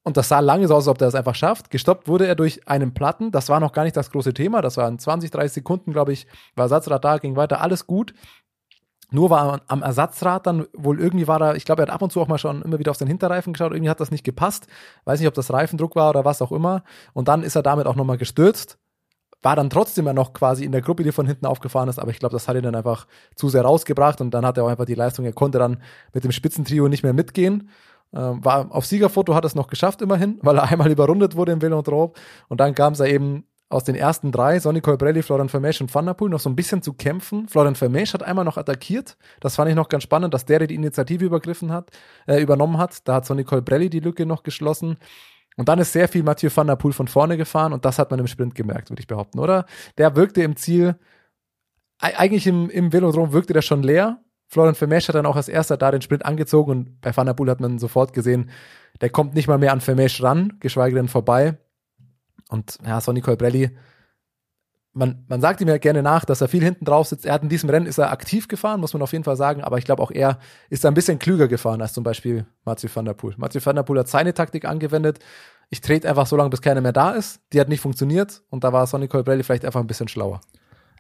Und 0.05 0.16
das 0.16 0.29
sah 0.29 0.38
lange 0.38 0.68
so 0.68 0.75
aus, 0.77 0.85
als 0.85 0.88
ob 0.88 0.99
der 0.99 1.09
das 1.09 1.16
einfach 1.16 1.35
schafft. 1.35 1.70
Gestoppt 1.70 2.07
wurde 2.07 2.29
er 2.29 2.37
durch 2.37 2.68
einen 2.68 2.94
Platten. 2.94 3.33
Das 3.33 3.49
war 3.49 3.59
noch 3.59 3.72
gar 3.72 3.83
nicht 3.83 3.96
das 3.96 4.12
große 4.12 4.35
Thema. 4.35 4.62
Das 4.62 4.77
waren 4.77 5.01
20, 5.01 5.33
30 5.33 5.53
Sekunden, 5.53 5.92
glaube 5.92 6.12
ich, 6.12 6.29
war 6.55 6.66
Ersatzrad 6.66 7.05
da, 7.05 7.18
ging 7.18 7.35
weiter, 7.35 7.61
alles 7.61 7.88
gut. 7.88 8.14
Nur 9.11 9.31
war 9.31 9.61
am 9.69 9.83
Ersatzrad 9.83 10.47
dann 10.47 10.66
wohl 10.73 11.01
irgendwie 11.01 11.29
war 11.29 11.38
da, 11.38 11.55
ich 11.55 11.64
glaube, 11.64 11.83
er 11.83 11.87
hat 11.87 11.95
ab 11.95 12.03
und 12.03 12.12
zu 12.12 12.21
auch 12.21 12.29
mal 12.29 12.38
schon 12.38 12.62
immer 12.62 12.79
wieder 12.79 12.90
auf 12.90 12.99
den 12.99 13.07
Hinterreifen 13.07 13.53
geschaut, 13.53 13.73
irgendwie 13.73 13.90
hat 13.90 14.01
das 14.01 14.11
nicht 14.11 14.25
gepasst. 14.25 14.66
Weiß 15.05 15.21
nicht, 15.21 15.29
ob 15.29 15.35
das 15.35 15.53
Reifendruck 15.53 15.95
war 15.95 16.11
oder 16.11 16.25
was 16.25 16.42
auch 16.42 16.51
immer. 16.51 16.83
Und 17.12 17.29
dann 17.29 17.42
ist 17.42 17.55
er 17.55 17.62
damit 17.62 17.87
auch 17.87 17.95
nochmal 17.95 18.19
gestürzt. 18.19 18.79
War 19.42 19.55
dann 19.55 19.71
trotzdem 19.71 20.07
ja 20.07 20.12
noch 20.12 20.33
quasi 20.33 20.64
in 20.64 20.73
der 20.73 20.83
Gruppe, 20.83 21.05
die 21.05 21.12
von 21.12 21.27
hinten 21.27 21.47
aufgefahren 21.47 21.88
ist, 21.88 22.01
aber 22.01 22.11
ich 22.11 22.19
glaube, 22.19 22.33
das 22.33 22.49
hat 22.49 22.57
ihn 22.57 22.62
dann 22.62 22.75
einfach 22.75 23.07
zu 23.37 23.49
sehr 23.49 23.62
rausgebracht 23.62 24.21
und 24.21 24.33
dann 24.33 24.45
hat 24.45 24.59
er 24.59 24.64
auch 24.64 24.69
einfach 24.69 24.87
die 24.87 24.95
Leistung, 24.95 25.25
er 25.25 25.33
konnte 25.33 25.59
dann 25.59 25.83
mit 26.12 26.25
dem 26.25 26.33
Spitzentrio 26.33 26.88
nicht 26.88 27.05
mehr 27.05 27.12
mitgehen. 27.12 27.71
Ähm, 28.12 28.45
war 28.45 28.75
auf 28.75 28.87
Siegerfoto 28.87 29.35
hat 29.35 29.45
er 29.45 29.49
es 29.49 29.55
noch 29.55 29.69
geschafft 29.69 30.03
immerhin, 30.03 30.38
weil 30.42 30.57
er 30.57 30.64
einmal 30.71 30.90
überrundet 30.90 31.37
wurde 31.37 31.53
im 31.53 31.62
Velodrome 31.62 32.12
und 32.49 32.61
dann 32.61 32.75
kam 32.75 32.95
es 32.95 32.99
ja 32.99 33.07
eben 33.07 33.45
aus 33.68 33.85
den 33.85 33.96
ersten 33.96 34.31
drei, 34.31 34.61
Sonny 34.61 34.81
Colbrelli, 34.81 35.22
Florian 35.22 35.48
Vermeesch 35.48 35.81
und 35.81 35.92
Van 35.92 36.07
der 36.07 36.14
Poel, 36.14 36.31
noch 36.31 36.40
so 36.40 36.48
ein 36.48 36.55
bisschen 36.55 36.83
zu 36.83 36.92
kämpfen. 36.92 37.48
Florian 37.48 37.74
Vermeesch 37.74 38.14
hat 38.14 38.22
einmal 38.22 38.44
noch 38.44 38.57
attackiert. 38.57 39.16
Das 39.40 39.57
fand 39.57 39.68
ich 39.68 39.74
noch 39.74 39.88
ganz 39.88 40.05
spannend, 40.05 40.33
dass 40.35 40.44
der 40.44 40.66
die 40.66 40.74
Initiative 40.74 41.24
übergriffen 41.24 41.72
hat, 41.72 41.90
äh, 42.26 42.40
übernommen 42.40 42.79
hat. 42.79 43.07
Da 43.09 43.14
hat 43.14 43.26
Sonny 43.26 43.42
Colbrelli 43.42 43.90
die 43.90 44.00
Lücke 44.00 44.24
noch 44.24 44.44
geschlossen. 44.44 44.98
Und 45.57 45.68
dann 45.68 45.79
ist 45.79 45.92
sehr 45.92 46.07
viel 46.07 46.22
Mathieu 46.22 46.50
van 46.55 46.66
der 46.66 46.76
Poel 46.76 46.92
von 46.92 47.09
vorne 47.09 47.37
gefahren 47.37 47.72
und 47.72 47.85
das 47.85 47.98
hat 47.98 48.11
man 48.11 48.20
im 48.20 48.26
Sprint 48.26 48.55
gemerkt, 48.55 48.90
würde 48.90 49.00
ich 49.00 49.07
behaupten, 49.07 49.38
oder? 49.38 49.64
Der 49.96 50.14
wirkte 50.14 50.42
im 50.42 50.55
Ziel, 50.55 50.96
eigentlich 51.98 52.46
im, 52.46 52.68
im 52.68 52.92
Velodrom 52.92 53.33
wirkte 53.33 53.55
der 53.55 53.62
schon 53.62 53.83
leer. 53.83 54.20
Florian 54.48 54.74
Vermeesch 54.74 55.09
hat 55.09 55.14
dann 55.14 55.26
auch 55.26 55.35
als 55.35 55.48
erster 55.48 55.79
da 55.79 55.90
den 55.90 56.02
Sprint 56.02 56.26
angezogen 56.26 56.70
und 56.70 57.00
bei 57.00 57.16
Van 57.16 57.26
der 57.26 57.33
Poel 57.33 57.50
hat 57.50 57.61
man 57.61 57.79
sofort 57.79 58.12
gesehen, 58.12 58.50
der 59.00 59.09
kommt 59.09 59.35
nicht 59.35 59.48
mal 59.48 59.59
mehr 59.59 59.72
an 59.72 59.81
Vermeesch 59.81 60.22
ran, 60.22 60.59
geschweige 60.61 60.94
denn 60.94 61.09
vorbei. 61.09 61.59
Und 62.48 62.78
ja, 62.85 63.00
Sonny 63.00 63.20
Colbrelli, 63.20 63.76
man, 64.96 65.24
man 65.28 65.40
sagt 65.40 65.61
ihm 65.61 65.68
ja 65.68 65.76
gerne 65.78 66.02
nach, 66.02 66.24
dass 66.24 66.40
er 66.40 66.48
viel 66.48 66.62
hinten 66.62 66.87
drauf 66.87 67.09
sitzt. 67.09 67.26
Er 67.26 67.35
hat 67.35 67.42
in 67.42 67.50
diesem 67.50 67.68
Rennen 67.68 67.87
ist 67.87 67.98
er 67.98 68.11
aktiv 68.11 68.48
gefahren, 68.48 68.80
muss 68.80 68.94
man 68.94 69.02
auf 69.02 69.12
jeden 69.12 69.24
Fall 69.24 69.37
sagen, 69.37 69.62
aber 69.62 69.76
ich 69.78 69.85
glaube 69.85 70.02
auch 70.02 70.11
er 70.11 70.38
ist 70.70 70.87
ein 70.87 70.94
bisschen 70.94 71.18
klüger 71.18 71.48
gefahren 71.48 71.82
als 71.82 71.92
zum 71.92 72.02
Beispiel 72.02 72.46
Mathieu 72.64 72.88
van 72.92 73.04
der 73.04 73.12
Poel. 73.12 73.35
Mathieu 73.37 73.61
van 73.62 73.76
der 73.76 73.82
Poel 73.82 73.98
hat 73.98 74.09
seine 74.09 74.32
Taktik 74.32 74.64
angewendet. 74.64 75.18
Ich 75.68 75.82
trete 75.82 76.09
einfach 76.09 76.26
so 76.26 76.37
lange, 76.37 76.50
bis 76.50 76.62
keiner 76.62 76.80
mehr 76.80 76.92
da 76.92 77.11
ist. 77.11 77.40
Die 77.52 77.61
hat 77.61 77.68
nicht 77.68 77.80
funktioniert 77.80 78.42
und 78.48 78.64
da 78.64 78.72
war 78.72 78.87
Sonny 78.87 79.09
Colbrelli 79.09 79.42
vielleicht 79.42 79.66
einfach 79.66 79.80
ein 79.80 79.87
bisschen 79.87 80.09
schlauer. 80.09 80.40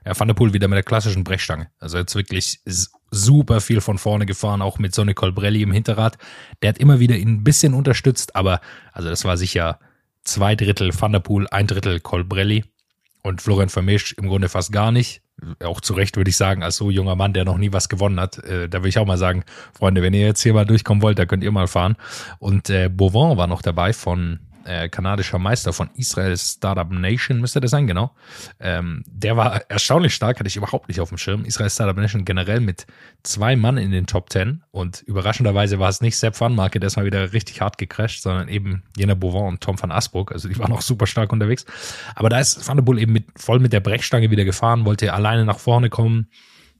Ja, 0.04 0.18
Van 0.18 0.28
der 0.28 0.34
Poel 0.34 0.52
wieder 0.52 0.68
mit 0.68 0.76
der 0.76 0.84
klassischen 0.84 1.24
Brechstange. 1.24 1.68
Also 1.78 1.96
jetzt 1.98 2.14
wirklich 2.14 2.60
super 3.10 3.60
viel 3.60 3.80
von 3.80 3.98
vorne 3.98 4.26
gefahren, 4.26 4.60
auch 4.60 4.78
mit 4.78 4.94
Sonny 4.94 5.14
Colbrelli 5.14 5.62
im 5.62 5.72
Hinterrad. 5.72 6.18
Der 6.60 6.68
hat 6.68 6.78
immer 6.78 7.00
wieder 7.00 7.16
ihn 7.16 7.28
ein 7.28 7.44
bisschen 7.44 7.72
unterstützt, 7.72 8.36
aber 8.36 8.60
also 8.92 9.08
das 9.08 9.24
war 9.24 9.36
sicher 9.36 9.78
zwei 10.26 10.54
Drittel 10.54 10.90
Van 10.98 11.12
der 11.12 11.22
ein 11.50 11.66
Drittel 11.66 12.00
Colbrelli 12.00 12.64
und 13.22 13.42
Florian 13.42 13.68
Vermesch 13.68 14.12
im 14.18 14.28
Grunde 14.28 14.48
fast 14.48 14.72
gar 14.72 14.92
nicht. 14.92 15.22
Auch 15.62 15.80
zu 15.80 15.92
Recht 15.92 16.16
würde 16.16 16.30
ich 16.30 16.36
sagen, 16.36 16.62
als 16.62 16.76
so 16.76 16.90
junger 16.90 17.14
Mann, 17.14 17.34
der 17.34 17.44
noch 17.44 17.58
nie 17.58 17.72
was 17.72 17.88
gewonnen 17.88 18.18
hat. 18.18 18.38
Äh, 18.38 18.68
da 18.68 18.78
würde 18.78 18.88
ich 18.88 18.98
auch 18.98 19.06
mal 19.06 19.18
sagen, 19.18 19.44
Freunde, 19.76 20.00
wenn 20.00 20.14
ihr 20.14 20.26
jetzt 20.26 20.42
hier 20.42 20.54
mal 20.54 20.64
durchkommen 20.64 21.02
wollt, 21.02 21.18
da 21.18 21.26
könnt 21.26 21.44
ihr 21.44 21.52
mal 21.52 21.66
fahren. 21.66 21.96
Und 22.38 22.70
äh, 22.70 22.88
Beauvant 22.88 23.36
war 23.36 23.46
noch 23.46 23.60
dabei 23.60 23.92
von 23.92 24.40
äh, 24.66 24.88
kanadischer 24.88 25.38
Meister 25.38 25.72
von 25.72 25.90
Israel 25.94 26.36
Startup 26.36 26.90
Nation, 26.90 27.40
müsste 27.40 27.60
das 27.60 27.70
sein, 27.70 27.86
genau. 27.86 28.14
Ähm, 28.60 29.04
der 29.06 29.36
war 29.36 29.62
erstaunlich 29.70 30.14
stark, 30.14 30.38
hatte 30.38 30.48
ich 30.48 30.56
überhaupt 30.56 30.88
nicht 30.88 31.00
auf 31.00 31.08
dem 31.08 31.18
Schirm. 31.18 31.44
Israel 31.44 31.70
Startup 31.70 31.96
Nation 31.96 32.24
generell 32.24 32.60
mit 32.60 32.86
zwei 33.22 33.56
Mann 33.56 33.78
in 33.78 33.90
den 33.90 34.06
Top 34.06 34.30
Ten 34.30 34.62
und 34.70 35.02
überraschenderweise 35.02 35.78
war 35.78 35.88
es 35.88 36.00
nicht 36.00 36.16
Sepp 36.16 36.38
Van 36.40 36.54
Marke, 36.54 36.80
der 36.80 36.88
ist 36.88 36.96
mal 36.96 37.06
wieder 37.06 37.32
richtig 37.32 37.60
hart 37.60 37.78
gecrashed, 37.78 38.22
sondern 38.22 38.48
eben 38.48 38.82
Jena 38.96 39.14
Bouvin 39.14 39.44
und 39.44 39.60
Tom 39.60 39.80
van 39.80 39.92
Asbrook, 39.92 40.32
also 40.32 40.48
die 40.48 40.58
waren 40.58 40.72
auch 40.72 40.82
super 40.82 41.06
stark 41.06 41.32
unterwegs. 41.32 41.64
Aber 42.14 42.28
da 42.28 42.40
ist 42.40 42.66
Van 42.66 42.76
der 42.76 42.84
Bull 42.84 42.98
eben 42.98 43.12
mit, 43.12 43.26
voll 43.36 43.60
mit 43.60 43.72
der 43.72 43.80
Brechstange 43.80 44.30
wieder 44.30 44.44
gefahren, 44.44 44.84
wollte 44.84 45.12
alleine 45.12 45.44
nach 45.44 45.58
vorne 45.58 45.90
kommen, 45.90 46.28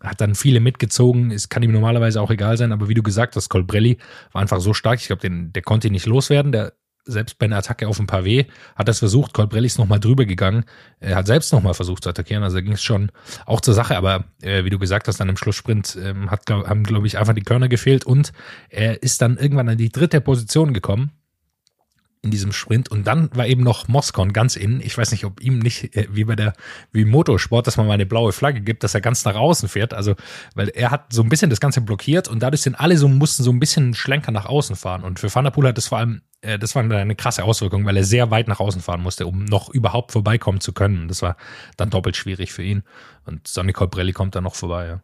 hat 0.03 0.21
dann 0.21 0.35
viele 0.35 0.61
mitgezogen. 0.61 1.31
Es 1.31 1.49
kann 1.49 1.63
ihm 1.63 1.73
normalerweise 1.73 2.21
auch 2.21 2.31
egal 2.31 2.57
sein, 2.57 2.73
aber 2.73 2.89
wie 2.89 2.95
du 2.95 3.03
gesagt 3.03 3.37
hast, 3.37 3.49
Colbrelli 3.49 3.99
war 4.33 4.43
einfach 4.43 4.61
so 4.61 4.75
stark. 4.75 5.01
Ich 5.01 5.07
glaube, 5.07 5.29
der 5.31 5.63
konnte 5.63 5.89
ihn 5.89 5.93
nicht 5.93 6.07
loswerden. 6.07 6.53
Der 6.53 6.73
selbst 7.07 7.39
bei 7.39 7.47
einer 7.47 7.57
Attacke 7.57 7.89
auf 7.89 7.97
dem 7.97 8.07
Pavé 8.07 8.47
hat 8.75 8.89
das 8.89 8.99
versucht. 8.99 9.33
Colbrelli 9.33 9.67
ist 9.67 9.79
nochmal 9.79 10.01
drüber 10.01 10.27
gegangen. 10.27 10.65
Er 11.01 11.17
hat 11.17 11.27
selbst 11.27 11.53
nochmal 11.53 11.75
versucht 11.75 12.03
zu 12.03 12.11
attackieren. 12.11 12.43
Also 12.43 12.61
ging 12.61 12.73
es 12.73 12.83
schon 12.83 13.11
auch 13.47 13.61
zur 13.61 13.75
Sache. 13.75 13.97
Aber 13.97 14.25
äh, 14.43 14.65
wie 14.65 14.71
du 14.71 14.79
gesagt 14.79 15.09
hast, 15.09 15.19
dann 15.19 15.29
im 15.29 15.37
Schlusssprint 15.37 15.97
ähm, 16.03 16.31
hat, 16.31 16.47
glaub, 16.47 16.67
haben, 16.67 16.83
glaube 16.85 17.07
ich, 17.07 17.19
einfach 17.19 17.35
die 17.35 17.43
Körner 17.43 17.69
gefehlt. 17.69 18.05
Und 18.05 18.33
er 18.69 19.03
ist 19.03 19.23
dann 19.23 19.39
irgendwann 19.39 19.69
an 19.69 19.79
die 19.79 19.91
dritte 19.91 20.21
Position 20.21 20.75
gekommen 20.75 21.13
in 22.27 22.31
diesem 22.31 22.53
Sprint. 22.53 22.91
Und 22.91 23.07
dann 23.07 23.31
war 23.35 23.47
eben 23.47 23.63
noch 23.63 23.89
Moskon 23.89 24.33
ganz 24.33 24.57
innen. 24.57 24.81
Ich 24.81 24.99
weiß 24.99 25.13
nicht, 25.13 25.25
ob 25.25 25.41
ihm 25.41 25.59
nicht, 25.59 25.97
äh, 25.97 26.09
wie 26.11 26.25
bei 26.25 26.37
der, 26.37 26.53
wie 26.93 27.03
im 27.03 27.09
Motorsport, 27.09 27.67
dass 27.67 27.77
man 27.77 27.87
mal 27.87 27.95
eine 27.95 28.07
blaue 28.07 28.33
Flagge 28.33 28.61
gibt, 28.61 28.85
dass 28.85 28.95
er 28.95 29.01
ganz 29.01 29.25
nach 29.25 29.37
außen 29.37 29.69
fährt. 29.69 29.95
Also, 29.95 30.15
weil 30.55 30.69
er 30.69 30.91
hat 30.91 31.13
so 31.13 31.23
ein 31.23 31.29
bisschen 31.29 31.49
das 31.49 31.61
Ganze 31.61 31.81
blockiert 31.81 32.29
und 32.29 32.43
dadurch 32.43 32.63
sind 32.63 32.75
alle 32.75 32.99
so, 32.99 33.09
mussten 33.09 33.43
so 33.43 33.51
ein 33.51 33.59
bisschen 33.61 33.95
Schlenker 33.95 34.33
nach 34.33 34.47
außen 34.47 34.77
fahren. 34.77 35.05
Und 35.05 35.19
für 35.19 35.35
Van 35.35 35.47
hat 35.47 35.79
das 35.79 35.87
vor 35.87 35.99
allem, 35.99 36.23
äh, 36.43 36.59
das 36.59 36.75
war 36.75 36.83
eine 36.83 37.17
krasse 37.17 37.45
Auswirkung, 37.45 37.87
weil 37.87 37.97
er 37.97 38.05
sehr 38.05 38.31
weit 38.31 38.49
nach 38.49 38.61
außen 38.61 38.83
fahren 38.83 39.01
musste, 39.01 39.27
um 39.27 39.45
noch 39.45 39.71
überhaupt 39.71 40.13
vorbeikommen 40.13 40.61
zu 40.61 40.73
können. 40.73 41.09
Das 41.09 41.23
war 41.23 41.37
dann 41.77 41.91
doppelt 41.91 42.17
schwierig 42.17 42.53
für 42.53 42.63
ihn. 42.63 42.83
Und 43.25 43.49
Sonny 43.49 43.73
Colbrelli 43.73 44.13
kommt 44.13 44.35
dann 44.35 44.45
noch 44.45 44.55
vorbei, 44.55 44.87
ja 44.87 45.01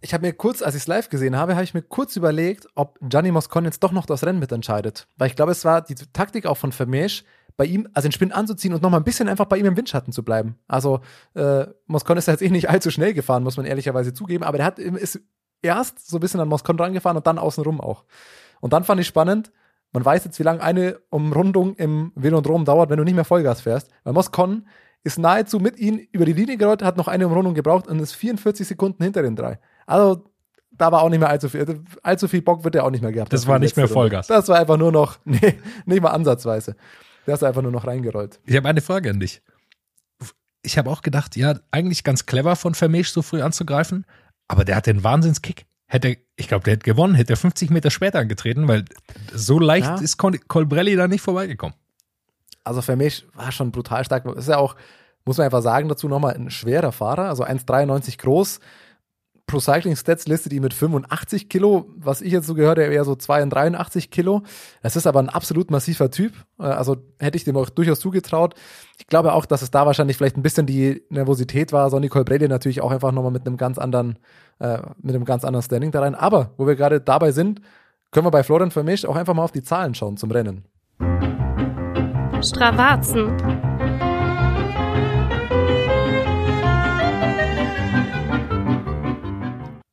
ich 0.00 0.14
habe 0.14 0.26
mir 0.26 0.32
kurz, 0.32 0.62
als 0.62 0.74
ich 0.74 0.82
es 0.82 0.86
live 0.86 1.08
gesehen 1.08 1.36
habe, 1.36 1.54
habe 1.54 1.64
ich 1.64 1.74
mir 1.74 1.82
kurz 1.82 2.16
überlegt, 2.16 2.66
ob 2.74 2.98
Gianni 3.02 3.30
Moscon 3.30 3.64
jetzt 3.64 3.82
doch 3.82 3.92
noch 3.92 4.06
das 4.06 4.24
Rennen 4.24 4.38
mitentscheidet. 4.38 5.06
Weil 5.16 5.28
ich 5.28 5.36
glaube, 5.36 5.52
es 5.52 5.64
war 5.64 5.82
die 5.82 5.94
Taktik 5.94 6.46
auch 6.46 6.56
von 6.56 6.72
Vermeesch, 6.72 7.24
bei 7.56 7.66
ihm, 7.66 7.88
also 7.92 8.08
den 8.08 8.12
Sprint 8.12 8.34
anzuziehen 8.34 8.72
und 8.72 8.82
noch 8.82 8.88
mal 8.88 8.96
ein 8.96 9.04
bisschen 9.04 9.28
einfach 9.28 9.44
bei 9.44 9.58
ihm 9.58 9.66
im 9.66 9.76
Windschatten 9.76 10.14
zu 10.14 10.24
bleiben. 10.24 10.56
Also 10.66 11.00
äh, 11.34 11.66
Moscon 11.86 12.16
ist 12.16 12.26
ja 12.26 12.32
jetzt 12.32 12.40
eh 12.40 12.48
nicht 12.48 12.70
allzu 12.70 12.90
schnell 12.90 13.12
gefahren, 13.12 13.42
muss 13.42 13.58
man 13.58 13.66
ehrlicherweise 13.66 14.14
zugeben, 14.14 14.44
aber 14.44 14.56
der 14.56 14.64
hat 14.64 14.78
ist 14.78 15.20
erst 15.60 16.08
so 16.08 16.16
ein 16.16 16.20
bisschen 16.20 16.40
an 16.40 16.48
Moscon 16.48 16.78
rangefahren 16.78 17.18
und 17.18 17.26
dann 17.26 17.38
außenrum 17.38 17.82
auch. 17.82 18.04
Und 18.60 18.72
dann 18.72 18.84
fand 18.84 19.00
ich 19.02 19.06
spannend, 19.06 19.52
man 19.92 20.04
weiß 20.04 20.24
jetzt, 20.24 20.38
wie 20.38 20.42
lange 20.42 20.62
eine 20.62 21.00
Umrundung 21.10 21.74
im 21.74 22.12
Velodrom 22.14 22.64
dauert, 22.64 22.88
wenn 22.88 22.96
du 22.96 23.04
nicht 23.04 23.14
mehr 23.14 23.24
Vollgas 23.26 23.60
fährst. 23.60 23.90
Weil 24.04 24.14
Moscon 24.14 24.66
ist 25.02 25.18
nahezu 25.18 25.58
mit 25.58 25.78
ihnen 25.78 25.98
über 26.12 26.24
die 26.24 26.32
Linie 26.32 26.56
gerollt, 26.56 26.82
hat 26.82 26.96
noch 26.96 27.08
eine 27.08 27.26
Umrundung 27.26 27.54
gebraucht 27.54 27.88
und 27.88 27.98
ist 27.98 28.12
44 28.12 28.66
Sekunden 28.66 29.02
hinter 29.02 29.22
den 29.22 29.36
drei. 29.36 29.58
Also 29.90 30.24
da 30.70 30.92
war 30.92 31.02
auch 31.02 31.08
nicht 31.08 31.18
mehr 31.18 31.28
allzu 31.28 31.48
viel. 31.48 31.82
Allzu 32.02 32.28
viel 32.28 32.42
Bock 32.42 32.64
wird 32.64 32.74
er 32.76 32.84
auch 32.84 32.90
nicht 32.90 33.02
mehr 33.02 33.12
gehabt. 33.12 33.32
Das 33.32 33.46
war 33.46 33.58
nicht 33.58 33.76
mehr 33.76 33.88
Vollgas. 33.88 34.28
Das 34.28 34.48
war 34.48 34.58
einfach 34.58 34.76
nur 34.76 34.92
noch, 34.92 35.18
nee, 35.24 35.58
nicht 35.84 36.00
mal 36.00 36.10
ansatzweise. 36.10 36.76
Der 37.26 37.34
ist 37.34 37.42
einfach 37.42 37.62
nur 37.62 37.72
noch 37.72 37.86
reingerollt. 37.86 38.40
Ich 38.46 38.56
habe 38.56 38.68
eine 38.68 38.80
Frage 38.80 39.10
an 39.10 39.20
dich. 39.20 39.42
Ich 40.62 40.78
habe 40.78 40.90
auch 40.90 41.02
gedacht, 41.02 41.36
ja, 41.36 41.58
eigentlich 41.70 42.04
ganz 42.04 42.26
clever 42.26 42.54
von 42.54 42.74
Vermeesch 42.74 43.10
so 43.10 43.22
früh 43.22 43.42
anzugreifen, 43.42 44.06
aber 44.46 44.64
der 44.64 44.76
hat 44.76 44.86
den 44.86 45.02
Wahnsinnskick. 45.02 45.66
Hätte, 45.86 46.18
ich 46.36 46.46
glaube, 46.46 46.64
der 46.64 46.74
hätte 46.74 46.84
gewonnen, 46.84 47.14
hätte 47.14 47.32
er 47.32 47.36
50 47.36 47.70
Meter 47.70 47.90
später 47.90 48.20
angetreten, 48.20 48.68
weil 48.68 48.84
so 49.32 49.58
leicht 49.58 49.88
ja. 49.88 49.96
ist 49.96 50.18
Colbrelli 50.18 50.94
da 50.94 51.08
nicht 51.08 51.22
vorbeigekommen. 51.22 51.74
Also 52.62 52.80
Vermeesch 52.80 53.26
war 53.34 53.50
schon 53.50 53.72
brutal 53.72 54.04
stark. 54.04 54.24
Ist 54.36 54.48
ja 54.48 54.58
auch, 54.58 54.76
muss 55.24 55.38
man 55.38 55.46
einfach 55.46 55.62
sagen, 55.62 55.88
dazu 55.88 56.08
nochmal 56.08 56.34
ein 56.34 56.50
schwerer 56.50 56.92
Fahrer, 56.92 57.28
also 57.28 57.44
1,93 57.44 58.18
groß, 58.18 58.60
Pro 59.50 59.58
Cycling 59.58 59.96
Stats 59.96 60.28
listet 60.28 60.52
ihn 60.52 60.62
mit 60.62 60.72
85 60.72 61.48
Kilo, 61.48 61.86
was 61.96 62.20
ich 62.20 62.30
jetzt 62.30 62.46
so 62.46 62.54
gehört 62.54 62.78
habe, 62.78 62.94
eher 62.94 63.04
so 63.04 63.16
82 63.16 64.12
Kilo. 64.12 64.42
Das 64.80 64.94
ist 64.94 65.08
aber 65.08 65.18
ein 65.18 65.28
absolut 65.28 65.72
massiver 65.72 66.08
Typ. 66.08 66.34
Äh, 66.60 66.66
also 66.66 66.98
hätte 67.18 67.36
ich 67.36 67.42
dem 67.42 67.56
auch 67.56 67.68
durchaus 67.68 67.98
zugetraut. 67.98 68.54
Ich 68.98 69.08
glaube 69.08 69.32
auch, 69.32 69.46
dass 69.46 69.62
es 69.62 69.72
da 69.72 69.86
wahrscheinlich 69.86 70.16
vielleicht 70.16 70.36
ein 70.36 70.44
bisschen 70.44 70.66
die 70.66 71.02
Nervosität 71.10 71.72
war. 71.72 71.90
Sonny 71.90 72.08
Colbrelli 72.08 72.46
natürlich 72.46 72.80
auch 72.80 72.92
einfach 72.92 73.10
nochmal 73.10 73.32
mit 73.32 73.44
einem 73.44 73.56
ganz 73.56 73.78
anderen, 73.78 74.20
äh, 74.60 74.78
mit 75.02 75.16
einem 75.16 75.24
ganz 75.24 75.44
anderen 75.44 75.64
Standing 75.64 75.90
da 75.90 75.98
rein. 76.00 76.14
Aber 76.14 76.52
wo 76.56 76.68
wir 76.68 76.76
gerade 76.76 77.00
dabei 77.00 77.32
sind, 77.32 77.60
können 78.12 78.26
wir 78.26 78.30
bei 78.30 78.44
Florian 78.44 78.70
Vermisch 78.70 79.04
auch 79.04 79.16
einfach 79.16 79.34
mal 79.34 79.42
auf 79.42 79.52
die 79.52 79.62
Zahlen 79.62 79.96
schauen 79.96 80.16
zum 80.16 80.30
Rennen. 80.30 80.64
Stravazen. 82.40 83.69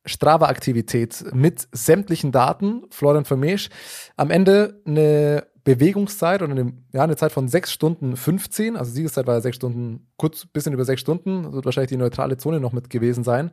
Strava-Aktivität 0.08 1.24
mit 1.32 1.68
sämtlichen 1.72 2.32
Daten, 2.32 2.82
Florian 2.90 3.24
Vermeesch. 3.24 3.68
Am 4.16 4.30
Ende 4.30 4.82
eine 4.86 5.46
Bewegungszeit 5.64 6.42
oder 6.42 6.52
eine, 6.52 6.72
ja, 6.92 7.02
eine 7.02 7.16
Zeit 7.16 7.32
von 7.32 7.46
6 7.46 7.72
Stunden 7.72 8.16
15, 8.16 8.76
also 8.76 8.90
Siegeszeit 8.90 9.26
war 9.26 9.34
ja 9.34 9.40
6 9.40 9.56
Stunden, 9.56 10.08
kurz 10.16 10.46
bisschen 10.46 10.72
über 10.72 10.84
6 10.84 11.00
Stunden, 11.00 11.52
wird 11.52 11.64
wahrscheinlich 11.64 11.90
die 11.90 11.96
neutrale 11.96 12.38
Zone 12.38 12.58
noch 12.58 12.72
mit 12.72 12.90
gewesen 12.90 13.22
sein. 13.22 13.50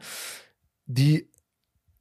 Die 0.86 1.30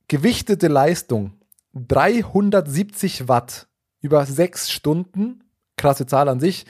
gewichtete 0.08 0.68
Leistung 0.68 1.32
370 1.74 3.28
Watt 3.28 3.68
über 4.00 4.24
6 4.24 4.70
Stunden, 4.70 5.43
krasse 5.76 6.06
Zahl 6.06 6.28
an 6.28 6.40
sich. 6.40 6.66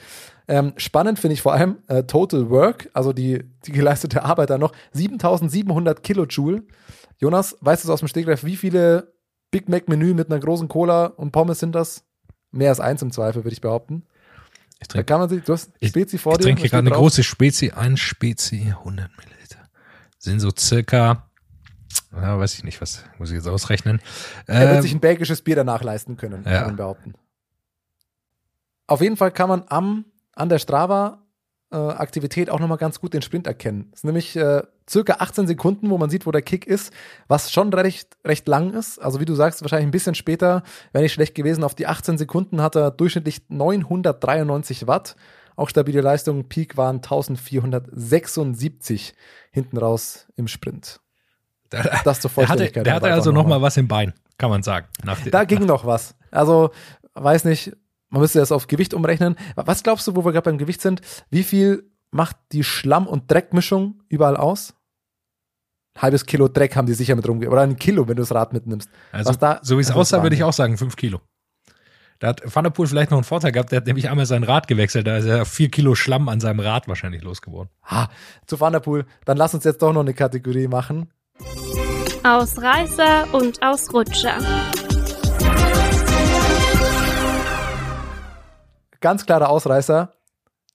Ähm, 0.47 0.73
spannend 0.77 1.19
finde 1.19 1.33
ich 1.33 1.41
vor 1.41 1.53
allem 1.53 1.77
äh, 1.87 2.03
Total 2.03 2.49
Work, 2.49 2.89
also 2.93 3.13
die, 3.13 3.43
die 3.65 3.71
geleistete 3.71 4.23
Arbeit 4.23 4.51
da 4.51 4.57
noch, 4.57 4.73
7700 4.93 6.03
Kilojoule. 6.03 6.63
Jonas, 7.19 7.57
weißt 7.61 7.85
du 7.85 7.93
aus 7.93 7.99
dem 7.99 8.07
Stegreif, 8.07 8.43
wie 8.43 8.57
viele 8.57 9.13
Big 9.51 9.69
Mac 9.69 9.87
Menü 9.87 10.13
mit 10.13 10.29
einer 10.29 10.39
großen 10.39 10.67
Cola 10.67 11.05
und 11.05 11.31
Pommes 11.31 11.59
sind 11.59 11.73
das? 11.73 12.03
Mehr 12.51 12.69
als 12.69 12.79
eins 12.79 13.01
im 13.01 13.11
Zweifel, 13.11 13.43
würde 13.43 13.53
ich 13.53 13.61
behaupten. 13.61 14.03
Ich 14.79 14.87
trinke, 14.87 15.05
da 15.05 15.13
kann 15.13 15.19
man 15.21 15.29
sich, 15.29 15.43
du 15.43 15.53
hast 15.53 15.71
Spezi 15.81 16.17
vor 16.17 16.33
ich 16.33 16.37
dir. 16.39 16.49
Ich 16.49 16.55
trinke 16.55 16.69
gerade 16.69 16.87
eine 16.87 16.95
große 16.95 17.23
Spezi, 17.23 17.71
ein 17.71 17.97
Spezi, 17.97 18.73
100 18.77 19.09
Milliliter. 19.17 19.69
Sind 20.19 20.39
so 20.39 20.51
circa, 20.57 21.29
ja, 22.13 22.39
weiß 22.39 22.53
ich 22.55 22.63
nicht, 22.63 22.81
was 22.81 23.03
muss 23.17 23.29
ich 23.29 23.35
jetzt 23.35 23.47
ausrechnen. 23.47 23.99
Er 24.45 24.61
wird 24.61 24.75
ähm, 24.75 24.81
sich 24.83 24.93
ein 24.93 24.99
belgisches 24.99 25.41
Bier 25.41 25.55
danach 25.55 25.83
leisten 25.83 26.17
können, 26.17 26.43
ja. 26.45 26.59
kann 26.59 26.67
man 26.67 26.75
behaupten. 26.75 27.13
Auf 28.87 29.01
jeden 29.01 29.17
Fall 29.17 29.31
kann 29.31 29.49
man 29.49 29.63
am, 29.67 30.05
an 30.33 30.49
der 30.49 30.59
Strava 30.59 31.25
äh, 31.71 31.77
Aktivität 31.77 32.49
auch 32.49 32.59
nochmal 32.59 32.77
ganz 32.77 33.01
gut 33.01 33.13
den 33.13 33.21
Sprint 33.21 33.47
erkennen. 33.47 33.87
Das 33.91 33.99
ist 33.99 34.05
nämlich 34.05 34.35
äh, 34.35 34.63
circa 34.89 35.17
18 35.19 35.47
Sekunden, 35.47 35.89
wo 35.89 35.97
man 35.97 36.09
sieht, 36.09 36.25
wo 36.25 36.31
der 36.31 36.41
Kick 36.41 36.65
ist, 36.67 36.91
was 37.27 37.51
schon 37.51 37.73
recht, 37.73 38.15
recht 38.23 38.47
lang 38.47 38.73
ist. 38.73 38.99
Also 38.99 39.19
wie 39.19 39.25
du 39.25 39.35
sagst, 39.35 39.61
wahrscheinlich 39.61 39.87
ein 39.87 39.91
bisschen 39.91 40.15
später 40.15 40.63
wäre 40.91 41.03
nicht 41.03 41.13
schlecht 41.13 41.35
gewesen. 41.35 41.63
Auf 41.63 41.75
die 41.75 41.87
18 41.87 42.17
Sekunden 42.17 42.61
hat 42.61 42.75
er 42.75 42.91
durchschnittlich 42.91 43.43
993 43.49 44.87
Watt. 44.87 45.15
Auch 45.55 45.69
stabile 45.69 46.01
Leistung, 46.01 46.49
Peak 46.49 46.77
waren 46.77 46.97
1476 46.97 49.13
hinten 49.51 49.77
raus 49.77 50.27
im 50.35 50.47
Sprint. 50.47 50.99
Das 51.69 52.21
zur 52.21 52.29
Vollständigkeit. 52.29 52.85
Der 52.85 52.93
hatte, 52.93 53.05
der 53.05 53.11
hatte 53.11 53.19
also 53.19 53.31
nochmal 53.31 53.61
was 53.61 53.77
im 53.77 53.87
Bein, 53.87 54.13
kann 54.37 54.49
man 54.49 54.63
sagen. 54.63 54.87
da 55.31 55.45
ging 55.45 55.65
noch 55.65 55.85
was. 55.85 56.15
Also, 56.29 56.71
weiß 57.15 57.45
nicht, 57.45 57.71
man 58.09 58.21
müsste 58.21 58.39
das 58.39 58.51
auf 58.51 58.67
Gewicht 58.67 58.93
umrechnen. 58.93 59.35
Was 59.55 59.83
glaubst 59.83 60.07
du, 60.07 60.15
wo 60.15 60.23
wir 60.23 60.31
gerade 60.31 60.49
beim 60.49 60.57
Gewicht 60.57 60.81
sind? 60.81 61.01
Wie 61.29 61.43
viel 61.43 61.89
macht 62.11 62.37
die 62.51 62.63
Schlamm- 62.63 63.07
und 63.07 63.29
Dreckmischung 63.31 64.01
überall 64.09 64.37
aus? 64.37 64.73
Ein 65.95 66.03
halbes 66.03 66.25
Kilo 66.25 66.47
Dreck 66.47 66.75
haben 66.75 66.87
die 66.87 66.93
sicher 66.93 67.15
mit 67.15 67.27
rumgegeben. 67.27 67.53
Oder 67.53 67.63
ein 67.63 67.77
Kilo, 67.77 68.07
wenn 68.07 68.15
du 68.15 68.21
das 68.21 68.33
Rad 68.33 68.53
mitnimmst. 68.53 68.89
Also, 69.11 69.33
da, 69.33 69.59
so 69.61 69.77
wie 69.77 69.81
es 69.81 69.91
aussah, 69.91 70.23
würde 70.23 70.35
ich 70.35 70.43
auch 70.43 70.53
sagen, 70.53 70.77
fünf 70.77 70.95
Kilo. 70.95 71.21
Da 72.19 72.29
hat 72.29 72.41
Van 72.55 72.63
der 72.63 72.71
Poel 72.71 72.87
vielleicht 72.87 73.11
noch 73.11 73.17
einen 73.17 73.25
Vorteil 73.25 73.51
gehabt, 73.51 73.71
der 73.71 73.77
hat 73.77 73.87
nämlich 73.87 74.09
einmal 74.09 74.25
sein 74.25 74.43
Rad 74.43 74.67
gewechselt, 74.67 75.05
da 75.05 75.17
ist 75.17 75.25
er 75.25 75.45
vier 75.45 75.69
Kilo 75.69 75.95
Schlamm 75.95 76.29
an 76.29 76.39
seinem 76.39 76.61
Rad 76.61 76.87
wahrscheinlich 76.87 77.21
losgeworden. 77.23 77.69
Ha, 77.83 78.09
zu 78.45 78.59
Van 78.59 78.71
der 78.71 78.79
Poel, 78.79 79.05
dann 79.25 79.35
lass 79.35 79.53
uns 79.53 79.65
jetzt 79.65 79.81
doch 79.81 79.91
noch 79.91 80.01
eine 80.01 80.13
Kategorie 80.13 80.67
machen. 80.67 81.11
Ausreißer 82.23 83.33
und 83.33 83.61
Ausrutscher. 83.61 84.37
Ganz 89.05 89.27
klarer 89.27 89.49
Ausreißer. 89.49 90.13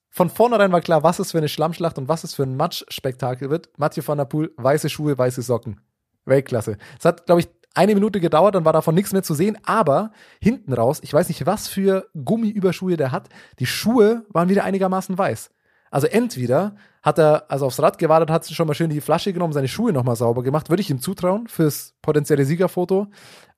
Von 0.09 0.29
vornherein 0.29 0.71
war 0.71 0.79
klar, 0.79 1.03
was 1.03 1.19
es 1.19 1.31
für 1.31 1.39
eine 1.39 1.49
Schlammschlacht 1.49 1.97
und 1.97 2.07
was 2.07 2.23
es 2.23 2.33
für 2.33 2.43
ein 2.43 2.55
Matschspektakel 2.55 3.49
wird. 3.49 3.67
Mathieu 3.77 4.03
van 4.05 4.19
der 4.19 4.23
Poel, 4.23 4.53
weiße 4.55 4.87
Schuhe, 4.87 5.17
weiße 5.17 5.41
Socken. 5.41 5.81
Weltklasse. 6.23 6.77
Es 6.97 7.03
hat, 7.03 7.25
glaube 7.25 7.41
ich, 7.41 7.49
eine 7.73 7.93
Minute 7.93 8.21
gedauert, 8.21 8.55
dann 8.55 8.63
war 8.63 8.71
davon 8.71 8.95
nichts 8.95 9.11
mehr 9.11 9.21
zu 9.21 9.33
sehen, 9.33 9.57
aber 9.65 10.13
hinten 10.39 10.71
raus, 10.71 10.99
ich 11.03 11.13
weiß 11.13 11.27
nicht, 11.27 11.45
was 11.45 11.67
für 11.67 12.07
Gummiüberschuhe 12.23 12.95
der 12.95 13.11
hat, 13.11 13.27
die 13.59 13.65
Schuhe 13.65 14.25
waren 14.29 14.47
wieder 14.47 14.63
einigermaßen 14.63 15.17
weiß. 15.17 15.49
Also 15.89 16.07
entweder 16.07 16.75
hat 17.03 17.19
er, 17.19 17.51
also 17.51 17.65
aufs 17.65 17.81
Rad 17.81 17.97
gewartet, 17.97 18.31
hat 18.31 18.47
schon 18.47 18.65
mal 18.65 18.75
schön 18.75 18.89
die 18.89 19.01
Flasche 19.01 19.33
genommen, 19.33 19.51
seine 19.51 19.67
Schuhe 19.67 19.91
nochmal 19.91 20.15
sauber 20.15 20.41
gemacht, 20.41 20.69
würde 20.69 20.79
ich 20.79 20.89
ihm 20.89 21.01
zutrauen 21.01 21.47
fürs 21.47 21.95
potenzielle 22.01 22.45
Siegerfoto. 22.45 23.07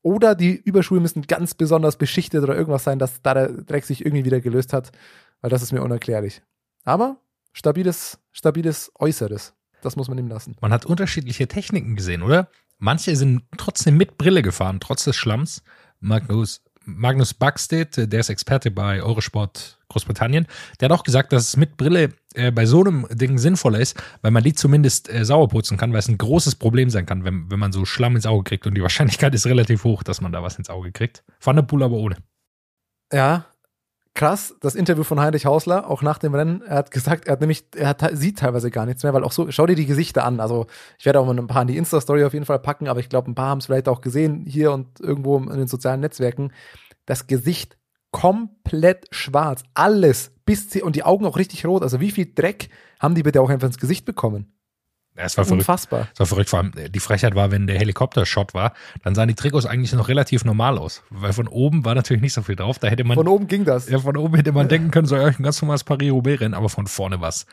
Oder 0.04 0.36
die 0.36 0.56
Überschuhe 0.56 1.00
müssen 1.00 1.24
ganz 1.24 1.54
besonders 1.56 1.98
beschichtet 1.98 2.44
oder 2.44 2.56
irgendwas 2.56 2.84
sein, 2.84 3.00
dass 3.00 3.22
da 3.22 3.34
der 3.34 3.48
Dreck 3.50 3.86
sich 3.86 4.06
irgendwie 4.06 4.26
wieder 4.26 4.42
gelöst 4.42 4.74
hat. 4.74 4.92
weil 5.42 5.50
das 5.50 5.62
ist 5.62 5.74
mir 5.74 5.82
unerklärlich. 5.82 6.42
Aber 6.86 7.18
stabiles, 7.52 8.20
stabiles 8.32 8.92
Äußeres. 8.98 9.54
Das 9.82 9.98
muss 9.98 10.08
man 10.08 10.18
ihm 10.18 10.28
lassen. 10.30 10.56
Man 10.62 10.72
hat 10.72 10.86
unterschiedliche 10.86 11.48
Techniken 11.48 11.98
gesehen, 11.98 12.22
oder? 12.22 12.50
Manche 12.78 13.16
sind 13.16 13.44
trotzdem 13.58 13.98
mit 13.98 14.18
Brille 14.18 14.42
gefahren, 14.42 14.80
trotz 14.80 15.04
des 15.04 15.18
Schlamms. 15.18 15.64
Magnus, 16.00 16.62
Magnus 16.86 17.34
Backstedt, 17.34 18.12
der 18.12 18.20
ist 18.20 18.30
Experte 18.30 18.72
bei 18.72 19.02
Eurosport 19.02 19.80
Großbritannien, 19.94 20.48
der 20.80 20.90
hat 20.90 21.00
auch 21.00 21.04
gesagt, 21.04 21.34
dass 21.34 21.48
es 21.50 21.58
mit 21.58 21.78
Brille 21.78 22.10
äh, 22.36 22.52
bei 22.52 22.66
so 22.66 22.82
einem 22.82 23.08
Ding 23.12 23.38
sinnvoller 23.38 23.80
ist, 23.80 24.02
weil 24.22 24.32
man 24.32 24.44
die 24.44 24.54
zumindest 24.54 25.10
äh, 25.10 25.24
sauer 25.24 25.48
putzen 25.48 25.78
kann, 25.78 25.92
weil 25.94 26.00
es 26.00 26.08
ein 26.08 26.18
großes 26.18 26.56
Problem 26.56 26.90
sein 26.90 27.06
kann, 27.06 27.24
wenn, 27.24 27.50
wenn 27.50 27.60
man 27.60 27.72
so 27.72 27.86
Schlamm 27.86 28.16
ins 28.16 28.26
Auge 28.26 28.44
kriegt. 28.44 28.68
Und 28.68 28.76
die 28.76 28.82
Wahrscheinlichkeit 28.84 29.34
ist 29.34 29.46
relativ 29.46 29.84
hoch, 29.84 30.04
dass 30.04 30.22
man 30.22 30.32
da 30.32 30.44
was 30.44 30.58
ins 30.58 30.70
Auge 30.70 30.92
kriegt. 30.92 31.24
Van 31.42 31.56
der 31.56 31.64
Poel 31.64 31.84
aber 31.84 31.96
ohne. 31.96 32.18
Ja, 33.12 33.46
krass, 34.14 34.56
das 34.62 34.76
Interview 34.76 35.04
von 35.04 35.20
Heinrich 35.20 35.46
Hausler, 35.46 35.90
auch 35.90 36.02
nach 36.02 36.18
dem 36.18 36.36
Rennen, 36.36 36.62
er 36.62 36.78
hat 36.78 36.92
gesagt, 36.92 37.26
er 37.26 37.34
hat 37.34 37.42
nämlich, 37.42 37.66
er 37.76 37.90
hat, 37.90 38.04
sieht 38.14 38.40
teilweise 38.40 38.70
gar 38.70 38.86
nichts 38.86 39.04
mehr, 39.04 39.14
weil 39.14 39.24
auch 39.24 39.32
so, 39.32 39.50
schau 39.52 39.66
dir 39.66 39.76
die 39.76 39.86
Gesichter 39.86 40.24
an. 40.26 40.40
Also 40.40 40.68
ich 41.00 41.06
werde 41.06 41.20
auch 41.20 41.26
mal 41.26 41.38
ein 41.38 41.48
paar 41.48 41.64
in 41.64 41.68
die 41.68 41.78
Insta-Story 41.78 42.24
auf 42.24 42.34
jeden 42.34 42.46
Fall 42.46 42.60
packen, 42.60 42.88
aber 42.88 43.00
ich 43.00 43.10
glaube, 43.10 43.32
ein 43.32 43.36
paar 43.36 43.50
haben 43.50 43.60
es 43.60 43.66
vielleicht 43.66 43.88
auch 43.88 44.02
gesehen, 44.02 44.46
hier 44.46 44.72
und 44.72 45.00
irgendwo 45.00 45.38
in 45.38 45.58
den 45.58 45.68
sozialen 45.68 46.02
Netzwerken. 46.02 46.52
Das 47.06 47.28
Gesicht 47.28 47.78
komplett 48.14 49.08
schwarz. 49.12 49.64
Alles. 49.74 50.32
Bis 50.46 50.70
sie, 50.70 50.82
und 50.82 50.96
die 50.96 51.04
Augen 51.04 51.26
auch 51.26 51.36
richtig 51.36 51.66
rot. 51.66 51.84
Also 51.84 52.00
wie 52.00 52.12
viel 52.12 52.32
Dreck 52.34 52.70
haben 53.00 53.16
die 53.16 53.24
bitte 53.24 53.42
auch 53.42 53.50
einfach 53.50 53.68
ins 53.68 53.80
Gesicht 53.80 54.06
bekommen? 54.06 54.54
Ja, 55.18 55.26
es 55.26 55.38
war 55.38 55.46
verrückt. 55.46 55.62
Unfassbar. 55.62 56.08
Es 56.14 56.20
war 56.20 56.26
verrückt. 56.26 56.50
Vor 56.50 56.60
allem 56.60 56.72
äh, 56.76 56.90
die 56.90 57.00
Frechheit 57.00 57.36
war, 57.36 57.52
wenn 57.52 57.68
der 57.68 57.78
Helikopter-Shot 57.78 58.54
war, 58.54 58.74
dann 59.04 59.14
sahen 59.14 59.28
die 59.28 59.36
Trikots 59.36 59.66
eigentlich 59.66 59.94
noch 59.94 60.08
relativ 60.08 60.44
normal 60.46 60.78
aus. 60.78 61.04
Weil 61.10 61.34
von 61.34 61.48
oben 61.48 61.86
war 61.86 61.96
natürlich 61.96 62.22
nicht 62.22 62.34
so 62.34 62.42
viel 62.42 62.56
drauf. 62.56 62.80
Da 62.80 62.88
hätte 62.88 63.04
man. 63.04 63.16
Von 63.16 63.28
oben 63.28 63.48
ging 63.48 63.66
das. 63.66 63.90
Ja, 63.90 64.00
von 64.00 64.18
oben 64.18 64.36
hätte 64.36 64.54
man 64.54 64.70
denken 64.70 64.92
können, 64.92 65.08
so 65.08 65.16
ja, 65.16 65.26
ein 65.26 65.44
ganz 65.44 65.62
normales 65.62 65.84
Paris-Roubaix-Rennen, 65.84 66.54
aber 66.54 66.70
von 66.70 66.88
vorne 66.88 67.22
war's 67.22 67.46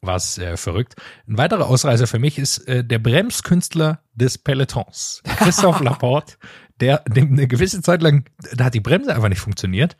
was 0.00 0.38
äh, 0.38 0.56
verrückt. 0.56 0.94
Ein 1.26 1.38
weiterer 1.38 1.66
Ausreißer 1.66 2.06
für 2.06 2.18
mich 2.18 2.38
ist 2.38 2.68
äh, 2.68 2.84
der 2.84 2.98
Bremskünstler 2.98 4.00
des 4.14 4.38
Pelotons, 4.38 5.22
Christoph 5.38 5.80
Laporte, 5.80 6.36
der 6.80 6.98
dem 7.08 7.32
eine 7.32 7.46
gewisse 7.46 7.82
Zeit 7.82 8.02
lang, 8.02 8.24
da 8.54 8.66
hat 8.66 8.74
die 8.74 8.80
Bremse 8.80 9.14
einfach 9.14 9.28
nicht 9.28 9.40
funktioniert. 9.40 9.96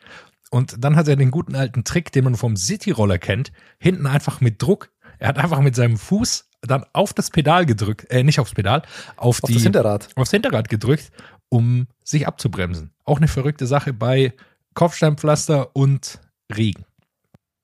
Und 0.50 0.82
dann 0.82 0.96
hat 0.96 1.08
er 1.08 1.16
den 1.16 1.30
guten 1.30 1.54
alten 1.54 1.84
Trick, 1.84 2.10
den 2.12 2.24
man 2.24 2.34
vom 2.34 2.56
City-Roller 2.56 3.18
kennt, 3.18 3.52
hinten 3.78 4.06
einfach 4.06 4.40
mit 4.40 4.62
Druck. 4.62 4.90
Er 5.18 5.28
hat 5.28 5.38
einfach 5.38 5.60
mit 5.60 5.74
seinem 5.74 5.98
Fuß 5.98 6.48
dann 6.62 6.84
auf 6.92 7.12
das 7.12 7.30
Pedal 7.30 7.66
gedrückt, 7.66 8.10
äh, 8.10 8.22
nicht 8.24 8.40
aufs 8.40 8.54
Pedal, 8.54 8.82
auf, 9.16 9.42
Auf 9.42 9.48
die, 9.48 9.54
das 9.54 9.62
Hinterrad. 9.62 10.08
aufs 10.16 10.30
Hinterrad 10.30 10.68
gedrückt, 10.68 11.10
um 11.48 11.86
sich 12.02 12.26
abzubremsen. 12.26 12.90
Auch 13.04 13.18
eine 13.18 13.28
verrückte 13.28 13.66
Sache 13.66 13.92
bei 13.92 14.32
Kopfsteinpflaster 14.74 15.74
und 15.76 16.20
Regen. 16.54 16.84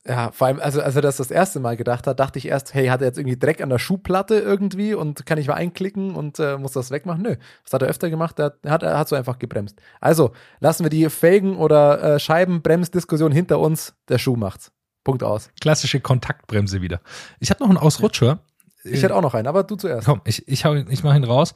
Ja, 0.06 0.32
vor 0.32 0.48
allem, 0.48 0.60
also 0.60 0.82
als 0.82 0.96
er 0.96 1.00
das 1.02 1.16
das 1.16 1.30
erste 1.30 1.60
Mal 1.60 1.78
gedacht 1.78 2.06
hat, 2.06 2.20
dachte 2.20 2.38
ich 2.38 2.46
erst, 2.48 2.74
hey, 2.74 2.88
hat 2.88 3.00
er 3.00 3.06
jetzt 3.06 3.18
irgendwie 3.18 3.38
Dreck 3.38 3.62
an 3.62 3.70
der 3.70 3.78
Schuhplatte 3.78 4.34
irgendwie 4.34 4.92
und 4.92 5.24
kann 5.24 5.38
ich 5.38 5.48
mal 5.48 5.54
einklicken 5.54 6.14
und 6.14 6.38
äh, 6.38 6.58
muss 6.58 6.72
das 6.72 6.90
wegmachen? 6.90 7.22
Nö, 7.22 7.36
das 7.64 7.72
hat 7.72 7.80
er 7.80 7.88
öfter 7.88 8.10
gemacht, 8.10 8.38
er 8.38 8.54
hat, 8.66 8.82
er 8.82 8.98
hat, 8.98 9.08
so 9.08 9.16
einfach 9.16 9.38
gebremst. 9.38 9.80
Also, 10.02 10.32
lassen 10.60 10.84
wir 10.84 10.90
die 10.90 11.08
Felgen- 11.08 11.56
oder 11.56 12.16
äh, 12.16 12.18
Scheibenbremsdiskussion 12.18 13.32
hinter 13.32 13.58
uns, 13.60 13.94
der 14.08 14.18
Schuh 14.18 14.36
macht's. 14.36 14.72
Punkt 15.04 15.22
aus. 15.22 15.48
Klassische 15.60 16.00
Kontaktbremse 16.00 16.82
wieder. 16.82 17.00
Ich 17.40 17.50
hatte 17.50 17.62
noch 17.62 17.70
einen 17.70 17.78
Ausrutscher. 17.78 18.40
Ich 18.84 19.02
hätte 19.02 19.16
auch 19.16 19.22
noch 19.22 19.32
einen, 19.32 19.46
aber 19.46 19.62
du 19.62 19.76
zuerst. 19.76 20.06
Komm, 20.06 20.20
ich, 20.26 20.46
ich, 20.46 20.66
hau, 20.66 20.74
ihn- 20.74 20.90
ich 20.90 21.02
mache 21.02 21.16
ihn 21.16 21.24
raus. 21.24 21.54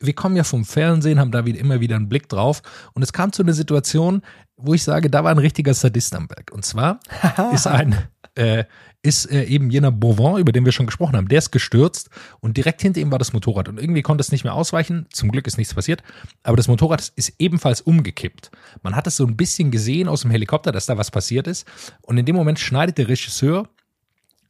Wir 0.00 0.14
kommen 0.14 0.36
ja 0.36 0.44
vom 0.44 0.64
Fernsehen, 0.64 1.18
haben 1.18 1.32
da 1.32 1.44
wieder, 1.44 1.58
immer 1.58 1.80
wieder 1.80 1.96
einen 1.96 2.08
Blick 2.08 2.28
drauf. 2.28 2.62
Und 2.94 3.02
es 3.02 3.12
kam 3.12 3.32
zu 3.32 3.42
einer 3.42 3.52
Situation, 3.52 4.22
wo 4.56 4.74
ich 4.74 4.82
sage, 4.82 5.10
da 5.10 5.24
war 5.24 5.30
ein 5.30 5.38
richtiger 5.38 5.74
Sadist 5.74 6.14
am 6.14 6.28
Berg. 6.28 6.52
Und 6.52 6.64
zwar 6.64 7.00
ist 7.52 7.66
ein, 7.66 7.96
äh, 8.34 8.64
ist 9.02 9.30
äh, 9.30 9.44
eben 9.44 9.70
jener 9.70 9.90
Bouvin, 9.90 10.38
über 10.38 10.52
den 10.52 10.64
wir 10.64 10.72
schon 10.72 10.86
gesprochen 10.86 11.16
haben, 11.16 11.28
der 11.28 11.38
ist 11.38 11.50
gestürzt 11.50 12.08
und 12.40 12.56
direkt 12.56 12.80
hinter 12.80 13.00
ihm 13.00 13.10
war 13.10 13.18
das 13.18 13.32
Motorrad. 13.32 13.68
Und 13.68 13.78
irgendwie 13.78 14.02
konnte 14.02 14.22
es 14.22 14.32
nicht 14.32 14.44
mehr 14.44 14.54
ausweichen. 14.54 15.06
Zum 15.10 15.30
Glück 15.30 15.46
ist 15.46 15.58
nichts 15.58 15.74
passiert. 15.74 16.02
Aber 16.42 16.56
das 16.56 16.68
Motorrad 16.68 17.12
ist 17.14 17.34
ebenfalls 17.38 17.80
umgekippt. 17.82 18.50
Man 18.82 18.96
hat 18.96 19.06
es 19.06 19.16
so 19.16 19.26
ein 19.26 19.36
bisschen 19.36 19.70
gesehen 19.70 20.08
aus 20.08 20.22
dem 20.22 20.30
Helikopter, 20.30 20.72
dass 20.72 20.86
da 20.86 20.96
was 20.96 21.10
passiert 21.10 21.46
ist. 21.46 21.66
Und 22.02 22.16
in 22.16 22.24
dem 22.24 22.36
Moment 22.36 22.58
schneidet 22.58 22.98
der 22.98 23.08
Regisseur 23.08 23.68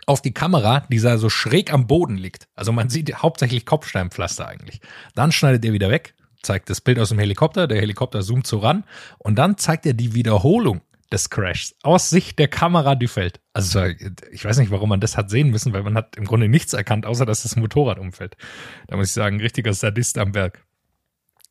auf 0.07 0.23
die 0.23 0.35
Kamera, 0.35 0.81
die 0.91 1.01
da 1.01 1.19
so 1.19 1.31
schräg 1.31 1.73
am 1.73 1.87
Boden 1.87 2.17
liegt. 2.17 2.49
Also 2.55 2.73
man 2.73 2.91
sieht 2.91 3.15
hauptsächlich 3.23 3.67
Kopfsteinpflaster 3.67 4.47
eigentlich. 4.47 4.81
Dann 5.15 5.33
schneidet 5.33 5.65
er 5.65 5.73
wieder 5.73 5.91
weg, 5.91 6.15
zeigt 6.45 6.71
das 6.71 6.81
Bild 6.81 6.99
aus 6.99 7.11
dem 7.11 7.19
Helikopter, 7.19 7.67
der 7.67 7.81
Helikopter 7.81 8.21
zoomt 8.23 8.47
so 8.47 8.59
ran 8.59 8.85
und 9.19 9.37
dann 9.37 9.57
zeigt 9.59 9.87
er 9.87 9.95
die 9.95 10.15
Wiederholung 10.15 10.81
des 11.13 11.31
Crashs 11.31 11.75
aus 11.83 12.11
Sicht 12.11 12.39
der 12.39 12.49
Kamera, 12.49 12.99
fällt. 13.07 13.41
Also 13.53 13.85
ich 14.33 14.45
weiß 14.45 14.59
nicht, 14.59 14.71
warum 14.71 14.89
man 14.89 15.01
das 15.01 15.17
hat 15.17 15.31
sehen 15.31 15.51
müssen, 15.51 15.73
weil 15.73 15.83
man 15.83 15.97
hat 15.97 16.17
im 16.17 16.25
Grunde 16.25 16.49
nichts 16.49 16.73
erkannt, 16.73 17.07
außer 17.07 17.27
dass 17.27 17.43
das 17.43 17.57
Motorrad 17.57 17.99
umfällt. 17.99 18.37
Da 18.89 18.97
muss 18.97 19.09
ich 19.09 19.15
sagen, 19.15 19.41
richtiger 19.41 19.73
Sadist 19.73 20.19
am 20.19 20.33
Berg. 20.33 20.65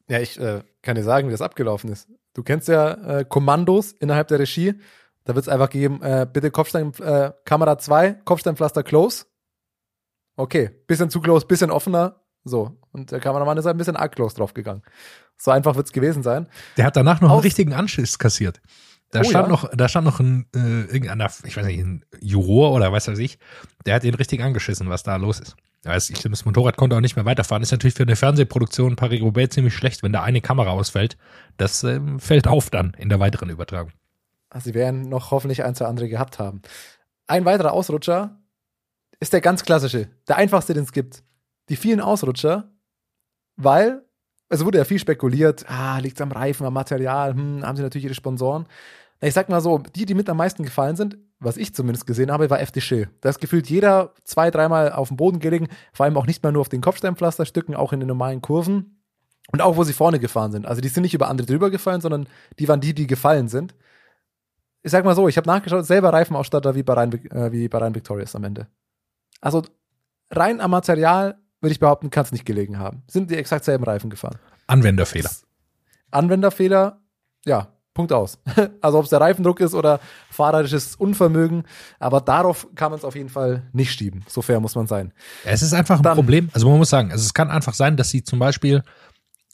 Ja, 0.10 0.20
ich 0.20 0.40
äh, 0.40 0.64
kann 0.82 0.96
dir 0.96 1.04
sagen, 1.04 1.28
wie 1.28 1.32
das 1.32 1.42
abgelaufen 1.42 1.92
ist. 1.92 2.10
Du 2.34 2.44
kennst 2.44 2.68
ja 2.68 3.20
äh, 3.20 3.26
Kommandos 3.26 3.94
innerhalb 3.94 4.28
der 4.28 4.40
Regie. 4.40 4.74
Da 5.24 5.36
wird 5.36 5.44
es 5.44 5.50
einfach 5.50 5.70
gegeben, 5.70 6.02
äh, 6.02 6.28
bitte 6.32 6.52
Kopfstein, 6.52 6.92
äh, 7.00 7.32
Kamera 7.46 7.78
2, 7.78 8.14
Kopfsteinpflaster 8.26 8.84
close. 8.84 9.26
Okay, 10.36 10.72
bisschen 10.88 11.10
zu 11.10 11.22
close, 11.22 11.46
bisschen 11.46 11.72
offener. 11.72 12.23
So. 12.44 12.78
Und 12.92 13.12
der 13.12 13.20
Kameramann 13.20 13.58
ist 13.58 13.66
ein 13.66 13.78
bisschen 13.78 13.96
arg 13.96 14.16
close 14.16 14.36
draufgegangen. 14.36 14.84
So 15.38 15.52
einfach 15.52 15.76
wird 15.76 15.88
es 15.88 15.94
gewesen 15.94 16.24
sein. 16.24 16.48
Der 16.78 16.86
hat 16.86 16.96
danach 16.96 17.22
noch 17.22 17.30
einen 17.30 17.40
Aus- 17.40 17.44
richtigen 17.46 17.74
Anschiss 17.74 18.20
kassiert. 18.20 18.62
Da 19.12 19.20
Oh 19.22 19.24
stand 19.24 19.46
ja? 19.48 19.52
noch, 19.52 19.70
da 19.76 19.88
stand 19.88 20.06
noch 20.06 20.20
ein 20.20 20.48
äh, 20.56 20.82
irgendeiner, 20.86 21.30
ich 21.44 21.56
weiß 21.56 21.66
nicht, 21.68 21.80
ein 21.80 22.04
Juror 22.20 22.72
oder 22.72 22.92
was 22.92 23.08
weiß 23.08 23.20
ich, 23.20 23.38
der 23.86 23.94
hat 23.96 24.04
ihn 24.04 24.16
richtig 24.16 24.42
angeschissen, 24.42 24.90
was 24.90 25.04
da 25.04 25.16
los 25.18 25.40
ist. 25.40 25.56
Es- 25.84 26.10
ich, 26.10 26.22
das 26.22 26.46
Motorrad 26.46 26.78
konnte 26.78 26.96
auch 26.96 27.02
nicht 27.02 27.16
mehr 27.16 27.26
weiterfahren. 27.26 27.62
Ist 27.62 27.72
natürlich 27.72 27.94
für 27.94 28.04
eine 28.04 28.16
Fernsehproduktion 28.16 28.96
Paris-Roubaix 28.96 29.54
ziemlich 29.54 29.76
schlecht, 29.76 30.02
wenn 30.02 30.14
da 30.14 30.24
eine 30.24 30.42
Kamera 30.42 30.72
ausfällt. 30.72 31.18
Das 31.58 31.84
ähm, 31.84 32.20
fällt 32.20 32.48
auf 32.48 32.70
dann 32.70 32.94
in 32.98 33.10
der 33.10 33.20
weiteren 33.20 33.50
Übertragung. 33.50 33.92
Also 34.50 34.66
sie 34.66 34.74
werden 34.74 35.10
noch 35.10 35.32
hoffentlich 35.32 35.64
ein, 35.64 35.76
zwei 35.76 35.86
andere 35.86 36.10
gehabt 36.10 36.40
haben. 36.40 36.62
Ein 37.28 37.46
weiterer 37.46 37.74
Ausrutscher 37.74 38.40
ist 39.20 39.34
der 39.34 39.42
ganz 39.42 39.64
klassische, 39.64 40.10
der 40.28 40.38
einfachste, 40.38 40.74
den 40.74 40.84
es 40.84 40.92
gibt. 40.92 41.24
Die 41.70 41.76
vielen 41.76 42.02
Ausrutscher, 42.02 42.72
weil 43.56 44.04
es 44.50 44.64
wurde 44.64 44.78
ja 44.78 44.84
viel 44.84 45.00
spekuliert, 45.00 45.66
ah, 45.68 45.98
liegt 46.00 46.22
am 46.22 46.32
Reifen, 46.32 46.66
am 46.66 46.74
Material, 46.74 47.34
hm, 47.34 47.66
haben 47.66 47.76
sie 47.76 47.84
natürlich 47.84 48.06
ihre 48.06 48.14
Sponsoren. 48.14 48.68
Ich 49.22 49.34
sag 49.34 49.48
mal 49.48 49.62
so, 49.62 49.78
die, 49.78 50.06
die 50.06 50.16
mit 50.16 50.30
am 50.30 50.38
meisten 50.38 50.64
gefallen 50.64 50.98
sind, 50.98 51.18
was 51.40 51.58
ich 51.58 51.74
zumindest 51.74 52.06
gesehen 52.06 52.32
habe, 52.32 52.50
war 52.50 52.60
FDC. 52.60 53.08
Da 53.22 53.30
ist 53.30 53.40
gefühlt 53.40 53.70
jeder 53.70 54.14
zwei, 54.26 54.52
dreimal 54.52 54.92
auf 54.92 55.08
dem 55.08 55.18
Boden 55.18 55.40
gelegen, 55.40 55.70
vor 55.94 56.06
allem 56.06 56.18
auch 56.18 56.26
nicht 56.26 56.44
mehr 56.44 56.52
nur 56.52 56.62
auf 56.62 56.70
den 56.70 56.82
Kopfsteinpflasterstücken, 56.82 57.76
auch 57.76 57.94
in 57.94 58.02
den 58.02 58.08
normalen 58.08 58.42
Kurven. 58.42 59.00
Und 59.52 59.62
auch, 59.62 59.76
wo 59.76 59.84
sie 59.84 59.94
vorne 59.94 60.20
gefahren 60.20 60.52
sind. 60.52 60.66
Also 60.66 60.82
die 60.82 60.88
sind 60.88 61.04
nicht 61.04 61.14
über 61.14 61.28
andere 61.28 61.46
drüber 61.46 61.70
gefallen, 61.70 62.00
sondern 62.00 62.28
die 62.60 62.68
waren 62.68 62.80
die, 62.80 62.94
die 62.94 63.08
gefallen 63.08 63.50
sind 63.50 63.76
ich 64.84 64.92
sag 64.92 65.06
mal 65.06 65.16
so, 65.16 65.28
ich 65.28 65.38
habe 65.38 65.48
nachgeschaut, 65.48 65.86
selber 65.86 66.12
Reifenausstatter 66.12 66.76
wie 66.76 66.84
bei 66.84 66.94
Rhein, 66.94 67.14
äh, 67.32 67.52
wie 67.52 67.68
bei 67.70 67.78
Rhein 67.78 67.96
Victorious 67.96 68.36
am 68.36 68.44
Ende. 68.44 68.68
Also 69.42 69.64
rein 70.30 70.60
am 70.60 70.72
Material 70.72 71.40
würde 71.64 71.72
ich 71.72 71.80
behaupten, 71.80 72.10
kann 72.10 72.26
es 72.26 72.32
nicht 72.32 72.46
gelegen 72.46 72.78
haben. 72.78 73.02
Sind 73.08 73.32
die 73.32 73.36
exakt 73.38 73.66
selben 73.66 73.84
Reifen 73.86 74.10
gefahren. 74.10 74.38
Anwenderfehler. 74.68 75.32
Anwenderfehler, 76.12 77.00
ja, 77.46 77.70
Punkt 77.94 78.12
aus. 78.12 78.40
Also 78.82 78.98
ob 79.00 79.06
es 79.06 79.10
der 79.12 79.22
Reifendruck 79.22 79.60
ist 79.62 79.74
oder 79.74 80.00
fahrerisches 80.30 80.96
Unvermögen, 80.96 81.64
aber 82.00 82.22
darauf 82.22 82.68
kann 82.76 82.92
man 82.92 83.00
es 83.00 83.06
auf 83.06 83.16
jeden 83.16 83.30
Fall 83.30 83.64
nicht 83.72 83.94
schieben. 83.94 84.26
So 84.28 84.42
fair 84.42 84.60
muss 84.60 84.76
man 84.76 84.88
sein. 84.88 85.14
Es 85.46 85.62
ist 85.62 85.74
einfach 85.74 85.98
ein 85.98 86.04
Dann- 86.04 86.16
Problem. 86.16 86.50
Also 86.54 86.70
man 86.70 86.78
muss 86.78 86.90
sagen, 86.90 87.12
also 87.12 87.24
es 87.24 87.34
kann 87.34 87.50
einfach 87.50 87.74
sein, 87.74 87.96
dass 87.98 88.10
sie 88.10 88.24
zum 88.24 88.40
Beispiel 88.40 88.84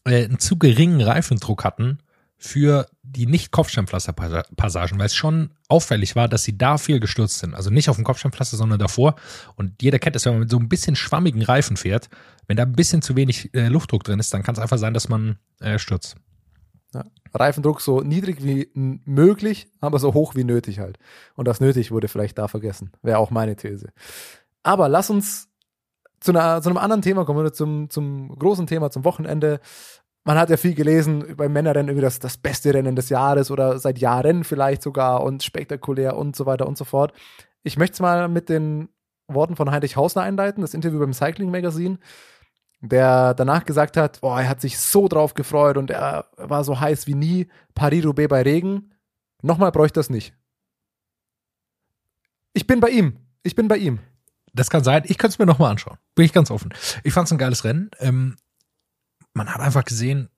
äh, 0.05 0.25
einen 0.25 0.39
zu 0.39 0.57
geringen 0.57 1.01
Reifendruck 1.01 1.63
hatten 1.63 1.99
für 2.41 2.87
die 3.03 3.25
nicht 3.25 3.51
Kopfsteinpflasterpassagen, 3.51 4.97
weil 4.97 5.05
es 5.07 5.15
schon 5.15 5.51
auffällig 5.67 6.15
war, 6.15 6.29
dass 6.29 6.43
sie 6.43 6.57
da 6.57 6.77
viel 6.77 7.01
gestürzt 7.01 7.39
sind. 7.39 7.53
Also 7.53 7.69
nicht 7.69 7.89
auf 7.89 7.97
dem 7.97 8.05
Kopfsteinpflaster, 8.05 8.55
sondern 8.55 8.79
davor. 8.79 9.15
Und 9.57 9.81
jeder 9.81 9.99
kennt 9.99 10.15
es, 10.15 10.25
wenn 10.25 10.33
man 10.33 10.39
mit 10.41 10.49
so 10.49 10.57
ein 10.57 10.69
bisschen 10.69 10.95
schwammigen 10.95 11.41
Reifen 11.41 11.75
fährt, 11.75 12.09
wenn 12.47 12.55
da 12.55 12.63
ein 12.63 12.71
bisschen 12.71 13.01
zu 13.01 13.17
wenig 13.17 13.53
äh, 13.53 13.67
Luftdruck 13.67 14.05
drin 14.05 14.19
ist, 14.19 14.33
dann 14.33 14.41
kann 14.41 14.55
es 14.55 14.59
einfach 14.59 14.77
sein, 14.77 14.93
dass 14.93 15.09
man 15.09 15.37
äh, 15.59 15.77
stürzt. 15.77 16.15
Ja. 16.93 17.03
Reifendruck 17.33 17.81
so 17.81 18.01
niedrig 18.01 18.41
wie 18.41 18.71
möglich, 18.73 19.67
aber 19.81 19.99
so 19.99 20.13
hoch 20.13 20.33
wie 20.35 20.45
nötig 20.45 20.79
halt. 20.79 20.97
Und 21.35 21.45
das 21.45 21.59
nötig 21.59 21.91
wurde 21.91 22.07
vielleicht 22.07 22.37
da 22.37 22.47
vergessen. 22.47 22.93
Wäre 23.03 23.19
auch 23.19 23.31
meine 23.31 23.57
These. 23.57 23.89
Aber 24.63 24.87
lass 24.87 25.09
uns 25.09 25.49
zu, 26.21 26.31
einer, 26.31 26.61
zu 26.61 26.69
einem 26.69 26.77
anderen 26.77 27.01
Thema 27.01 27.25
kommen, 27.25 27.39
oder 27.39 27.53
zum, 27.53 27.89
zum 27.89 28.29
großen 28.29 28.65
Thema, 28.65 28.91
zum 28.91 29.03
Wochenende. 29.03 29.59
Man 30.23 30.37
hat 30.37 30.49
ja 30.49 30.57
viel 30.57 30.75
gelesen 30.75 31.35
beim 31.37 31.53
Männerrennen 31.53 31.89
irgendwie 31.89 32.03
das, 32.03 32.19
das 32.19 32.37
beste 32.37 32.73
Rennen 32.73 32.95
des 32.95 33.09
Jahres 33.09 33.51
oder 33.51 33.79
seit 33.79 33.99
Jahren 33.99 34.43
vielleicht 34.43 34.83
sogar 34.83 35.23
und 35.23 35.43
spektakulär 35.43 36.17
und 36.17 36.35
so 36.35 36.45
weiter 36.45 36.67
und 36.67 36.77
so 36.77 36.85
fort. 36.85 37.13
Ich 37.63 37.77
möchte 37.77 37.93
es 37.93 37.99
mal 37.99 38.27
mit 38.27 38.49
den 38.49 38.89
Worten 39.27 39.55
von 39.55 39.71
Heinrich 39.71 39.95
Hausner 39.95 40.23
einleiten, 40.23 40.61
das 40.61 40.73
Interview 40.73 40.99
beim 40.99 41.13
Cycling 41.13 41.51
Magazine 41.51 41.99
der 42.81 43.33
danach 43.33 43.65
gesagt 43.65 43.97
hat, 43.97 44.21
boah, 44.21 44.39
er 44.41 44.49
hat 44.49 44.61
sich 44.61 44.79
so 44.79 45.07
drauf 45.07 45.33
gefreut 45.33 45.77
und 45.77 45.91
er 45.91 46.27
war 46.37 46.63
so 46.63 46.79
heiß 46.79 47.07
wie 47.07 47.15
nie. 47.15 47.47
Paris-Roubaix 47.75 48.29
bei 48.29 48.41
Regen. 48.41 48.93
Nochmal 49.41 49.71
bräuchte 49.71 49.99
das 49.99 50.09
nicht. 50.09 50.33
Ich 52.53 52.67
bin 52.67 52.79
bei 52.79 52.89
ihm. 52.89 53.17
Ich 53.43 53.55
bin 53.55 53.67
bei 53.67 53.77
ihm. 53.77 53.99
Das 54.53 54.69
kann 54.69 54.83
sein. 54.83 55.03
Ich 55.05 55.17
könnte 55.17 55.33
es 55.33 55.39
mir 55.39 55.45
nochmal 55.45 55.71
anschauen. 55.71 55.97
Bin 56.15 56.25
ich 56.25 56.33
ganz 56.33 56.51
offen. 56.51 56.73
Ich 57.03 57.13
fand 57.13 57.27
es 57.27 57.31
ein 57.31 57.37
geiles 57.37 57.63
Rennen. 57.63 57.91
Ähm, 57.99 58.37
man 59.33 59.53
hat 59.53 59.61
einfach 59.61 59.85
gesehen, 59.85 60.29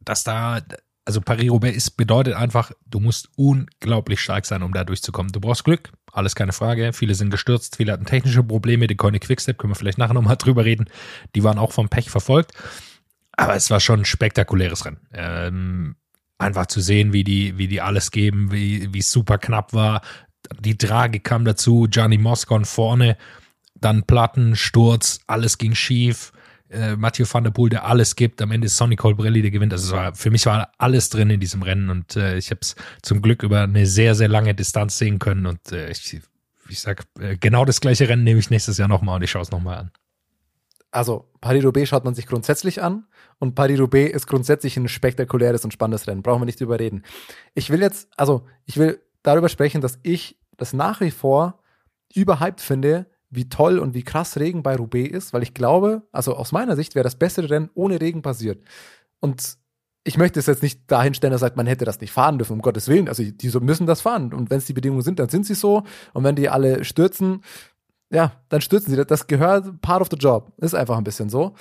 dass 0.00 0.24
da, 0.24 0.60
also 1.04 1.20
Paris-Roubaix 1.20 1.76
ist, 1.76 1.90
bedeutet 1.92 2.34
einfach, 2.34 2.72
du 2.86 3.00
musst 3.00 3.28
unglaublich 3.36 4.20
stark 4.20 4.46
sein, 4.46 4.62
um 4.62 4.72
da 4.72 4.84
durchzukommen. 4.84 5.32
Du 5.32 5.40
brauchst 5.40 5.64
Glück, 5.64 5.92
alles 6.12 6.34
keine 6.34 6.52
Frage. 6.52 6.92
Viele 6.92 7.14
sind 7.14 7.30
gestürzt, 7.30 7.76
viele 7.76 7.92
hatten 7.92 8.06
technische 8.06 8.42
Probleme. 8.42 8.86
Die 8.86 8.96
Koenig 8.96 9.22
Quickstep, 9.22 9.58
können 9.58 9.72
wir 9.72 9.76
vielleicht 9.76 9.98
nachher 9.98 10.14
nochmal 10.14 10.36
drüber 10.38 10.64
reden. 10.64 10.86
Die 11.34 11.44
waren 11.44 11.58
auch 11.58 11.72
vom 11.72 11.88
Pech 11.88 12.10
verfolgt. 12.10 12.52
Aber 13.32 13.54
es 13.54 13.70
war 13.70 13.78
schon 13.78 14.00
ein 14.00 14.04
spektakuläres 14.04 14.84
Rennen. 14.84 14.98
Ähm, 15.12 15.96
einfach 16.38 16.66
zu 16.66 16.80
sehen, 16.80 17.12
wie 17.12 17.24
die, 17.24 17.58
wie 17.58 17.68
die 17.68 17.80
alles 17.80 18.10
geben, 18.10 18.50
wie, 18.50 18.98
es 18.98 19.12
super 19.12 19.38
knapp 19.38 19.72
war. 19.72 20.02
Die 20.58 20.78
Tragik 20.78 21.24
kam 21.24 21.44
dazu, 21.44 21.86
Gianni 21.90 22.18
Moscon 22.18 22.64
vorne, 22.64 23.16
dann 23.74 24.04
Platten, 24.04 24.56
Sturz, 24.56 25.20
alles 25.26 25.58
ging 25.58 25.74
schief. 25.74 26.32
Äh, 26.70 26.96
Mathieu 26.96 27.24
van 27.30 27.44
der 27.44 27.50
Poel, 27.50 27.70
der 27.70 27.86
alles 27.86 28.14
gibt. 28.14 28.42
Am 28.42 28.50
Ende 28.50 28.66
ist 28.66 28.76
Sonny 28.76 28.96
Colbrelli, 28.96 29.42
der 29.42 29.50
gewinnt. 29.50 29.72
Also 29.72 29.86
es 29.86 29.92
war, 29.92 30.14
für 30.14 30.30
mich 30.30 30.44
war 30.46 30.72
alles 30.78 31.08
drin 31.08 31.30
in 31.30 31.40
diesem 31.40 31.62
Rennen 31.62 31.88
und 31.88 32.16
äh, 32.16 32.36
ich 32.36 32.50
habe 32.50 32.60
es 32.60 32.76
zum 33.02 33.22
Glück 33.22 33.42
über 33.42 33.62
eine 33.62 33.86
sehr, 33.86 34.14
sehr 34.14 34.28
lange 34.28 34.54
Distanz 34.54 34.98
sehen 34.98 35.18
können. 35.18 35.46
Und 35.46 35.72
äh, 35.72 35.90
ich, 35.90 36.20
ich 36.68 36.80
sag, 36.80 37.04
äh, 37.18 37.36
genau 37.36 37.64
das 37.64 37.80
gleiche 37.80 38.08
Rennen 38.08 38.24
nehme 38.24 38.38
ich 38.38 38.50
nächstes 38.50 38.76
Jahr 38.76 38.88
nochmal 38.88 39.16
und 39.16 39.22
ich 39.22 39.30
schaue 39.30 39.42
es 39.42 39.50
nochmal 39.50 39.78
an. 39.78 39.90
Also 40.90 41.30
Paris-Roubaix 41.40 41.88
schaut 41.88 42.04
man 42.04 42.14
sich 42.14 42.26
grundsätzlich 42.26 42.82
an 42.82 43.06
und 43.38 43.54
Paris-Roubaix 43.54 44.14
ist 44.14 44.26
grundsätzlich 44.26 44.76
ein 44.76 44.88
spektakuläres 44.88 45.64
und 45.64 45.72
spannendes 45.72 46.06
Rennen. 46.06 46.22
Brauchen 46.22 46.42
wir 46.42 46.46
nicht 46.46 46.60
drüber 46.60 46.78
reden. 46.78 47.02
Ich 47.54 47.70
will 47.70 47.80
jetzt, 47.80 48.08
also 48.16 48.46
ich 48.64 48.76
will 48.78 49.00
darüber 49.22 49.48
sprechen, 49.48 49.80
dass 49.80 49.98
ich 50.02 50.38
das 50.56 50.72
nach 50.72 51.00
wie 51.00 51.10
vor 51.10 51.62
überhyped 52.14 52.60
finde, 52.60 53.06
wie 53.30 53.48
toll 53.48 53.78
und 53.78 53.94
wie 53.94 54.02
krass 54.02 54.38
Regen 54.38 54.62
bei 54.62 54.76
Roubaix 54.76 55.12
ist, 55.12 55.32
weil 55.32 55.42
ich 55.42 55.54
glaube, 55.54 56.02
also 56.12 56.34
aus 56.34 56.52
meiner 56.52 56.76
Sicht 56.76 56.94
wäre 56.94 57.04
das 57.04 57.16
bessere 57.16 57.50
Rennen 57.50 57.70
ohne 57.74 58.00
Regen 58.00 58.22
passiert. 58.22 58.62
Und 59.20 59.58
ich 60.04 60.16
möchte 60.16 60.40
es 60.40 60.46
jetzt 60.46 60.62
nicht 60.62 60.90
dahin 60.90 61.12
stellen, 61.12 61.32
dass 61.32 61.42
sagt, 61.42 61.56
man 61.56 61.66
hätte 61.66 61.84
das 61.84 62.00
nicht 62.00 62.12
fahren 62.12 62.38
dürfen, 62.38 62.54
um 62.54 62.62
Gottes 62.62 62.88
Willen. 62.88 63.08
Also 63.08 63.22
die 63.22 63.58
müssen 63.60 63.86
das 63.86 64.00
fahren. 64.00 64.32
Und 64.32 64.48
wenn 64.48 64.58
es 64.58 64.64
die 64.64 64.72
Bedingungen 64.72 65.02
sind, 65.02 65.18
dann 65.18 65.28
sind 65.28 65.44
sie 65.44 65.54
so. 65.54 65.82
Und 66.14 66.24
wenn 66.24 66.34
die 66.34 66.48
alle 66.48 66.84
stürzen, 66.84 67.42
ja, 68.10 68.32
dann 68.48 68.62
stürzen 68.62 68.90
sie. 68.94 69.04
Das 69.04 69.26
gehört 69.26 69.82
part 69.82 70.00
of 70.00 70.08
the 70.10 70.16
job. 70.16 70.52
Ist 70.56 70.74
einfach 70.74 70.96
ein 70.96 71.04
bisschen 71.04 71.28
so. 71.28 71.54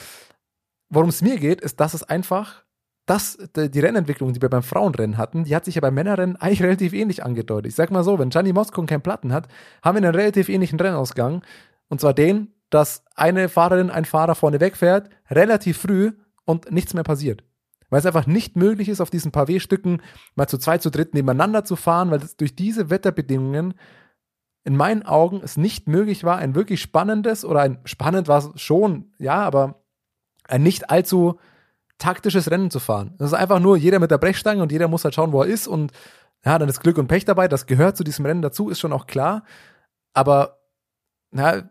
Worum 0.90 1.10
es 1.10 1.22
mir 1.22 1.38
geht, 1.38 1.60
ist, 1.60 1.80
dass 1.82 1.94
es 1.94 2.04
einfach, 2.04 2.64
dass 3.08 3.38
die 3.56 3.80
Rennentwicklung, 3.80 4.34
die 4.34 4.42
wir 4.42 4.50
beim 4.50 4.64
Frauenrennen 4.64 5.18
hatten, 5.18 5.46
die 5.46 5.56
hat 5.56 5.64
sich 5.64 5.76
ja 5.76 5.82
beim 5.82 5.94
Männerrennen 5.94 6.36
eigentlich 6.36 6.62
relativ 6.62 6.94
ähnlich 6.94 7.24
angedeutet. 7.24 7.70
Ich 7.70 7.76
sag 7.76 7.90
mal 7.90 8.04
so, 8.04 8.20
wenn 8.20 8.30
Gianni 8.30 8.52
Moscon 8.52 8.86
keinen 8.86 9.02
Platten 9.02 9.32
hat, 9.32 9.48
haben 9.82 9.96
wir 9.96 10.06
einen 10.06 10.16
relativ 10.16 10.50
ähnlichen 10.50 10.78
Rennausgang. 10.78 11.42
Und 11.88 12.02
zwar 12.02 12.14
den, 12.14 12.54
dass 12.70 13.06
eine 13.16 13.48
Fahrerin, 13.48 13.90
ein 13.90 14.04
Fahrer 14.04 14.36
vorne 14.36 14.60
wegfährt, 14.60 15.10
relativ 15.32 15.78
früh 15.78 16.12
und 16.44 16.70
nichts 16.70 16.94
mehr 16.94 17.06
passiert. 17.06 17.46
Weil 17.90 18.00
es 18.00 18.06
einfach 18.06 18.28
nicht 18.28 18.58
möglich 18.58 18.90
ist, 18.90 19.00
auf 19.00 19.10
diesen 19.10 19.32
Pavé-Stücken 19.32 20.02
mal 20.36 20.48
zu 20.48 20.58
zwei, 20.58 20.78
zu 20.78 20.90
dritt 20.90 21.14
nebeneinander 21.14 21.64
zu 21.64 21.78
fahren, 21.78 22.12
weil 22.12 22.22
es 22.22 22.36
durch 22.36 22.58
diese 22.58 22.90
Wetterbedingungen 22.90 23.74
in 24.66 24.76
meinen 24.76 25.04
Augen 25.04 25.40
es 25.42 25.56
nicht 25.56 25.88
möglich 25.88 26.26
war, 26.26 26.40
ein 26.40 26.56
wirklich 26.56 26.82
spannendes 26.82 27.46
oder 27.46 27.62
ein 27.62 27.80
spannend 27.86 28.28
war 28.28 28.40
es 28.40 28.62
schon, 28.62 29.14
ja, 29.18 29.36
aber 29.36 29.82
ein 30.44 30.62
nicht 30.62 30.90
allzu 30.90 31.40
taktisches 31.98 32.52
Rennen 32.52 32.72
zu 32.72 32.80
fahren. 32.80 33.16
Das 33.18 33.30
ist 33.30 33.38
einfach 33.38 33.60
nur 33.60 33.78
jeder 33.78 34.00
mit 34.00 34.12
der 34.12 34.18
Brechstange 34.18 34.62
und 34.62 34.72
jeder 34.72 34.88
muss 34.88 35.04
halt 35.04 35.16
schauen, 35.16 35.32
wo 35.32 35.42
er 35.42 35.48
ist 35.48 35.68
und 35.68 35.92
ja, 36.46 36.58
dann 36.60 36.70
ist 36.70 36.82
Glück 36.82 36.98
und 36.98 37.08
Pech 37.08 37.26
dabei. 37.26 37.48
Das 37.48 37.66
gehört 37.66 37.98
zu 37.98 38.04
diesem 38.04 38.26
Rennen 38.26 38.42
dazu, 38.42 38.70
ist 38.70 38.80
schon 38.80 38.94
auch 38.94 39.08
klar. 39.08 39.44
Aber 40.14 40.60
na, 41.32 41.70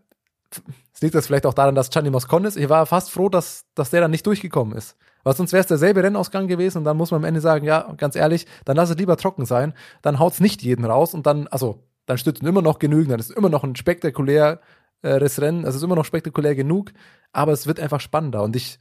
es 0.93 1.03
liegt 1.03 1.15
das 1.15 1.27
vielleicht 1.27 1.47
auch 1.47 1.55
daran, 1.55 1.75
dass 1.75 1.91
Gianni 1.91 2.11
Moscon 2.11 2.45
ist. 2.45 2.57
Ich 2.57 2.69
war 2.69 2.87
fast 2.87 3.11
froh, 3.11 3.29
dass, 3.29 3.65
dass 3.75 3.91
der 3.91 4.01
dann 4.01 4.11
nicht 4.11 4.27
durchgekommen 4.27 4.77
ist. 4.77 4.97
Weil 5.23 5.35
sonst 5.35 5.53
wäre 5.53 5.61
es 5.61 5.67
derselbe 5.67 6.03
Rennausgang 6.03 6.47
gewesen 6.47 6.79
und 6.79 6.85
dann 6.85 6.97
muss 6.97 7.11
man 7.11 7.21
am 7.21 7.25
Ende 7.25 7.41
sagen, 7.41 7.65
ja, 7.65 7.93
ganz 7.97 8.17
ehrlich, 8.17 8.47
dann 8.65 8.77
lass 8.77 8.91
es 8.91 8.97
lieber 8.97 9.17
trocken 9.17 9.45
sein. 9.45 9.75
Dann 10.03 10.19
haut 10.19 10.35
es 10.35 10.41
nicht 10.41 10.63
jeden 10.63 10.85
raus 10.85 11.15
und 11.15 11.27
dann, 11.27 11.49
also 11.49 11.83
dann 12.07 12.19
stützen 12.19 12.47
immer 12.47 12.63
noch 12.63 12.79
genügend, 12.79 13.11
dann 13.11 13.19
ist 13.19 13.33
immer 13.33 13.49
noch 13.49 13.65
ein 13.65 13.75
spektakuläres 13.75 14.61
Rennen, 15.03 15.65
also 15.65 15.71
es 15.71 15.77
ist 15.77 15.83
immer 15.83 15.97
noch 15.97 16.05
spektakulär 16.05 16.55
genug, 16.55 16.93
aber 17.33 17.53
es 17.53 17.67
wird 17.67 17.81
einfach 17.81 18.01
spannender 18.01 18.43
und 18.43 18.55
ich 18.55 18.79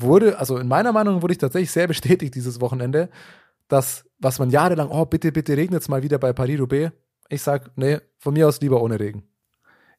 wurde, 0.00 0.38
also 0.38 0.58
in 0.58 0.68
meiner 0.68 0.92
Meinung 0.92 1.22
wurde 1.22 1.32
ich 1.32 1.38
tatsächlich 1.38 1.70
sehr 1.70 1.86
bestätigt 1.86 2.34
dieses 2.34 2.60
Wochenende, 2.60 3.08
dass, 3.68 4.04
was 4.18 4.38
man 4.38 4.50
jahrelang, 4.50 4.88
oh, 4.90 5.04
bitte, 5.06 5.32
bitte 5.32 5.56
regnet 5.56 5.82
es 5.82 5.88
mal 5.88 6.02
wieder 6.02 6.18
bei 6.18 6.32
Paris-Roubaix, 6.32 6.92
ich 7.28 7.42
sag, 7.42 7.70
nee, 7.76 7.98
von 8.18 8.34
mir 8.34 8.46
aus 8.48 8.60
lieber 8.60 8.80
ohne 8.80 9.00
Regen. 9.00 9.24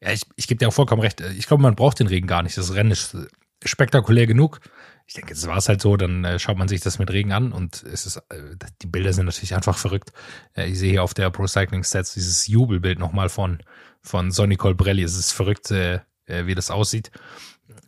Ja, 0.02 0.12
ich, 0.12 0.22
ich 0.36 0.48
gebe 0.48 0.60
dir 0.60 0.68
auch 0.68 0.74
vollkommen 0.74 1.02
recht. 1.02 1.22
Ich 1.22 1.48
glaube, 1.48 1.64
man 1.64 1.76
braucht 1.76 2.00
den 2.00 2.08
Regen 2.08 2.28
gar 2.28 2.44
nicht. 2.44 2.58
Das 2.58 2.74
Rennen 2.74 2.92
ist 2.92 3.18
spektakulär 3.66 4.28
genug 4.28 4.62
ich 5.08 5.14
denke, 5.14 5.30
jetzt 5.30 5.48
war 5.48 5.58
es 5.58 5.70
halt 5.70 5.82
so, 5.82 5.96
dann 5.96 6.26
äh, 6.26 6.38
schaut 6.38 6.58
man 6.58 6.68
sich 6.68 6.82
das 6.82 7.00
mit 7.00 7.10
Regen 7.12 7.32
an 7.32 7.54
und 7.54 7.82
es 7.84 8.06
ist, 8.06 8.18
äh, 8.30 8.58
die 8.82 8.88
Bilder 8.88 9.14
sind 9.14 9.26
natürlich 9.26 9.56
einfach 9.56 9.78
verrückt. 9.78 10.12
Äh, 10.54 10.68
ich 10.68 10.78
sehe 10.78 10.92
hier 10.92 11.04
auf 11.04 11.14
der 11.14 11.30
Pro 11.30 11.48
Cycling 11.48 11.86
Stats 11.86 12.14
dieses 12.14 12.48
Jubelbild 12.48 13.00
nochmal 13.00 13.30
von, 13.30 13.60
von 14.02 14.32
Sonny 14.32 14.58
Colbrelli. 14.58 15.04
Es 15.04 15.18
ist 15.18 15.32
verrückt, 15.32 15.72
äh, 15.72 16.02
äh, 16.26 16.46
wie 16.46 16.56
das 16.56 16.70
aussieht. 16.70 17.12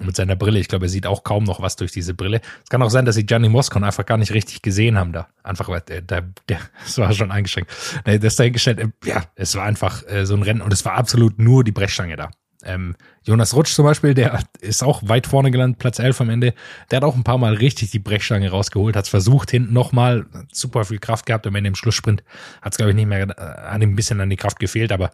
Mit 0.02 0.16
seiner 0.16 0.36
Brille. 0.36 0.60
Ich 0.60 0.68
glaube, 0.68 0.86
er 0.86 0.90
sieht 0.90 1.06
auch 1.06 1.24
kaum 1.24 1.44
noch 1.44 1.62
was 1.62 1.76
durch 1.76 1.92
diese 1.92 2.14
Brille. 2.14 2.42
Es 2.64 2.70
kann 2.70 2.82
auch 2.82 2.90
sein, 2.90 3.06
dass 3.06 3.16
sie 3.16 3.26
Gianni 3.26 3.50
Moscon 3.50 3.84
einfach 3.84 4.06
gar 4.06 4.18
nicht 4.18 4.34
richtig 4.34 4.62
gesehen 4.62 4.98
haben 4.98 5.12
da. 5.12 5.28
Einfach, 5.44 5.68
weil 5.68 5.82
der, 5.82 6.02
der, 6.02 6.24
der, 6.48 6.60
das 6.84 6.98
war 6.98 7.12
schon 7.14 7.32
eingeschränkt. 7.32 7.72
Das 8.06 8.36
dahingestellt, 8.36 8.80
äh, 8.80 8.90
ja, 9.04 9.24
es 9.36 9.56
war 9.56 9.66
einfach 9.66 10.08
äh, 10.08 10.26
so 10.26 10.36
ein 10.36 10.44
Rennen 10.44 10.62
und 10.62 10.72
es 10.72 10.86
war 10.86 10.94
absolut 10.94 11.40
nur 11.40 11.64
die 11.64 11.72
Brechstange 11.72 12.16
da. 12.16 12.32
Ähm, 12.64 12.96
Jonas 13.24 13.54
Rutsch 13.54 13.74
zum 13.74 13.86
Beispiel, 13.86 14.14
der 14.14 14.42
ist 14.60 14.84
auch 14.84 15.02
weit 15.08 15.28
vorne 15.28 15.50
gelandet, 15.50 15.80
Platz 15.80 16.00
11 16.00 16.22
am 16.22 16.30
Ende. 16.30 16.54
Der 16.92 16.98
hat 16.98 17.04
auch 17.04 17.16
ein 17.16 17.24
paar 17.24 17.38
Mal 17.38 17.54
richtig 17.54 17.92
die 17.92 18.00
Brechstange 18.00 18.50
rausgeholt, 18.50 18.96
hat 18.96 19.06
es 19.06 19.10
versucht, 19.10 19.52
hinten 19.52 19.74
nochmal, 19.74 20.26
super 20.52 20.84
viel 20.84 21.00
Kraft 21.00 21.26
gehabt, 21.26 21.48
am 21.48 21.56
Ende 21.56 21.70
im 21.70 21.76
Schlusssprint 21.76 22.24
hat 22.62 22.74
es, 22.74 22.78
glaube 22.78 22.92
ich, 22.92 22.96
nicht 22.96 23.06
mehr, 23.06 23.30
äh, 23.30 23.42
an 23.42 23.82
ihm 23.82 23.92
ein 23.92 23.96
bisschen 23.96 24.20
an 24.20 24.30
die 24.30 24.36
Kraft 24.36 24.60
gefehlt, 24.60 24.92
aber 24.92 25.12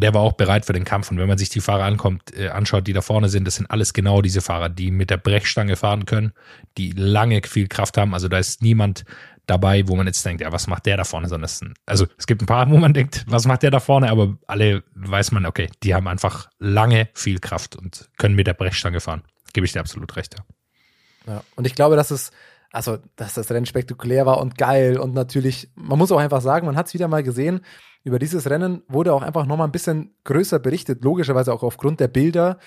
der 0.00 0.12
war 0.12 0.22
auch 0.22 0.32
bereit 0.32 0.66
für 0.66 0.72
den 0.72 0.84
Kampf. 0.84 1.10
Und 1.10 1.18
wenn 1.18 1.28
man 1.28 1.38
sich 1.38 1.50
die 1.50 1.60
Fahrer 1.60 1.84
ankommt, 1.84 2.36
äh, 2.36 2.48
anschaut, 2.48 2.86
die 2.86 2.92
da 2.92 3.00
vorne 3.00 3.28
sind, 3.28 3.46
das 3.46 3.56
sind 3.56 3.70
alles 3.70 3.92
genau 3.92 4.22
diese 4.22 4.40
Fahrer, 4.40 4.68
die 4.68 4.90
mit 4.90 5.10
der 5.10 5.18
Brechstange 5.18 5.76
fahren 5.76 6.04
können, 6.04 6.32
die 6.76 6.90
lange 6.90 7.40
viel 7.44 7.68
Kraft 7.68 7.96
haben. 7.96 8.12
Also 8.12 8.28
da 8.28 8.38
ist 8.38 8.60
niemand 8.60 9.04
dabei, 9.46 9.86
wo 9.86 9.94
man 9.94 10.06
jetzt 10.06 10.24
denkt, 10.24 10.40
ja, 10.40 10.50
was 10.50 10.66
macht 10.66 10.86
der 10.86 10.96
da 10.96 11.04
vorne? 11.04 11.28
Sondern 11.28 11.44
es, 11.44 11.60
also 11.86 12.06
es 12.18 12.26
gibt 12.26 12.42
ein 12.42 12.46
paar, 12.46 12.68
wo 12.70 12.76
man 12.76 12.92
denkt, 12.92 13.24
was 13.28 13.46
macht 13.46 13.62
der 13.62 13.70
da 13.70 13.78
vorne? 13.78 14.10
Aber 14.10 14.36
alle 14.48 14.82
weiß 14.94 15.30
man, 15.30 15.46
okay, 15.46 15.70
die 15.82 15.94
haben 15.94 16.08
einfach 16.08 16.48
lange 16.58 17.08
viel 17.14 17.38
Kraft 17.38 17.76
und 17.76 18.08
können 18.18 18.34
mit 18.34 18.48
der 18.48 18.54
Brechstange 18.54 19.00
fahren. 19.00 19.22
Gebe 19.52 19.64
ich 19.64 19.72
dir 19.72 19.80
absolut 19.80 20.16
recht, 20.16 20.34
ja. 20.36 21.34
ja. 21.34 21.44
Und 21.54 21.68
ich 21.68 21.76
glaube, 21.76 21.94
dass 21.94 22.10
es, 22.10 22.32
also, 22.72 22.98
dass 23.14 23.34
das 23.34 23.48
Rennen 23.50 23.66
spektakulär 23.66 24.26
war 24.26 24.40
und 24.40 24.58
geil 24.58 24.98
und 24.98 25.14
natürlich, 25.14 25.68
man 25.76 25.98
muss 25.98 26.10
auch 26.10 26.18
einfach 26.18 26.40
sagen, 26.40 26.66
man 26.66 26.76
hat 26.76 26.88
es 26.88 26.94
wieder 26.94 27.06
mal 27.06 27.22
gesehen, 27.22 27.60
über 28.04 28.18
dieses 28.18 28.48
Rennen 28.48 28.82
wurde 28.86 29.12
auch 29.12 29.22
einfach 29.22 29.46
nochmal 29.46 29.66
ein 29.66 29.72
bisschen 29.72 30.14
größer 30.24 30.58
berichtet, 30.58 31.02
logischerweise 31.02 31.52
auch 31.52 31.62
aufgrund 31.62 32.00
der 32.00 32.08
Bilder 32.08 32.58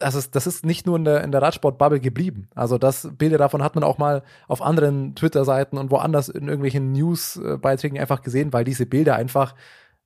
das 0.00 0.14
ist, 0.14 0.34
das 0.34 0.46
ist 0.46 0.64
nicht 0.64 0.86
nur 0.86 0.96
in 0.96 1.04
der, 1.04 1.22
in 1.22 1.30
der 1.30 1.42
Radsport-Bubble 1.42 2.00
geblieben. 2.00 2.48
Also 2.54 2.78
das 2.78 3.08
Bilder 3.16 3.38
davon 3.38 3.62
hat 3.62 3.74
man 3.74 3.84
auch 3.84 3.98
mal 3.98 4.22
auf 4.48 4.62
anderen 4.62 5.14
Twitter-Seiten 5.14 5.76
und 5.76 5.90
woanders 5.90 6.28
in 6.30 6.48
irgendwelchen 6.48 6.92
News-Beiträgen 6.92 7.98
einfach 7.98 8.22
gesehen, 8.22 8.52
weil 8.52 8.64
diese 8.64 8.86
Bilder 8.86 9.16
einfach, 9.16 9.54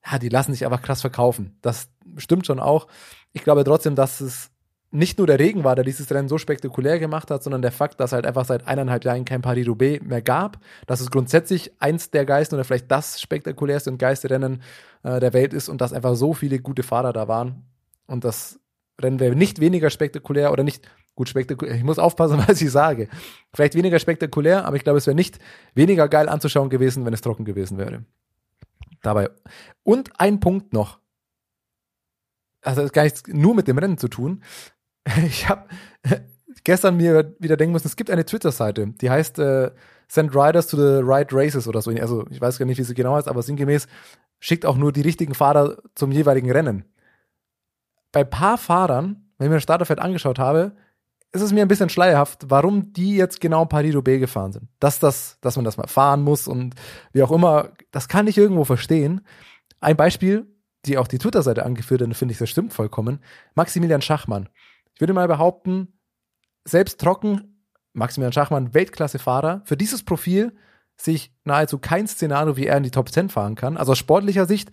ja, 0.05 0.19
die 0.19 0.29
lassen 0.29 0.53
sich 0.53 0.65
einfach 0.67 0.83
krass 0.83 1.01
verkaufen. 1.01 1.59
Das 1.63 1.89
stimmt 2.17 2.45
schon 2.45 2.59
auch. 2.59 2.89
Ich 3.33 3.45
glaube 3.45 3.63
trotzdem, 3.63 3.95
dass 3.95 4.21
es 4.21 4.51
nicht 4.95 5.19
nur 5.19 5.27
der 5.27 5.41
Regen 5.41 5.65
war, 5.65 5.75
der 5.75 5.85
dieses 5.85 6.11
Rennen 6.11 6.29
so 6.29 6.39
spektakulär 6.39 7.01
gemacht 7.01 7.31
hat, 7.31 7.43
sondern 7.43 7.63
der 7.63 7.73
Fakt, 7.73 7.99
dass 7.99 8.13
halt 8.13 8.27
einfach 8.27 8.45
seit 8.45 8.67
eineinhalb 8.69 9.05
Jahren 9.05 9.25
kein 9.25 9.43
Paris-Roubaix 9.43 10.05
mehr 10.05 10.23
gab, 10.23 10.59
dass 10.87 11.01
es 11.01 11.11
grundsätzlich 11.11 11.73
eins 11.81 12.11
der 12.11 12.25
geilsten 12.25 12.57
oder 12.57 12.65
vielleicht 12.65 12.91
das 12.91 13.21
spektakulärste 13.21 13.91
und 13.91 13.99
geilste 13.99 14.31
Rennen 14.31 14.63
äh, 15.03 15.19
der 15.19 15.33
Welt 15.33 15.53
ist 15.53 15.69
und 15.69 15.81
dass 15.81 15.93
einfach 15.93 16.15
so 16.15 16.33
viele 16.33 16.61
gute 16.61 16.85
Fahrer 16.85 17.13
da 17.13 17.27
waren. 17.27 17.65
Und 18.07 18.25
das 18.25 18.61
Rennen 19.01 19.19
wäre 19.19 19.35
nicht 19.35 19.61
weniger 19.61 19.91
spektakulär 19.91 20.53
oder 20.53 20.63
nicht 20.63 20.89
gut 21.17 21.29
spektakulär. 21.29 21.75
Ich 21.75 21.85
muss 21.85 21.99
aufpassen, 21.99 22.39
was 22.47 22.63
ich 22.63 22.71
sage. 22.71 23.09
Vielleicht 23.53 23.75
weniger 23.75 23.99
spektakulär, 23.99 24.65
aber 24.65 24.77
ich 24.77 24.85
glaube, 24.85 24.99
es 24.99 25.07
wäre 25.07 25.17
nicht 25.17 25.39
weniger 25.75 26.09
geil 26.09 26.29
anzuschauen 26.29 26.71
gewesen, 26.71 27.05
wenn 27.05 27.15
es 27.15 27.21
trocken 27.21 27.45
gewesen 27.45 27.79
wäre. 27.79 28.05
Dabei. 29.03 29.29
Und 29.83 30.21
ein 30.21 30.39
Punkt 30.41 30.73
noch. 30.73 31.01
Also 32.63 32.81
das 32.81 32.89
hat 32.89 32.95
gar 32.95 33.03
nichts 33.03 33.23
nur 33.27 33.55
mit 33.55 33.69
dem 33.69 33.77
Rennen 33.77 33.99
zu 33.99 34.09
tun. 34.09 34.43
Ich 35.27 35.49
habe 35.49 35.69
gestern 36.65 36.97
mir 36.97 37.35
wieder 37.39 37.57
denken 37.57 37.73
müssen, 37.73 37.87
es 37.87 37.97
gibt 37.97 38.11
eine 38.11 38.25
Twitter-Seite, 38.25 38.95
die 39.01 39.11
heißt 39.11 39.39
äh, 39.39 39.71
Send 40.09 40.35
Riders 40.35 40.67
to 40.67 40.77
the 40.77 41.03
Right 41.03 41.29
Races 41.33 41.67
oder 41.67 41.83
so. 41.83 41.91
Also 41.91 42.27
ich 42.31 42.41
weiß 42.41 42.59
gar 42.59 42.67
nicht, 42.67 42.79
wie 42.79 42.85
sie 42.85 42.95
genau 42.95 43.15
heißt, 43.15 43.29
aber 43.29 43.43
sinngemäß 43.43 43.87
schickt 44.41 44.67
auch 44.67 44.77
nur 44.77 44.93
die 44.93 45.01
richtigen 45.01 45.35
Fahrer 45.35 45.79
zum 45.95 46.13
jeweiligen 46.13 46.51
Rennen 46.51 46.85
bei 48.15 48.25
paar 48.25 48.57
Fahrern, 48.57 49.17
wenn 49.37 49.47
ich 49.47 49.51
mir 49.51 49.57
das 49.57 49.65
Starterfeld 49.65 49.99
angeschaut 49.99 50.39
habe, 50.39 50.73
ist 51.33 51.43
es 51.43 51.53
mir 51.53 51.63
ein 51.63 51.69
bisschen 51.69 51.89
schleierhaft, 51.89 52.45
warum 52.47 52.93
die 52.93 53.17
jetzt 53.17 53.41
genau 53.41 53.65
Paris-Roubaix 53.65 54.21
gefahren 54.21 54.53
sind. 54.53 54.69
Dass, 54.79 55.01
das, 55.01 55.39
dass 55.41 55.57
man 55.57 55.65
das 55.65 55.77
mal 55.77 55.89
fahren 55.89 56.23
muss 56.23 56.47
und 56.47 56.77
wie 57.13 57.25
auch 57.25 57.33
immer, 57.33 57.71
das 57.91 58.07
kann 58.07 58.29
ich 58.29 58.39
irgendwo 58.39 58.65
verstehen. 58.65 59.27
Ein 59.81 59.97
Beispiel, 59.97 60.47
die 60.87 60.97
auch 60.97 61.09
die 61.09 61.19
Twitter-Seite 61.19 61.67
angeführt 61.67 62.03
hat, 62.03 62.17
finde 62.17 62.33
ich, 62.33 62.39
das 62.39 62.49
stimmt 62.49 62.73
vollkommen. 62.73 63.19
Maximilian 63.57 64.01
Schachmann. 64.01 64.49
Ich 64.95 65.01
würde 65.01 65.13
mal 65.13 65.29
behaupten, 65.29 65.89
selbst 66.65 67.01
trocken, 67.01 67.55
Maximilian 67.93 68.33
Schachmann, 68.33 68.75
Weltklasse-Fahrer. 68.75 69.63
Für 69.65 69.77
dieses 69.77 70.03
Profil 70.03 70.53
sehe 70.97 71.15
ich 71.15 71.33
nahezu 71.45 71.79
kein 71.79 72.07
Szenario, 72.07 72.57
wie 72.57 72.67
er 72.67 72.77
in 72.77 72.83
die 72.83 72.91
Top 72.91 73.09
10 73.09 73.29
fahren 73.29 73.55
kann. 73.55 73.77
Also 73.77 73.93
aus 73.93 73.99
sportlicher 73.99 74.47
Sicht 74.47 74.71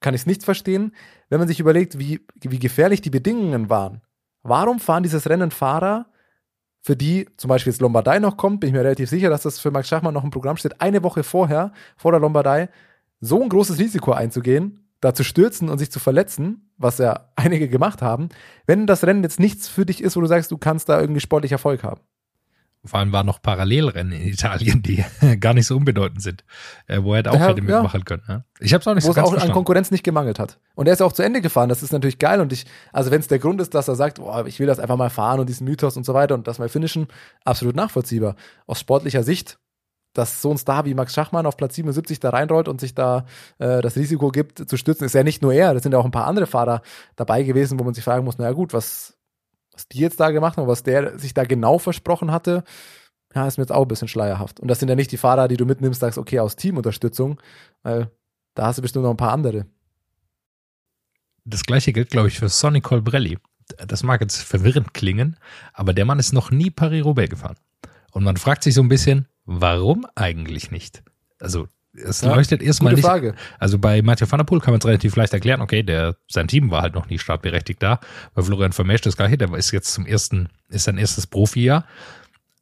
kann 0.00 0.14
ich 0.14 0.22
es 0.22 0.26
nicht 0.26 0.44
verstehen. 0.44 0.94
Wenn 1.28 1.38
man 1.38 1.48
sich 1.48 1.60
überlegt, 1.60 1.98
wie, 1.98 2.26
wie 2.34 2.58
gefährlich 2.58 3.00
die 3.00 3.10
Bedingungen 3.10 3.68
waren, 3.68 4.00
warum 4.42 4.80
fahren 4.80 5.02
dieses 5.02 5.28
Rennen 5.28 5.50
Fahrer, 5.50 6.06
für 6.82 6.96
die 6.96 7.28
zum 7.36 7.48
Beispiel 7.48 7.72
jetzt 7.72 7.80
Lombardei 7.80 8.18
noch 8.20 8.36
kommt, 8.38 8.60
bin 8.60 8.68
ich 8.68 8.72
mir 8.72 8.80
relativ 8.80 9.10
sicher, 9.10 9.28
dass 9.28 9.42
das 9.42 9.58
für 9.58 9.70
Max 9.70 9.88
Schachmann 9.88 10.14
noch 10.14 10.24
im 10.24 10.30
Programm 10.30 10.56
steht, 10.56 10.80
eine 10.80 11.02
Woche 11.02 11.22
vorher, 11.22 11.72
vor 11.96 12.12
der 12.12 12.20
Lombardei, 12.20 12.70
so 13.20 13.42
ein 13.42 13.50
großes 13.50 13.78
Risiko 13.78 14.12
einzugehen, 14.12 14.88
da 15.00 15.12
zu 15.12 15.22
stürzen 15.22 15.68
und 15.68 15.78
sich 15.78 15.90
zu 15.90 15.98
verletzen, 15.98 16.69
was 16.80 16.98
ja 16.98 17.28
einige 17.36 17.68
gemacht 17.68 18.02
haben, 18.02 18.30
wenn 18.66 18.86
das 18.86 19.04
Rennen 19.04 19.22
jetzt 19.22 19.38
nichts 19.38 19.68
für 19.68 19.86
dich 19.86 20.02
ist, 20.02 20.16
wo 20.16 20.20
du 20.20 20.26
sagst, 20.26 20.50
du 20.50 20.58
kannst 20.58 20.88
da 20.88 21.00
irgendwie 21.00 21.20
sportlich 21.20 21.52
Erfolg 21.52 21.84
haben. 21.84 22.00
Vor 22.82 22.98
allem 22.98 23.12
waren 23.12 23.26
noch 23.26 23.42
Parallelrennen 23.42 24.14
in 24.14 24.28
Italien, 24.28 24.82
die 24.82 25.04
gar 25.40 25.52
nicht 25.52 25.66
so 25.66 25.76
unbedeutend 25.76 26.22
sind, 26.22 26.44
äh, 26.86 27.02
wo 27.02 27.14
er 27.14 27.30
auch 27.30 27.34
Ja, 27.34 27.48
hätte 27.48 27.60
ja. 27.60 27.76
mitmachen 27.82 28.06
können. 28.06 28.22
Ja? 28.26 28.44
Ich 28.58 28.72
habe 28.72 28.80
es 28.80 28.86
auch 28.88 28.94
nicht 28.94 29.04
wo 29.04 29.08
so 29.08 29.10
es 29.10 29.16
ganz 29.16 29.28
auch 29.28 29.48
an. 29.48 29.52
Konkurrenz 29.52 29.90
nicht 29.90 30.02
gemangelt 30.02 30.38
hat. 30.38 30.58
Und 30.74 30.86
er 30.86 30.94
ist 30.94 31.02
auch 31.02 31.12
zu 31.12 31.22
Ende 31.22 31.42
gefahren. 31.42 31.68
Das 31.68 31.82
ist 31.82 31.92
natürlich 31.92 32.18
geil. 32.18 32.40
Und 32.40 32.54
ich, 32.54 32.64
also 32.90 33.10
wenn 33.10 33.20
es 33.20 33.28
der 33.28 33.38
Grund 33.38 33.60
ist, 33.60 33.74
dass 33.74 33.86
er 33.86 33.96
sagt, 33.96 34.18
boah, 34.18 34.46
ich 34.46 34.58
will 34.60 34.66
das 34.66 34.80
einfach 34.80 34.96
mal 34.96 35.10
fahren 35.10 35.40
und 35.40 35.48
diesen 35.50 35.66
Mythos 35.66 35.98
und 35.98 36.06
so 36.06 36.14
weiter 36.14 36.34
und 36.34 36.46
das 36.46 36.58
mal 36.58 36.70
finishen, 36.70 37.08
absolut 37.44 37.76
nachvollziehbar. 37.76 38.34
Aus 38.66 38.80
sportlicher 38.80 39.24
Sicht, 39.24 39.58
dass 40.12 40.42
so 40.42 40.50
ein 40.50 40.58
Star 40.58 40.84
wie 40.84 40.94
Max 40.94 41.14
Schachmann 41.14 41.46
auf 41.46 41.56
Platz 41.56 41.76
77 41.76 42.20
da 42.20 42.30
reinrollt 42.30 42.68
und 42.68 42.80
sich 42.80 42.94
da 42.94 43.26
äh, 43.58 43.80
das 43.80 43.96
Risiko 43.96 44.30
gibt, 44.30 44.68
zu 44.68 44.76
stürzen, 44.76 45.04
ist 45.04 45.14
ja 45.14 45.22
nicht 45.22 45.42
nur 45.42 45.52
er. 45.52 45.74
Das 45.74 45.82
sind 45.82 45.92
ja 45.92 45.98
auch 45.98 46.04
ein 46.04 46.10
paar 46.10 46.26
andere 46.26 46.46
Fahrer 46.46 46.82
dabei 47.16 47.42
gewesen, 47.42 47.78
wo 47.78 47.84
man 47.84 47.94
sich 47.94 48.04
fragen 48.04 48.24
muss, 48.24 48.38
naja 48.38 48.52
gut, 48.52 48.72
was, 48.72 49.16
was 49.72 49.88
die 49.88 49.98
jetzt 49.98 50.18
da 50.18 50.30
gemacht 50.30 50.56
haben, 50.56 50.66
was 50.66 50.82
der 50.82 51.18
sich 51.18 51.34
da 51.34 51.44
genau 51.44 51.78
versprochen 51.78 52.32
hatte, 52.32 52.64
ja, 53.34 53.46
ist 53.46 53.58
mir 53.58 53.62
jetzt 53.62 53.72
auch 53.72 53.82
ein 53.82 53.88
bisschen 53.88 54.08
schleierhaft. 54.08 54.58
Und 54.58 54.68
das 54.68 54.80
sind 54.80 54.88
ja 54.88 54.96
nicht 54.96 55.12
die 55.12 55.16
Fahrer, 55.16 55.46
die 55.46 55.56
du 55.56 55.64
mitnimmst, 55.64 56.00
sagst, 56.00 56.18
okay, 56.18 56.40
aus 56.40 56.56
Teamunterstützung, 56.56 57.40
weil 57.82 58.10
da 58.54 58.66
hast 58.66 58.78
du 58.78 58.82
bestimmt 58.82 59.04
noch 59.04 59.12
ein 59.12 59.16
paar 59.16 59.32
andere. 59.32 59.66
Das 61.44 61.62
gleiche 61.62 61.92
gilt, 61.92 62.10
glaube 62.10 62.28
ich, 62.28 62.38
für 62.38 62.48
Sonny 62.48 62.80
Colbrelli. 62.80 63.38
Das 63.86 64.02
mag 64.02 64.20
jetzt 64.20 64.42
verwirrend 64.42 64.94
klingen, 64.94 65.36
aber 65.72 65.94
der 65.94 66.04
Mann 66.04 66.18
ist 66.18 66.32
noch 66.32 66.50
nie 66.50 66.70
Paris-Roubaix 66.70 67.30
gefahren. 67.30 67.56
Und 68.10 68.24
man 68.24 68.36
fragt 68.36 68.64
sich 68.64 68.74
so 68.74 68.82
ein 68.82 68.88
bisschen, 68.88 69.28
warum 69.50 70.06
eigentlich 70.14 70.70
nicht? 70.70 71.02
Also, 71.40 71.66
es 71.92 72.20
Ja, 72.20 72.34
leuchtet 72.34 72.62
erstmal 72.62 72.94
nicht. 72.94 73.04
Frage. 73.04 73.34
Also 73.58 73.78
bei 73.78 74.00
Mathieu 74.00 74.26
van 74.30 74.38
der 74.38 74.44
Poel 74.44 74.60
kann 74.60 74.72
man 74.72 74.78
es 74.78 74.86
relativ 74.86 75.16
leicht 75.16 75.32
erklären. 75.32 75.60
Okay, 75.60 75.82
der, 75.82 76.16
sein 76.28 76.46
Team 76.46 76.70
war 76.70 76.82
halt 76.82 76.94
noch 76.94 77.08
nie 77.08 77.18
startberechtigt 77.18 77.82
da. 77.82 77.98
Bei 78.34 78.42
Florian 78.42 78.72
Vermeersch 78.72 79.00
das 79.00 79.16
gleiche. 79.16 79.36
Der 79.36 79.52
ist 79.54 79.72
jetzt 79.72 79.92
zum 79.92 80.06
ersten, 80.06 80.48
ist 80.68 80.84
sein 80.84 80.98
erstes 80.98 81.26
Profijahr. 81.26 81.84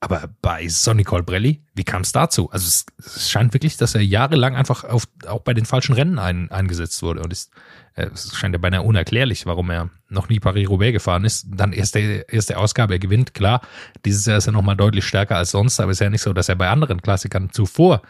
Aber 0.00 0.28
bei 0.42 0.68
Sonny 0.68 1.02
Colbrelli, 1.02 1.64
wie 1.74 1.82
kam 1.82 2.02
es 2.02 2.12
dazu? 2.12 2.48
Also 2.52 2.68
es, 2.68 2.86
es 3.04 3.30
scheint 3.30 3.52
wirklich, 3.52 3.76
dass 3.76 3.96
er 3.96 4.00
jahrelang 4.00 4.54
einfach 4.54 4.84
auf, 4.84 5.08
auch 5.26 5.40
bei 5.40 5.54
den 5.54 5.64
falschen 5.64 5.94
Rennen 5.94 6.20
ein, 6.20 6.52
eingesetzt 6.52 7.02
wurde. 7.02 7.20
Und 7.20 7.32
es, 7.32 7.50
äh, 7.94 8.06
es 8.14 8.36
scheint 8.36 8.54
ja 8.54 8.58
beinahe 8.58 8.82
unerklärlich, 8.82 9.44
warum 9.44 9.70
er 9.70 9.90
noch 10.08 10.28
nie 10.28 10.38
Paris-Roubaix 10.38 10.92
gefahren 10.92 11.24
ist. 11.24 11.48
Dann 11.50 11.72
erste, 11.72 11.98
erste 12.28 12.58
Ausgabe, 12.58 12.94
er 12.94 12.98
gewinnt, 13.00 13.34
klar. 13.34 13.60
Dieses 14.04 14.24
Jahr 14.24 14.38
ist 14.38 14.46
er 14.46 14.52
nochmal 14.52 14.76
deutlich 14.76 15.04
stärker 15.04 15.36
als 15.36 15.50
sonst, 15.50 15.80
aber 15.80 15.90
es 15.90 15.96
ist 15.96 16.04
ja 16.04 16.10
nicht 16.10 16.22
so, 16.22 16.32
dass 16.32 16.48
er 16.48 16.54
bei 16.54 16.68
anderen 16.68 17.02
Klassikern 17.02 17.50
zuvor 17.50 18.02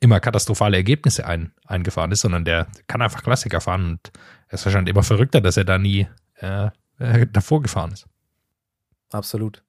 immer 0.00 0.18
katastrophale 0.18 0.76
Ergebnisse 0.76 1.26
ein, 1.26 1.52
eingefahren 1.64 2.10
ist, 2.10 2.22
sondern 2.22 2.44
der 2.44 2.66
kann 2.88 3.02
einfach 3.02 3.22
Klassiker 3.22 3.60
fahren 3.60 3.90
und 3.92 4.12
es 4.48 4.60
ist 4.60 4.66
wahrscheinlich 4.66 4.92
immer 4.92 5.04
verrückter, 5.04 5.40
dass 5.40 5.56
er 5.56 5.64
da 5.64 5.78
nie 5.78 6.08
äh, 6.38 6.70
davor 7.32 7.62
gefahren 7.62 7.92
ist. 7.92 8.06
Absolut. 9.12 9.62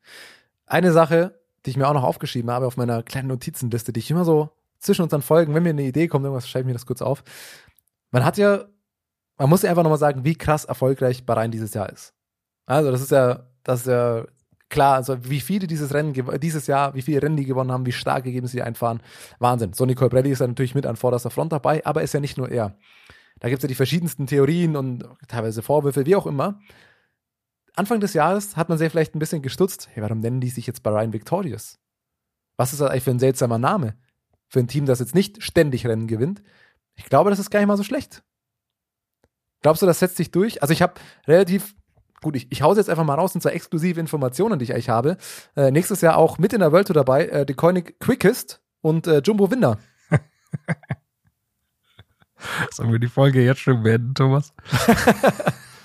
Eine 0.65 0.91
Sache, 0.91 1.39
die 1.68 1.72
ich 1.72 1.78
mir 1.78 1.88
auch 1.88 1.93
noch 1.93 2.03
aufgeschrieben 2.03 2.49
habe 2.49 2.65
auf 2.65 2.78
meiner 2.78 3.03
kleinen 3.03 3.28
Notizenliste, 3.28 3.91
die 3.91 3.99
ich 3.99 4.09
immer 4.09 4.24
so 4.24 4.49
zwischen 4.80 5.01
unseren 5.01 5.22
Folgen, 5.22 5.53
wenn 5.53 5.63
mir 5.63 5.72
eine 5.72 5.84
Idee 5.84 6.07
kommt, 6.07 6.24
irgendwas, 6.24 6.47
schreibe 6.47 6.61
ich 6.61 6.68
mir 6.68 6.74
das 6.74 6.86
kurz 6.86 7.01
auf. 7.01 7.24
Man 8.11 8.24
hat 8.24 8.38
ja, 8.38 8.65
man 9.38 9.49
muss 9.49 9.63
ja 9.63 9.70
einfach 9.70 9.84
nochmal 9.84 9.99
sagen, 9.99 10.24
wie 10.24 10.36
krass 10.36 10.63
erfolgreich 10.63 11.26
Bahrain 11.26 11.51
dieses 11.51 11.74
Jahr 11.74 11.89
ist. 11.89 12.13
Also, 12.65 12.89
das 12.89 13.01
ist 13.01 13.11
ja, 13.11 13.47
das 13.63 13.82
ist 13.82 13.88
ja 13.88 14.26
klar, 14.70 14.95
also 14.95 15.30
wie 15.30 15.41
viele 15.41 15.68
dieses 15.68 15.93
Rennen, 15.93 16.13
dieses 16.39 16.68
Jahr, 16.68 16.95
wie 16.95 17.01
viele 17.01 17.22
Rennen 17.22 17.36
die 17.36 17.45
gewonnen 17.45 17.72
haben, 17.72 17.86
wie 17.86 17.91
stark 17.91 18.26
Ergebnisse 18.26 18.55
die 18.55 18.63
einfahren. 18.63 19.01
Wahnsinn. 19.39 19.74
Sonny 19.74 19.93
Colbrelli 19.93 20.32
ist 20.32 20.39
ja 20.39 20.47
natürlich 20.47 20.76
mit 20.76 20.86
an 20.86 20.95
vorderster 20.95 21.32
Front 21.32 21.51
dabei, 21.51 21.86
aber 21.86 22.01
ist 22.01 22.13
ja 22.13 22.22
nicht 22.22 22.38
nur 22.38 22.49
er. 22.49 22.78
Da 23.39 23.49
gibt 23.49 23.59
es 23.59 23.63
ja 23.63 23.68
die 23.68 23.76
verschiedensten 23.76 24.26
Theorien 24.26 24.78
und 24.78 25.05
teilweise 25.28 25.61
Vorwürfe, 25.61 26.05
wie 26.05 26.15
auch 26.15 26.26
immer. 26.26 26.59
Anfang 27.78 27.99
des 27.99 28.13
Jahres 28.13 28.57
hat 28.57 28.69
man 28.69 28.78
sich 28.78 28.89
vielleicht 28.89 29.15
ein 29.15 29.19
bisschen 29.19 29.43
gestutzt. 29.43 29.89
Hey, 29.93 30.01
warum 30.01 30.19
nennen 30.19 30.41
die 30.41 30.49
sich 30.49 30.65
jetzt 30.65 30.82
Bahrain 30.82 31.13
Victorious? 31.13 31.78
Was 32.57 32.73
ist 32.73 32.82
das 32.82 32.89
eigentlich 32.89 33.03
für 33.03 33.11
ein 33.11 33.19
seltsamer 33.19 33.59
Name? 33.59 33.95
Für 34.47 34.59
ein 34.59 34.67
Team, 34.67 34.88
das 34.88 34.99
jetzt 34.99 35.13
nicht 35.13 35.43
ständig 35.43 35.86
Rennen 35.86 36.07
gewinnt. 36.07 36.41
Ich 36.95 37.05
glaube, 37.05 37.30
das 37.30 37.38
ist 37.38 37.51
gar 37.51 37.59
nicht 37.59 37.67
mal 37.67 37.78
so 37.78 37.84
schlecht. 37.84 38.23
Glaubst 39.61 39.84
du, 39.84 39.86
das 39.86 39.99
setzt 39.99 40.17
sich 40.17 40.32
durch? 40.32 40.63
Also 40.63 40.71
ich 40.71 40.82
habe 40.82 40.95
relativ, 41.28 41.75
gut, 42.21 42.36
ich, 42.36 42.51
ich 42.51 42.63
hause 42.63 42.80
jetzt 42.80 42.89
einfach 42.89 43.03
mal 43.03 43.13
raus 43.13 43.36
und 43.36 43.41
zwar 43.41 43.53
exklusive 43.53 43.99
Informationen, 43.99 44.57
die 44.57 44.63
ich 44.63 44.73
eigentlich 44.73 44.89
habe. 44.89 45.17
Äh, 45.55 45.69
nächstes 45.69 46.01
Jahr 46.01 46.17
auch 46.17 46.39
mit 46.39 46.53
in 46.53 46.61
der 46.61 46.71
World 46.71 46.88
Tour 46.88 46.95
dabei, 46.95 47.28
äh, 47.28 47.45
Koenig 47.53 47.99
Quickest 47.99 48.59
und 48.82 49.05
äh, 49.05 49.19
Jumbo 49.19 49.51
Winder. 49.51 49.78
Sollen 52.71 52.91
wir 52.91 52.99
die 52.99 53.07
Folge 53.07 53.43
jetzt 53.43 53.59
schon 53.61 53.84
beenden, 53.84 54.15
Thomas? 54.15 54.53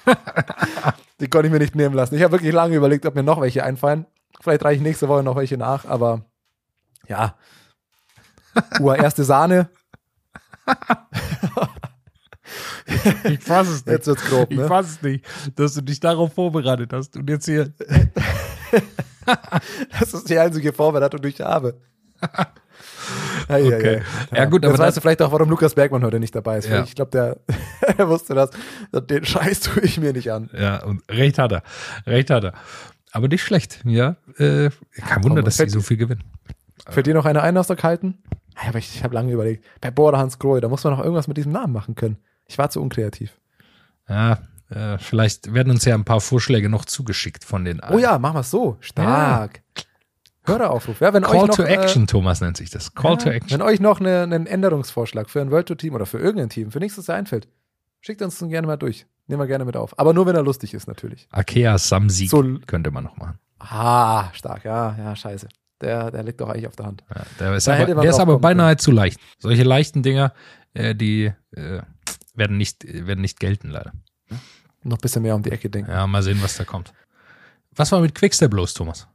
Die 1.22 1.28
konnte 1.28 1.46
ich 1.46 1.52
mir 1.52 1.60
nicht 1.60 1.76
nehmen 1.76 1.94
lassen. 1.94 2.16
Ich 2.16 2.22
habe 2.22 2.32
wirklich 2.32 2.52
lange 2.52 2.74
überlegt, 2.74 3.06
ob 3.06 3.14
mir 3.14 3.22
noch 3.22 3.40
welche 3.40 3.62
einfallen. 3.62 4.06
Vielleicht 4.40 4.64
reiche 4.64 4.76
ich 4.76 4.82
nächste 4.82 5.08
Woche 5.08 5.22
noch 5.22 5.36
welche 5.36 5.56
nach, 5.56 5.84
aber 5.84 6.24
ja. 7.06 7.36
Ur 8.80 8.96
erste 8.96 9.22
Sahne. 9.22 9.70
Ich 13.24 13.40
fass 13.40 13.68
es 13.68 13.84
Jetzt 13.86 14.08
wird's 14.08 14.24
grob, 14.24 14.50
Ich 14.50 14.58
ne? 14.58 14.66
fass 14.66 14.90
es 14.90 15.02
nicht, 15.02 15.24
dass 15.54 15.74
du 15.74 15.80
dich 15.82 16.00
darauf 16.00 16.34
vorbereitet 16.34 16.92
hast 16.92 17.16
und 17.16 17.30
jetzt 17.30 17.46
hier. 17.46 17.72
Das 20.00 20.12
ist 20.14 20.28
die 20.28 20.36
einzige 20.36 20.72
Vorbereitung, 20.72 21.22
die 21.22 21.28
ich 21.28 21.40
habe. 21.40 21.80
Ei, 23.48 23.64
Okay. 23.66 24.02
ei. 24.30 24.36
Ja, 24.36 24.44
gut, 24.46 24.64
aber 24.64 24.74
weißt 24.74 24.80
das- 24.88 24.94
du 24.96 25.00
vielleicht 25.00 25.22
auch, 25.22 25.32
warum 25.32 25.48
Lukas 25.50 25.74
Bergmann 25.74 26.04
heute 26.04 26.20
nicht 26.20 26.34
dabei 26.34 26.58
ist. 26.58 26.68
Ja. 26.68 26.82
Ich 26.84 26.94
glaube, 26.94 27.10
der, 27.10 27.36
er 27.98 28.08
wusste 28.08 28.34
das. 28.34 28.50
Den 28.92 29.24
Scheiß 29.24 29.60
tue 29.60 29.82
ich 29.82 29.98
mir 30.00 30.12
nicht 30.12 30.30
an. 30.32 30.50
Ja, 30.52 30.82
und 30.84 31.02
recht 31.10 31.38
hat 31.38 31.52
er. 31.52 31.62
Recht 32.06 32.30
hat 32.30 32.44
er. 32.44 32.52
Aber 33.12 33.28
nicht 33.28 33.42
schlecht, 33.42 33.80
ja. 33.84 34.16
Äh, 34.38 34.70
kein 34.96 35.22
Wunder, 35.24 35.42
dass 35.42 35.56
sie 35.58 35.68
so 35.68 35.80
viel 35.80 35.96
gewinnen. 35.98 36.24
Fällt 36.88 37.06
dir 37.06 37.14
noch 37.14 37.26
eine 37.26 37.42
ein 37.42 37.56
aus 37.56 37.66
der 37.66 37.76
Kalten? 37.76 38.22
Ja, 38.62 38.68
aber 38.70 38.78
ich, 38.78 38.94
ich 38.96 39.04
habe 39.04 39.14
lange 39.14 39.32
überlegt. 39.32 39.64
Bei 39.80 39.90
Border 39.90 40.18
Hans 40.18 40.38
Grohe, 40.38 40.60
da 40.60 40.68
muss 40.68 40.82
man 40.84 40.92
noch 40.94 41.00
irgendwas 41.00 41.28
mit 41.28 41.36
diesem 41.36 41.52
Namen 41.52 41.72
machen 41.72 41.94
können. 41.94 42.16
Ich 42.46 42.58
war 42.58 42.70
zu 42.70 42.80
unkreativ. 42.82 43.38
Ja, 44.08 44.38
äh, 44.70 44.98
vielleicht 44.98 45.52
werden 45.54 45.70
uns 45.70 45.84
ja 45.84 45.94
ein 45.94 46.04
paar 46.04 46.20
Vorschläge 46.20 46.68
noch 46.68 46.84
zugeschickt 46.84 47.44
von 47.44 47.64
den 47.64 47.80
Oh 47.90 47.98
ja, 47.98 48.18
machen 48.18 48.36
wir 48.36 48.40
es 48.40 48.50
so. 48.50 48.76
Stark. 48.80 49.62
Höreraufruf. 50.44 51.00
Ja, 51.00 51.12
wenn 51.12 51.22
Call 51.22 51.36
euch 51.36 51.46
noch, 51.48 51.56
to 51.56 51.62
äh, 51.62 51.74
Action, 51.74 52.06
Thomas 52.06 52.40
nennt 52.40 52.56
sich 52.56 52.70
das. 52.70 52.94
Call 52.94 53.12
ja, 53.12 53.16
to 53.16 53.30
Action. 53.30 53.50
Wenn 53.60 53.62
euch 53.66 53.80
noch 53.80 54.00
eine, 54.00 54.22
einen 54.22 54.46
Änderungsvorschlag 54.46 55.30
für 55.30 55.40
ein 55.40 55.50
World 55.50 55.68
Tour 55.68 55.76
Team 55.76 55.94
oder 55.94 56.06
für 56.06 56.18
irgendein 56.18 56.48
Team 56.50 56.70
für 56.72 56.80
nächstes 56.80 57.06
Jahr 57.06 57.16
einfällt, 57.16 57.48
schickt 58.00 58.22
uns 58.22 58.38
den 58.38 58.48
gerne 58.48 58.66
mal 58.66 58.76
durch. 58.76 59.06
Nehmen 59.28 59.40
wir 59.40 59.46
gerne 59.46 59.64
mit 59.64 59.76
auf. 59.76 59.96
Aber 59.98 60.12
nur, 60.12 60.26
wenn 60.26 60.34
er 60.34 60.42
lustig 60.42 60.74
ist, 60.74 60.88
natürlich. 60.88 61.28
Akea 61.30 61.78
Samsieg 61.78 62.30
So- 62.30 62.58
könnte 62.66 62.90
man 62.90 63.04
noch 63.04 63.16
machen. 63.16 63.38
Ah, 63.60 64.32
stark. 64.34 64.64
Ja, 64.64 64.96
ja, 64.98 65.14
scheiße. 65.14 65.48
Der, 65.80 66.10
der 66.10 66.22
liegt 66.24 66.40
doch 66.40 66.48
eigentlich 66.48 66.66
auf 66.66 66.76
der 66.76 66.86
Hand. 66.86 67.04
Ja, 67.14 67.22
der 67.38 67.54
ist 67.54 67.66
Da 67.68 67.74
aber, 67.76 67.94
der 68.02 68.10
ist 68.10 68.18
aber 68.18 68.38
beinahe 68.38 68.76
zu 68.76 68.90
leicht. 68.90 69.20
Solche 69.38 69.62
leichten 69.62 70.02
Dinger, 70.02 70.32
äh, 70.74 70.94
die 70.94 71.32
äh, 71.52 71.82
werden, 72.34 72.56
nicht, 72.56 72.84
werden 72.84 73.20
nicht 73.20 73.38
gelten, 73.40 73.70
leider. 73.70 73.92
Noch 74.82 74.98
ein 74.98 75.00
bisschen 75.00 75.22
mehr 75.22 75.34
um 75.36 75.42
die 75.42 75.52
Ecke 75.52 75.70
denken. 75.70 75.90
Ja, 75.90 76.06
mal 76.06 76.22
sehen, 76.22 76.38
was 76.42 76.56
da 76.56 76.64
kommt. 76.64 76.92
Was 77.74 77.92
war 77.92 78.00
mit 78.00 78.14
Quickstep 78.14 78.52
los, 78.52 78.74
Thomas? 78.74 79.06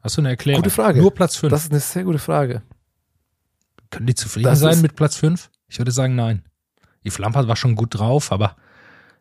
Hast 0.00 0.16
du 0.16 0.20
eine 0.20 0.30
Erklärung? 0.30 0.62
Gute 0.62 0.74
Frage. 0.74 1.00
Nur 1.00 1.12
Platz 1.12 1.36
5. 1.36 1.50
Das 1.50 1.64
ist 1.64 1.70
eine 1.70 1.80
sehr 1.80 2.04
gute 2.04 2.18
Frage. 2.18 2.62
Können 3.90 4.06
die 4.06 4.14
zufrieden 4.14 4.48
das 4.48 4.60
sein 4.60 4.80
mit 4.80 4.96
Platz 4.96 5.16
5? 5.16 5.50
Ich 5.68 5.78
würde 5.78 5.90
sagen, 5.90 6.14
nein. 6.14 6.44
Die 7.04 7.10
Flampert 7.10 7.48
war 7.48 7.56
schon 7.56 7.74
gut 7.74 7.98
drauf, 7.98 8.32
aber 8.32 8.56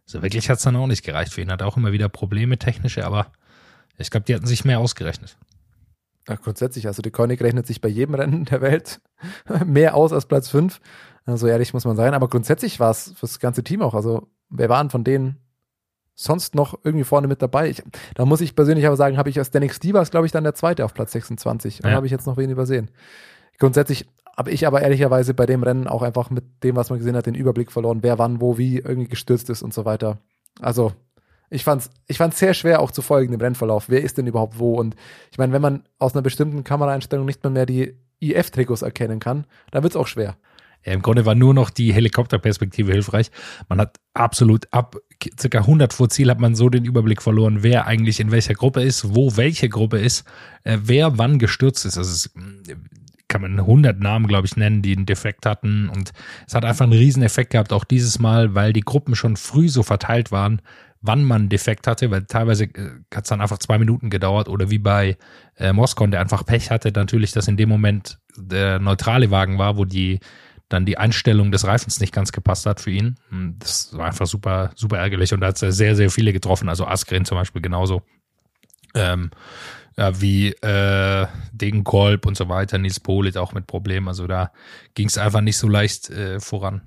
so 0.05 0.21
wirklich 0.21 0.49
hat 0.49 0.57
es 0.57 0.63
dann 0.63 0.75
auch 0.75 0.87
nicht 0.87 1.03
gereicht 1.03 1.33
für 1.33 1.41
ihn. 1.41 1.51
Hat 1.51 1.61
auch 1.61 1.77
immer 1.77 1.91
wieder 1.91 2.09
Probleme 2.09 2.57
technische, 2.57 3.05
aber 3.05 3.31
ich 3.97 4.09
glaube, 4.09 4.25
die 4.25 4.35
hatten 4.35 4.45
sich 4.45 4.65
mehr 4.65 4.79
ausgerechnet. 4.79 5.37
Ja, 6.27 6.35
grundsätzlich, 6.35 6.87
also 6.87 7.01
die 7.01 7.11
Koenig 7.11 7.41
rechnet 7.41 7.65
sich 7.65 7.79
bei 7.79 7.87
jedem 7.87 8.15
Rennen 8.15 8.45
der 8.45 8.61
Welt 8.61 8.99
mehr 9.65 9.95
aus 9.95 10.11
als 10.11 10.25
Platz 10.25 10.49
5. 10.49 10.81
So 11.25 11.47
ehrlich 11.47 11.73
muss 11.73 11.85
man 11.85 11.97
sein. 11.97 12.13
Aber 12.13 12.29
grundsätzlich 12.29 12.79
war 12.79 12.91
es 12.91 13.13
fürs 13.17 13.39
ganze 13.39 13.63
Team 13.63 13.81
auch. 13.81 13.93
Also, 13.93 14.27
wer 14.49 14.69
waren 14.69 14.89
von 14.89 15.03
denen 15.03 15.37
sonst 16.19 16.55
noch 16.55 16.77
irgendwie 16.83 17.05
vorne 17.05 17.27
mit 17.27 17.41
dabei? 17.41 17.69
Ich, 17.69 17.83
da 18.15 18.25
muss 18.25 18.41
ich 18.41 18.55
persönlich 18.55 18.85
aber 18.87 18.97
sagen, 18.97 19.17
habe 19.17 19.29
ich 19.29 19.37
als 19.39 19.51
Danik 19.51 19.73
Stevens, 19.73 20.11
glaube 20.11 20.25
ich, 20.25 20.31
dann 20.33 20.43
der 20.43 20.55
zweite 20.55 20.83
auf 20.83 20.93
Platz 20.93 21.11
26. 21.13 21.83
Und 21.83 21.89
Ja. 21.91 21.95
habe 21.95 22.05
ich 22.07 22.11
jetzt 22.11 22.25
noch 22.27 22.35
wen 22.37 22.49
übersehen. 22.49 22.89
Grundsätzlich 23.59 24.07
habe 24.35 24.51
ich 24.51 24.67
aber 24.67 24.81
ehrlicherweise 24.81 25.33
bei 25.33 25.45
dem 25.45 25.63
Rennen 25.63 25.87
auch 25.87 26.01
einfach 26.01 26.29
mit 26.29 26.43
dem, 26.63 26.75
was 26.75 26.89
man 26.89 26.99
gesehen 26.99 27.15
hat, 27.15 27.25
den 27.25 27.35
Überblick 27.35 27.71
verloren, 27.71 27.99
wer 28.01 28.19
wann, 28.19 28.41
wo, 28.41 28.57
wie 28.57 28.77
irgendwie 28.79 29.07
gestürzt 29.07 29.49
ist 29.49 29.63
und 29.63 29.73
so 29.73 29.85
weiter. 29.85 30.19
Also 30.59 30.91
ich 31.49 31.63
fand's, 31.63 31.89
ich 32.07 32.17
fand's 32.17 32.37
sehr 32.39 32.53
schwer 32.53 32.81
auch 32.81 32.91
zu 32.91 33.01
folgen 33.01 33.33
im 33.33 33.39
Rennverlauf. 33.41 33.89
Wer 33.89 34.03
ist 34.03 34.17
denn 34.17 34.27
überhaupt 34.27 34.59
wo? 34.59 34.75
Und 34.75 34.95
ich 35.31 35.37
meine, 35.37 35.53
wenn 35.53 35.61
man 35.61 35.83
aus 35.97 36.13
einer 36.13 36.21
bestimmten 36.21 36.63
Kameraeinstellung 36.63 37.25
nicht 37.25 37.43
mehr, 37.43 37.51
mehr 37.51 37.65
die 37.65 37.95
IF-Trikots 38.19 38.81
erkennen 38.81 39.19
kann, 39.19 39.45
dann 39.71 39.83
wird's 39.83 39.95
auch 39.95 40.07
schwer. 40.07 40.35
Ja, 40.85 40.93
Im 40.93 41.01
Grunde 41.01 41.25
war 41.25 41.35
nur 41.35 41.53
noch 41.53 41.69
die 41.69 41.91
Helikopterperspektive 41.93 42.91
hilfreich. 42.91 43.31
Man 43.69 43.79
hat 43.79 43.97
absolut 44.13 44.67
ab 44.71 44.95
circa 45.39 45.59
100 45.59 45.93
vor 45.93 46.09
Ziel 46.09 46.29
hat 46.29 46.39
man 46.39 46.55
so 46.55 46.69
den 46.69 46.85
Überblick 46.85 47.21
verloren, 47.21 47.63
wer 47.63 47.87
eigentlich 47.87 48.19
in 48.19 48.31
welcher 48.31 48.53
Gruppe 48.53 48.81
ist, 48.81 49.15
wo 49.15 49.35
welche 49.37 49.69
Gruppe 49.69 49.99
ist, 49.99 50.25
äh, 50.63 50.77
wer 50.81 51.17
wann 51.17 51.39
gestürzt 51.39 51.85
ist. 51.85 51.97
Also 51.97 52.11
es 52.11 52.31
kann 53.27 53.41
man 53.41 53.59
100 53.59 53.99
Namen, 53.99 54.27
glaube 54.27 54.47
ich, 54.47 54.55
nennen, 54.55 54.81
die 54.81 54.95
einen 54.95 55.05
Defekt 55.05 55.45
hatten. 55.45 55.89
Und 55.89 56.13
es 56.47 56.55
hat 56.55 56.65
einfach 56.65 56.83
einen 56.83 56.93
riesen 56.93 57.23
Effekt 57.23 57.51
gehabt, 57.51 57.73
auch 57.73 57.83
dieses 57.83 58.19
Mal, 58.19 58.55
weil 58.55 58.73
die 58.73 58.81
Gruppen 58.81 59.15
schon 59.15 59.35
früh 59.35 59.69
so 59.69 59.83
verteilt 59.83 60.31
waren, 60.31 60.61
wann 61.01 61.23
man 61.23 61.43
einen 61.43 61.49
Defekt 61.49 61.87
hatte, 61.87 62.09
weil 62.11 62.23
teilweise 62.23 62.65
äh, 62.65 62.91
hat 63.13 63.25
es 63.25 63.29
dann 63.29 63.41
einfach 63.41 63.59
zwei 63.59 63.77
Minuten 63.77 64.09
gedauert 64.09 64.49
oder 64.49 64.69
wie 64.69 64.79
bei 64.79 65.17
äh, 65.57 65.73
Moskon, 65.73 66.11
der 66.11 66.21
einfach 66.21 66.45
Pech 66.45 66.71
hatte, 66.71 66.91
natürlich, 66.91 67.31
dass 67.31 67.47
in 67.47 67.57
dem 67.57 67.69
Moment 67.69 68.19
der 68.35 68.79
neutrale 68.79 69.31
Wagen 69.31 69.57
war, 69.57 69.77
wo 69.77 69.85
die 69.85 70.19
dann 70.69 70.85
die 70.85 70.97
Einstellung 70.97 71.51
des 71.51 71.65
Reifens 71.65 71.99
nicht 71.99 72.13
ganz 72.13 72.31
gepasst 72.31 72.65
hat 72.65 72.81
für 72.81 72.91
ihn. 72.91 73.15
Das 73.59 73.95
war 73.95 74.07
einfach 74.07 74.27
super, 74.27 74.71
super 74.75 74.97
ärgerlich 74.97 75.33
und 75.33 75.41
da 75.41 75.47
hat 75.47 75.61
es 75.61 75.77
sehr, 75.77 75.95
sehr 75.95 76.09
viele 76.09 76.33
getroffen. 76.33 76.69
Also 76.69 76.85
Askren 76.85 77.25
zum 77.25 77.37
Beispiel 77.37 77.61
genauso. 77.61 78.01
Ähm, 78.93 79.31
ja, 79.97 80.21
wie 80.21 80.49
äh, 80.49 81.27
Degenkolb 81.51 82.25
und 82.25 82.37
so 82.37 82.49
weiter, 82.49 82.77
Nils 82.77 82.99
Polit 82.99 83.37
auch 83.37 83.53
mit 83.53 83.65
Problemen. 83.65 84.07
Also 84.07 84.27
da 84.27 84.51
ging 84.93 85.07
es 85.07 85.17
einfach 85.17 85.41
nicht 85.41 85.57
so 85.57 85.67
leicht 85.67 86.09
äh, 86.09 86.39
voran. 86.39 86.81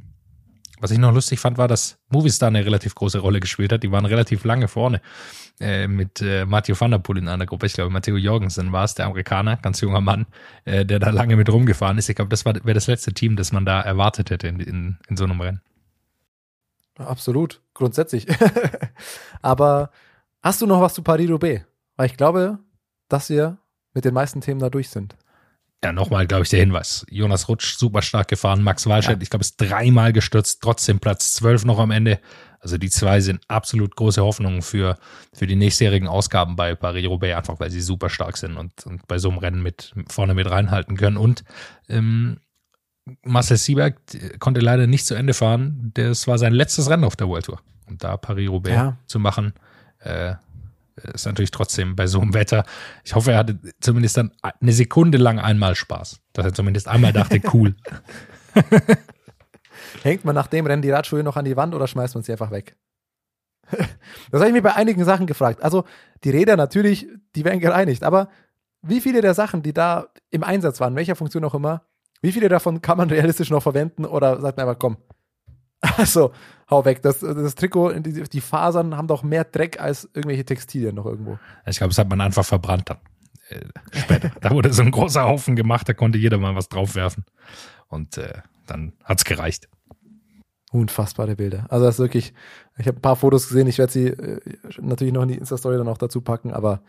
Was 0.78 0.90
ich 0.90 0.98
noch 0.98 1.12
lustig 1.12 1.40
fand, 1.40 1.58
war, 1.58 1.68
dass 1.68 1.98
Movistar 2.08 2.48
eine 2.48 2.64
relativ 2.64 2.94
große 2.94 3.18
Rolle 3.18 3.40
gespielt 3.40 3.72
hat. 3.72 3.82
Die 3.82 3.92
waren 3.92 4.06
relativ 4.06 4.44
lange 4.44 4.68
vorne 4.68 5.02
äh, 5.60 5.86
mit 5.86 6.22
äh, 6.22 6.46
Mathieu 6.46 6.74
van 6.78 6.90
der 6.90 6.98
Poel 6.98 7.18
in 7.18 7.28
einer 7.28 7.46
Gruppe. 7.46 7.66
Ich 7.66 7.74
glaube, 7.74 7.90
Matteo 7.90 8.16
Jorgensen 8.16 8.72
war 8.72 8.84
es, 8.84 8.94
der 8.94 9.06
Amerikaner, 9.06 9.56
ganz 9.56 9.80
junger 9.80 10.00
Mann, 10.00 10.26
äh, 10.64 10.84
der 10.84 10.98
da 10.98 11.10
lange 11.10 11.36
mit 11.36 11.50
rumgefahren 11.50 11.98
ist. 11.98 12.08
Ich 12.08 12.16
glaube, 12.16 12.30
das 12.30 12.44
wäre 12.44 12.74
das 12.74 12.86
letzte 12.86 13.12
Team, 13.12 13.36
das 13.36 13.52
man 13.52 13.64
da 13.64 13.80
erwartet 13.80 14.30
hätte 14.30 14.48
in, 14.48 14.60
in, 14.60 14.98
in 15.08 15.16
so 15.16 15.24
einem 15.24 15.40
Rennen. 15.40 15.60
Absolut, 16.96 17.62
grundsätzlich. 17.74 18.26
Aber 19.42 19.90
hast 20.42 20.60
du 20.60 20.66
noch 20.66 20.80
was 20.80 20.94
zu 20.94 21.02
Paris-Roubaix? 21.02 21.64
Weil 21.96 22.06
ich 22.06 22.16
glaube, 22.16 22.58
dass 23.08 23.30
wir 23.30 23.58
mit 23.94 24.04
den 24.04 24.14
meisten 24.14 24.40
Themen 24.40 24.60
da 24.60 24.70
durch 24.70 24.88
sind. 24.88 25.16
Ja, 25.82 25.92
nochmal, 25.92 26.26
glaube 26.26 26.42
ich, 26.42 26.50
der 26.50 26.60
Hinweis. 26.60 27.06
Jonas 27.08 27.48
Rutsch 27.48 27.76
super 27.76 28.02
stark 28.02 28.28
gefahren. 28.28 28.62
Max 28.62 28.86
Walscheid, 28.86 29.16
ja. 29.16 29.22
ich 29.22 29.30
glaube, 29.30 29.42
ist 29.42 29.56
dreimal 29.56 30.12
gestürzt, 30.12 30.60
trotzdem 30.62 31.00
Platz 31.00 31.32
12 31.34 31.64
noch 31.64 31.78
am 31.78 31.90
Ende. 31.90 32.20
Also 32.60 32.76
die 32.76 32.90
zwei 32.90 33.20
sind 33.20 33.40
absolut 33.48 33.96
große 33.96 34.22
Hoffnungen 34.22 34.62
für, 34.62 34.98
für 35.32 35.46
die 35.46 35.56
nächstjährigen 35.56 36.08
Ausgaben 36.08 36.56
bei 36.56 36.74
Paris-Roubaix, 36.74 37.36
einfach 37.36 37.58
weil 37.58 37.70
sie 37.70 37.80
super 37.80 38.10
stark 38.10 38.36
sind 38.36 38.56
und, 38.56 38.86
und 38.86 39.08
bei 39.08 39.18
so 39.18 39.30
einem 39.30 39.38
Rennen 39.38 39.62
mit 39.62 39.94
vorne 40.08 40.34
mit 40.34 40.50
reinhalten 40.50 40.96
können. 40.96 41.16
Und 41.16 41.42
ähm, 41.88 42.38
Marcel 43.22 43.56
Sieberg 43.56 43.96
konnte 44.38 44.60
leider 44.60 44.86
nicht 44.86 45.06
zu 45.06 45.14
Ende 45.14 45.32
fahren. 45.32 45.90
Das 45.94 46.26
war 46.26 46.38
sein 46.38 46.52
letztes 46.52 46.90
Rennen 46.90 47.04
auf 47.04 47.16
der 47.16 47.28
World 47.28 47.46
Tour. 47.46 47.60
Und 47.86 48.04
da 48.04 48.16
Paris-Roubaix 48.18 48.74
ja. 48.74 48.96
zu 49.06 49.18
machen, 49.18 49.54
äh, 50.00 50.34
ist 51.14 51.26
natürlich 51.26 51.50
trotzdem 51.50 51.96
bei 51.96 52.06
so 52.06 52.20
einem 52.20 52.34
Wetter. 52.34 52.64
Ich 53.04 53.14
hoffe, 53.14 53.32
er 53.32 53.38
hatte 53.38 53.58
zumindest 53.80 54.18
dann 54.18 54.32
eine 54.42 54.72
Sekunde 54.72 55.18
lang 55.18 55.38
einmal 55.38 55.74
Spaß. 55.74 56.20
Dass 56.34 56.44
er 56.44 56.54
zumindest 56.54 56.88
einmal 56.88 57.12
dachte, 57.12 57.40
cool. 57.54 57.74
Hängt 60.02 60.24
man 60.24 60.34
nach 60.34 60.46
dem 60.46 60.66
Rennen 60.66 60.82
die 60.82 60.90
Radschuhe 60.90 61.22
noch 61.22 61.36
an 61.36 61.44
die 61.44 61.56
Wand 61.56 61.74
oder 61.74 61.86
schmeißt 61.86 62.14
man 62.14 62.24
sie 62.24 62.32
einfach 62.32 62.50
weg? 62.50 62.76
das 63.70 64.40
habe 64.40 64.48
ich 64.48 64.52
mir 64.52 64.62
bei 64.62 64.74
einigen 64.74 65.04
Sachen 65.04 65.26
gefragt. 65.26 65.62
Also 65.62 65.84
die 66.24 66.30
Räder 66.30 66.56
natürlich, 66.56 67.06
die 67.36 67.44
werden 67.44 67.60
gereinigt, 67.60 68.02
aber 68.02 68.28
wie 68.82 69.00
viele 69.00 69.20
der 69.20 69.34
Sachen, 69.34 69.62
die 69.62 69.72
da 69.72 70.08
im 70.30 70.42
Einsatz 70.42 70.80
waren, 70.80 70.96
welcher 70.96 71.16
Funktion 71.16 71.44
auch 71.44 71.54
immer, 71.54 71.82
wie 72.22 72.32
viele 72.32 72.48
davon 72.48 72.82
kann 72.82 72.98
man 72.98 73.10
realistisch 73.10 73.50
noch 73.50 73.62
verwenden 73.62 74.04
oder 74.04 74.40
sagt 74.40 74.56
man 74.56 74.68
einfach, 74.68 74.78
komm, 74.78 74.96
also 75.96 76.32
hau 76.68 76.84
weg. 76.84 77.02
Das, 77.02 77.20
das 77.20 77.54
Trikot, 77.54 77.92
die, 78.00 78.22
die, 78.22 78.40
Fasern 78.40 78.96
haben 78.96 79.08
doch 79.08 79.22
mehr 79.22 79.44
Dreck 79.44 79.80
als 79.80 80.04
irgendwelche 80.14 80.44
Textilien 80.44 80.94
noch 80.94 81.06
irgendwo. 81.06 81.38
Ich 81.66 81.78
glaube, 81.78 81.90
das 81.90 81.98
hat 81.98 82.08
man 82.08 82.20
einfach 82.20 82.44
verbrannt 82.44 82.90
dann. 82.90 82.98
Äh, 83.48 83.64
später. 83.98 84.30
da 84.40 84.50
wurde 84.50 84.72
so 84.72 84.82
ein 84.82 84.90
großer 84.90 85.24
Haufen 85.24 85.56
gemacht, 85.56 85.88
da 85.88 85.94
konnte 85.94 86.18
jeder 86.18 86.38
mal 86.38 86.54
was 86.54 86.68
draufwerfen. 86.68 87.24
Und 87.88 88.18
äh, 88.18 88.42
dann 88.66 88.92
hat's 89.04 89.24
gereicht. 89.24 89.68
Unfassbare 90.72 91.34
Bilder. 91.34 91.66
Also 91.68 91.84
das 91.84 91.96
ist 91.96 91.98
wirklich, 91.98 92.32
ich 92.78 92.86
habe 92.86 92.98
ein 92.98 93.02
paar 93.02 93.16
Fotos 93.16 93.48
gesehen, 93.48 93.66
ich 93.66 93.78
werde 93.78 93.92
sie 93.92 94.06
äh, 94.06 94.40
natürlich 94.80 95.12
noch 95.12 95.22
in 95.22 95.28
die 95.28 95.34
Insta-Story 95.34 95.76
dann 95.76 95.88
auch 95.88 95.98
dazu 95.98 96.20
packen, 96.20 96.52
aber 96.52 96.82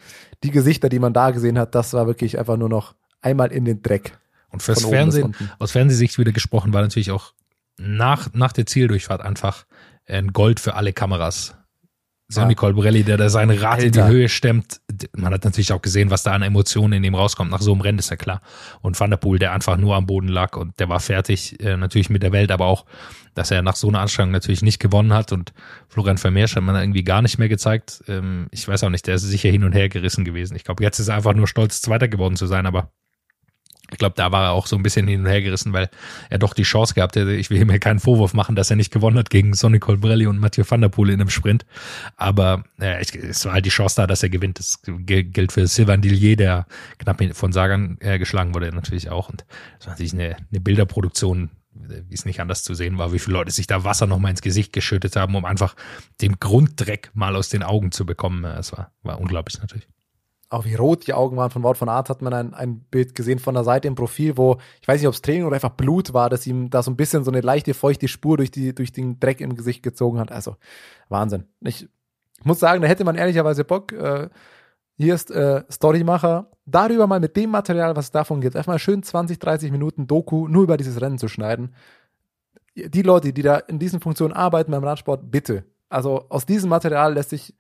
die 0.44 0.52
Gesichter, 0.52 0.88
die 0.88 1.00
man 1.00 1.14
da 1.14 1.32
gesehen 1.32 1.58
hat, 1.58 1.74
das 1.74 1.94
war 1.94 2.06
wirklich 2.06 2.38
einfach 2.38 2.58
nur 2.58 2.70
noch 2.70 2.94
einmal 3.22 3.52
in 3.52 3.66
den 3.66 3.82
Dreck. 3.82 4.20
Und 4.50 4.62
fürs 4.62 4.86
Fernsehen, 4.86 5.36
aus 5.58 5.72
Fernsehsicht 5.72 6.20
wieder 6.20 6.32
gesprochen, 6.32 6.74
war 6.74 6.82
natürlich 6.82 7.12
auch 7.12 7.34
nach, 7.78 8.34
nach 8.34 8.52
der 8.52 8.66
Zieldurchfahrt 8.66 9.22
einfach 9.22 9.66
ein 10.06 10.34
Gold 10.34 10.60
für 10.60 10.76
alle 10.76 10.94
Kameras. 10.94 11.56
Sonny. 12.32 12.56
Colbrelli, 12.56 13.04
der 13.04 13.18
da 13.18 13.30
sein 13.30 13.50
Rad 13.50 13.82
Alter. 13.82 13.86
in 13.86 13.92
die 13.92 14.04
Höhe 14.04 14.30
stemmt. 14.30 14.82
Man 15.16 15.34
hat 15.34 15.44
natürlich 15.44 15.74
auch 15.74 15.82
gesehen, 15.82 16.10
was 16.10 16.24
da 16.24 16.32
an 16.32 16.42
Emotionen 16.42 16.94
in 16.94 17.04
ihm 17.04 17.16
rauskommt. 17.16 17.52
Nach 17.52 17.62
so 17.62 17.72
einem 17.72 17.82
Rennen 17.82 18.00
ist 18.00 18.10
ja 18.10 18.16
klar. 18.16 18.42
Und 18.82 19.00
Van 19.00 19.10
der 19.10 19.18
Poel, 19.18 19.40
der 19.40 19.52
einfach 19.52 19.78
nur 19.78 19.96
am 19.96 20.06
Boden 20.06 20.28
lag 20.28 20.56
und 20.58 20.80
der 20.80 20.90
war 20.90 21.00
fertig, 21.00 21.60
äh, 21.60 21.78
natürlich 21.78 22.10
mit 22.10 22.24
der 22.24 22.32
Welt, 22.32 22.52
aber 22.52 22.66
auch, 22.66 22.86
dass 23.34 23.52
er 23.52 23.62
nach 23.62 23.76
so 23.76 23.88
einer 23.88 24.00
Anstrengung 24.00 24.32
natürlich 24.32 24.62
nicht 24.62 24.80
gewonnen 24.80 25.14
hat. 25.14 25.32
Und 25.32 25.54
Florian 25.90 26.18
Vermeersch 26.18 26.56
hat 26.56 26.64
man 26.64 26.76
irgendwie 26.76 27.04
gar 27.04 27.22
nicht 27.22 27.38
mehr 27.38 27.50
gezeigt. 27.50 28.04
Ähm, 28.08 28.48
ich 28.52 28.68
weiß 28.68 28.84
auch 28.84 28.90
nicht, 28.90 29.08
der 29.08 29.16
ist 29.16 29.24
sicher 29.24 29.50
hin 29.50 29.64
und 29.64 29.74
her 29.74 29.90
gerissen 29.90 30.26
gewesen. 30.26 30.56
Ich 30.56 30.64
glaube, 30.64 30.84
jetzt 30.84 31.00
ist 31.00 31.10
er 31.10 31.16
einfach 31.16 31.34
nur 31.34 31.48
stolz, 31.48 31.82
Zweiter 31.82 32.08
geworden 32.08 32.36
zu 32.36 32.48
sein, 32.48 32.66
aber 32.66 32.92
ich 33.92 33.98
glaube, 33.98 34.16
da 34.16 34.32
war 34.32 34.46
er 34.46 34.52
auch 34.52 34.68
so 34.68 34.76
ein 34.76 34.84
bisschen 34.84 35.08
hin 35.08 35.22
und 35.22 35.26
her 35.28 35.42
gerissen, 35.42 35.74
weil 35.74 35.90
er 36.30 36.40
doch 36.40 36.54
die 36.54 36.64
Chance 36.64 36.94
gehabt 36.94 37.16
hätte. 37.16 37.34
Ich 37.34 37.50
will 37.50 37.62
ihm 37.62 37.70
ja 37.70 37.78
keinen 37.78 38.00
Vorwurf 38.00 38.34
machen, 38.34 38.56
dass 38.56 38.70
er 38.70 38.78
nicht 38.78 38.92
gewonnen 38.92 39.18
hat 39.18 39.30
gegen 39.30 39.54
Sonny 39.54 39.80
Colbrelli 39.80 40.28
und 40.28 40.40
Mathieu 40.40 40.64
van 40.68 40.82
der 40.82 40.90
Poel 40.90 41.10
in 41.10 41.20
einem 41.20 41.30
Sprint. 41.30 41.66
Aber 42.16 42.64
äh, 42.80 43.02
es 43.02 43.46
war 43.46 43.54
halt 43.54 43.66
die 43.66 43.70
Chance 43.70 43.98
da, 43.98 44.08
dass 44.08 44.24
er 44.24 44.30
gewinnt. 44.30 44.60
Das 44.60 44.82
gilt 44.84 45.52
für 45.52 45.68
Sylvain 45.68 46.02
Dillier, 46.02 46.38
der 46.38 46.66
knapp 47.00 47.22
von 47.34 47.52
Sagan 47.52 47.98
äh, 48.00 48.18
geschlagen 48.18 48.54
wurde, 48.56 48.74
natürlich 48.74 49.10
auch. 49.10 49.30
Und 49.30 49.46
das 49.78 49.88
war 49.88 49.94
natürlich 49.94 50.14
eine, 50.14 50.38
eine 50.52 50.62
Bilderproduktion, 50.62 51.50
wie 51.74 52.14
es 52.14 52.26
nicht 52.26 52.40
anders 52.40 52.64
zu 52.64 52.74
sehen 52.74 52.98
war, 52.98 53.14
wie 53.14 53.20
viele 53.20 53.34
Leute 53.34 53.52
sich 53.52 53.68
da 53.68 53.84
Wasser 53.84 54.08
nochmal 54.08 54.32
ins 54.32 54.42
Gesicht 54.42 54.74
geschüttet 54.74 55.16
haben, 55.16 55.36
um 55.36 55.46
einfach 55.46 55.76
den 56.22 56.40
Grunddreck 56.40 57.12
mal 57.14 57.36
aus 57.36 57.50
den 57.50 57.64
Augen 57.64 57.92
zu 57.92 58.06
bekommen. 58.06 58.46
Es 58.46 58.72
war, 58.72 58.92
war 59.04 59.20
unglaublich 59.20 59.60
natürlich 59.62 59.88
auch 60.52 60.66
wie 60.66 60.76
rot 60.76 61.08
die 61.08 61.14
Augen 61.14 61.38
waren 61.38 61.50
von 61.50 61.64
Wort 61.64 61.78
von 61.78 61.88
Art, 61.88 62.10
hat 62.10 62.22
man 62.22 62.34
ein, 62.34 62.54
ein 62.54 62.82
Bild 62.82 63.16
gesehen 63.16 63.40
von 63.40 63.54
der 63.54 63.64
Seite 63.64 63.88
im 63.88 63.96
Profil, 63.96 64.36
wo, 64.36 64.58
ich 64.82 64.88
weiß 64.88 65.00
nicht, 65.00 65.08
ob 65.08 65.14
es 65.14 65.22
Training 65.22 65.46
oder 65.46 65.56
einfach 65.56 65.72
Blut 65.72 66.14
war, 66.14 66.30
dass 66.30 66.46
ihm 66.46 66.70
da 66.70 66.84
so 66.84 66.92
ein 66.92 66.98
bisschen 66.98 67.24
so 67.24 67.32
eine 67.32 67.40
leichte, 67.40 67.74
feuchte 67.74 68.10
Spur 68.10 68.36
durch, 68.36 68.52
die, 68.52 68.76
durch 68.76 68.92
den 68.92 69.18
Dreck 69.20 69.40
im 69.40 69.56
Gesicht 69.56 69.82
gezogen 69.82 70.20
hat. 70.20 70.30
Also, 70.30 70.58
Wahnsinn. 71.08 71.46
Ich 71.62 71.88
muss 72.44 72.60
sagen, 72.60 72.82
da 72.82 72.90
hätte 72.90 73.06
man 73.06 73.16
ehrlicherweise 73.16 73.64
Bock. 73.64 73.94
Äh, 73.94 74.28
hier 74.98 75.16
ist 75.16 75.32
äh, 75.32 75.64
Storymacher, 75.72 76.52
darüber 76.66 77.08
mal 77.08 77.22
mit 77.22 77.38
dem 77.38 77.50
Material, 77.50 77.96
was 77.96 78.06
es 78.06 78.12
davon 78.12 78.42
gibt, 78.42 78.58
einfach 78.58 78.74
mal 78.74 78.80
schön 78.80 79.04
20, 79.04 79.40
30 79.40 79.72
Minuten 79.72 80.06
Doku 80.06 80.50
nur 80.50 80.64
über 80.64 80.76
dieses 80.76 81.00
Rennen 81.00 81.18
zu 81.18 81.30
schneiden. 81.30 81.74
Die 82.76 83.02
Leute, 83.04 83.32
die 83.32 83.42
da 83.42 83.58
in 83.58 83.80
diesen 83.80 84.02
Funktionen 84.02 84.34
arbeiten 84.34 84.72
beim 84.72 84.84
Radsport, 84.84 85.32
bitte. 85.32 85.64
Also 85.88 86.26
aus 86.28 86.46
diesem 86.46 86.70
Material 86.70 87.14
lässt 87.14 87.30
sich 87.30 87.56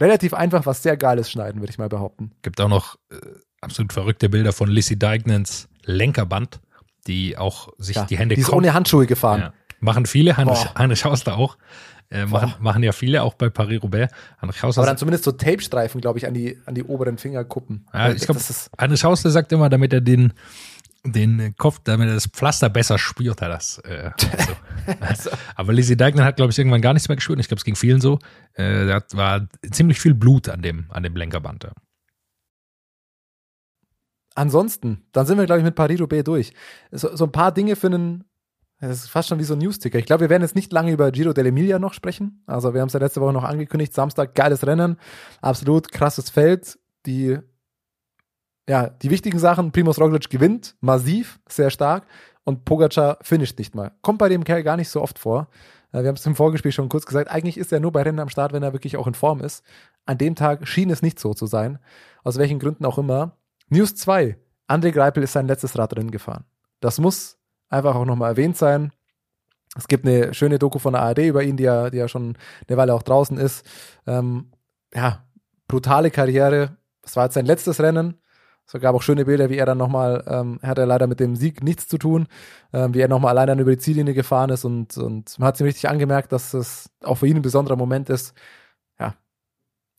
relativ 0.00 0.34
einfach 0.34 0.66
was 0.66 0.82
sehr 0.82 0.96
Geiles 0.96 1.30
schneiden, 1.30 1.60
würde 1.60 1.70
ich 1.70 1.78
mal 1.78 1.88
behaupten. 1.88 2.32
Gibt 2.42 2.60
auch 2.60 2.68
noch 2.68 2.96
äh, 3.10 3.16
absolut 3.60 3.92
verrückte 3.92 4.28
Bilder 4.28 4.52
von 4.52 4.68
Lissy 4.68 4.98
Deignens 4.98 5.68
Lenkerband, 5.84 6.60
die 7.06 7.36
auch 7.36 7.68
sich 7.78 7.96
ja, 7.96 8.04
die 8.04 8.18
Hände 8.18 8.34
Die 8.34 8.40
ist 8.40 8.50
ohne 8.50 8.74
Handschuhe 8.74 9.06
gefahren. 9.06 9.40
Ja. 9.40 9.52
Machen 9.80 10.06
viele, 10.06 10.36
Heinrich, 10.36 10.64
Heinrich 10.76 11.04
Hausler 11.04 11.36
auch. 11.36 11.58
Äh, 12.10 12.26
machen, 12.26 12.54
machen 12.60 12.82
ja 12.82 12.92
viele 12.92 13.22
auch 13.22 13.34
bei 13.34 13.48
Paris-Roubaix. 13.48 14.12
Aber 14.40 14.86
dann 14.86 14.98
zumindest 14.98 15.24
so 15.24 15.32
Tape-Streifen, 15.32 16.00
glaube 16.00 16.18
ich, 16.18 16.26
an 16.26 16.34
die, 16.34 16.58
an 16.64 16.74
die 16.74 16.84
oberen 16.84 17.18
Fingerkuppen. 17.18 17.86
Ja, 17.92 18.12
ich 18.12 18.22
glaube, 18.22 18.40
Heinrich 18.80 19.04
Hausler 19.04 19.30
sagt 19.30 19.52
immer, 19.52 19.68
damit 19.68 19.92
er 19.92 20.00
den, 20.00 20.32
den 21.04 21.54
Kopf, 21.56 21.80
damit 21.84 22.08
er 22.08 22.14
das 22.14 22.26
Pflaster 22.26 22.70
besser 22.70 22.98
spürt, 22.98 23.42
er 23.42 23.50
das. 23.50 23.78
Äh, 23.78 24.10
also. 24.16 24.52
also. 25.00 25.30
Aber 25.54 25.72
Lizzie 25.72 25.96
Deignan 25.96 26.24
hat, 26.24 26.36
glaube 26.36 26.50
ich, 26.50 26.58
irgendwann 26.58 26.80
gar 26.80 26.94
nichts 26.94 27.08
mehr 27.08 27.16
gespürt. 27.16 27.38
Ich 27.40 27.48
glaube, 27.48 27.58
es 27.58 27.64
ging 27.64 27.76
vielen 27.76 28.00
so. 28.00 28.18
Äh, 28.54 28.86
da 28.86 29.02
war 29.12 29.48
ziemlich 29.70 30.00
viel 30.00 30.14
Blut 30.14 30.48
an 30.48 30.62
dem, 30.62 30.86
an 30.88 31.02
dem 31.02 31.14
Lenkerband. 31.14 31.64
Ja. 31.64 31.72
Ansonsten, 34.34 35.06
dann 35.12 35.26
sind 35.26 35.38
wir, 35.38 35.46
glaube 35.46 35.60
ich, 35.60 35.64
mit 35.64 35.74
Paris-Roubaix 35.74 36.24
durch. 36.24 36.52
So, 36.90 37.14
so 37.14 37.24
ein 37.24 37.32
paar 37.32 37.52
Dinge 37.52 37.76
für 37.76 37.86
einen, 37.86 38.24
das 38.80 39.04
ist 39.04 39.10
fast 39.10 39.28
schon 39.28 39.38
wie 39.38 39.44
so 39.44 39.54
ein 39.54 39.60
News-Ticker. 39.60 39.98
Ich 39.98 40.06
glaube, 40.06 40.22
wir 40.22 40.30
werden 40.30 40.42
jetzt 40.42 40.56
nicht 40.56 40.72
lange 40.72 40.90
über 40.90 41.12
Giro 41.12 41.30
dell'Emilia 41.30 41.78
noch 41.78 41.92
sprechen. 41.92 42.42
Also 42.46 42.74
wir 42.74 42.80
haben 42.80 42.88
es 42.88 42.94
ja 42.94 43.00
letzte 43.00 43.20
Woche 43.20 43.32
noch 43.32 43.44
angekündigt. 43.44 43.94
Samstag, 43.94 44.34
geiles 44.34 44.66
Rennen. 44.66 44.96
Absolut 45.40 45.92
krasses 45.92 46.30
Feld. 46.30 46.78
Die 47.06 47.38
ja, 48.68 48.88
die 48.88 49.10
wichtigen 49.10 49.38
Sachen, 49.38 49.72
Primoz 49.72 49.98
Roglic 49.98 50.30
gewinnt, 50.30 50.76
massiv, 50.80 51.40
sehr 51.48 51.70
stark 51.70 52.06
und 52.44 52.64
Pogacar 52.64 53.18
finisht 53.22 53.58
nicht 53.58 53.74
mal. 53.74 53.92
Kommt 54.02 54.18
bei 54.18 54.28
dem 54.28 54.44
Kerl 54.44 54.62
gar 54.62 54.76
nicht 54.76 54.88
so 54.88 55.02
oft 55.02 55.18
vor. 55.18 55.48
Äh, 55.92 56.02
Wir 56.02 56.08
haben 56.08 56.16
es 56.16 56.26
im 56.26 56.36
Vorgespräch 56.36 56.74
schon 56.74 56.88
kurz 56.88 57.06
gesagt, 57.06 57.30
eigentlich 57.30 57.58
ist 57.58 57.72
er 57.72 57.80
nur 57.80 57.92
bei 57.92 58.02
Rennen 58.02 58.20
am 58.20 58.28
Start, 58.28 58.52
wenn 58.52 58.62
er 58.62 58.72
wirklich 58.72 58.96
auch 58.96 59.06
in 59.06 59.14
Form 59.14 59.40
ist. 59.40 59.64
An 60.06 60.18
dem 60.18 60.34
Tag 60.34 60.66
schien 60.66 60.90
es 60.90 61.02
nicht 61.02 61.18
so 61.18 61.34
zu 61.34 61.46
sein. 61.46 61.78
Aus 62.22 62.38
welchen 62.38 62.58
Gründen 62.58 62.84
auch 62.84 62.98
immer. 62.98 63.36
News 63.68 63.94
2. 63.96 64.36
André 64.68 64.92
Greipel 64.92 65.22
ist 65.22 65.32
sein 65.32 65.46
letztes 65.46 65.76
Radrennen 65.78 66.10
gefahren. 66.10 66.44
Das 66.80 66.98
muss 66.98 67.38
einfach 67.68 67.94
auch 67.94 68.04
nochmal 68.04 68.32
erwähnt 68.32 68.56
sein. 68.56 68.92
Es 69.76 69.88
gibt 69.88 70.06
eine 70.06 70.32
schöne 70.34 70.58
Doku 70.58 70.78
von 70.78 70.92
der 70.92 71.02
ARD 71.02 71.18
über 71.18 71.42
ihn, 71.42 71.56
die 71.56 71.64
ja, 71.64 71.90
die 71.90 71.98
ja 71.98 72.08
schon 72.08 72.36
eine 72.68 72.76
Weile 72.76 72.94
auch 72.94 73.02
draußen 73.02 73.36
ist. 73.38 73.66
Ähm, 74.06 74.52
ja, 74.94 75.26
brutale 75.66 76.10
Karriere. 76.10 76.76
Es 77.02 77.16
war 77.16 77.24
jetzt 77.24 77.34
sein 77.34 77.46
letztes 77.46 77.80
Rennen. 77.80 78.20
Es 78.66 78.80
gab 78.80 78.94
auch 78.94 79.02
schöne 79.02 79.24
Bilder, 79.24 79.50
wie 79.50 79.58
er 79.58 79.66
dann 79.66 79.78
nochmal, 79.78 80.24
ähm, 80.26 80.58
er 80.62 80.70
hatte 80.70 80.84
leider 80.84 81.06
mit 81.06 81.20
dem 81.20 81.36
Sieg 81.36 81.62
nichts 81.62 81.86
zu 81.86 81.98
tun, 81.98 82.26
ähm, 82.72 82.94
wie 82.94 83.00
er 83.00 83.08
nochmal 83.08 83.30
allein 83.30 83.46
dann 83.46 83.58
über 83.58 83.70
die 83.70 83.78
Ziellinie 83.78 84.14
gefahren 84.14 84.50
ist 84.50 84.64
und, 84.64 84.96
und 84.96 85.38
man 85.38 85.48
hat 85.48 85.60
ihm 85.60 85.66
richtig 85.66 85.88
angemerkt, 85.88 86.32
dass 86.32 86.54
es 86.54 86.90
auch 87.02 87.16
für 87.16 87.26
ihn 87.26 87.36
ein 87.36 87.42
besonderer 87.42 87.76
Moment 87.76 88.08
ist. 88.08 88.34
Ja, 88.98 89.14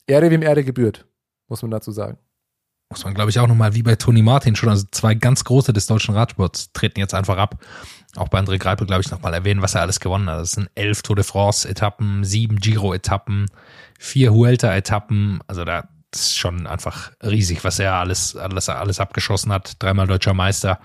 Ehre 0.07 0.32
wem 0.32 0.41
Ehre 0.41 0.63
gebührt, 0.63 1.05
muss 1.47 1.61
man 1.61 1.72
dazu 1.72 1.91
sagen. 1.91 2.18
Muss 2.89 3.03
man, 3.03 3.16
glaube 3.16 3.32
ich, 3.32 3.39
auch 3.39 3.47
nochmal 3.47 3.74
wie 3.74 3.82
bei 3.82 3.95
Toni 3.95 4.22
Martin 4.22 4.55
schon, 4.55 4.70
also 4.70 4.86
zwei 4.91 5.16
ganz 5.16 5.43
große 5.43 5.74
des 5.74 5.88
deutschen 5.88 6.13
Radsports 6.13 6.72
treten 6.72 6.99
jetzt 6.99 7.16
einfach 7.16 7.38
ab. 7.38 7.63
Auch 8.16 8.30
bei 8.30 8.39
André 8.39 8.59
Greipel, 8.59 8.86
glaube 8.86 9.01
ich, 9.01 9.09
nochmal 9.09 9.34
erwähnen, 9.34 9.61
was 9.61 9.76
er 9.76 9.82
alles 9.82 9.99
gewonnen 9.99 10.30
hat. 10.30 10.39
Das 10.39 10.51
sind 10.51 10.70
elf 10.76 11.01
Tour 11.01 11.16
de 11.16 11.26
France-Etappen, 11.26 12.24
sieben 12.24 12.57
Giro-Etappen, 12.57 13.47
vier 13.99 14.34
Huelta-Etappen. 14.34 15.39
Also 15.47 15.66
da 15.66 15.89
das 16.16 16.28
ist 16.28 16.38
schon 16.38 16.66
einfach 16.68 17.11
riesig, 17.22 17.63
was 17.63 17.80
er 17.80 17.93
alles, 17.95 18.36
alles, 18.36 18.70
alles 18.70 18.99
abgeschossen 18.99 19.51
hat. 19.51 19.76
Dreimal 19.84 20.07
deutscher 20.07 20.34
Meister. 20.34 20.80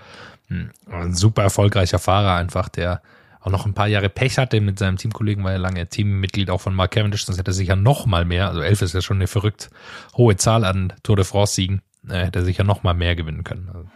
Hm, 0.47 0.71
Ein 0.91 1.13
super 1.15 1.43
erfolgreicher 1.43 1.99
Fahrer 1.99 2.35
einfach, 2.35 2.69
der 2.69 3.01
auch 3.39 3.49
noch 3.51 3.65
ein 3.65 3.73
paar 3.73 3.87
Jahre 3.87 4.09
Pech 4.09 4.37
hatte 4.37 4.61
mit 4.61 4.77
seinem 4.77 4.97
Teamkollegen, 4.97 5.43
war 5.43 5.51
ja 5.53 5.57
lange 5.57 5.87
Teammitglied 5.87 6.49
auch 6.51 6.61
von 6.61 6.75
Mark 6.75 6.91
Cavendish, 6.91 7.25
sonst 7.25 7.39
hätte 7.39 7.51
er 7.51 7.55
sicher 7.55 7.75
noch 7.75 8.05
mal 8.05 8.23
mehr, 8.23 8.47
also 8.49 8.61
elf 8.61 8.83
ist 8.83 8.93
ja 8.93 9.01
schon 9.01 9.17
eine 9.17 9.25
verrückt 9.25 9.71
hohe 10.15 10.35
Zahl 10.35 10.63
an 10.63 10.93
Tour 11.01 11.15
de 11.15 11.25
France 11.25 11.55
Siegen, 11.55 11.81
äh, 12.07 12.25
hätte 12.25 12.39
er 12.39 12.45
sicher 12.45 12.63
noch 12.63 12.83
mal 12.83 12.93
mehr 12.93 13.15
gewinnen 13.15 13.43
können. 13.43 13.69
Also 13.73 13.87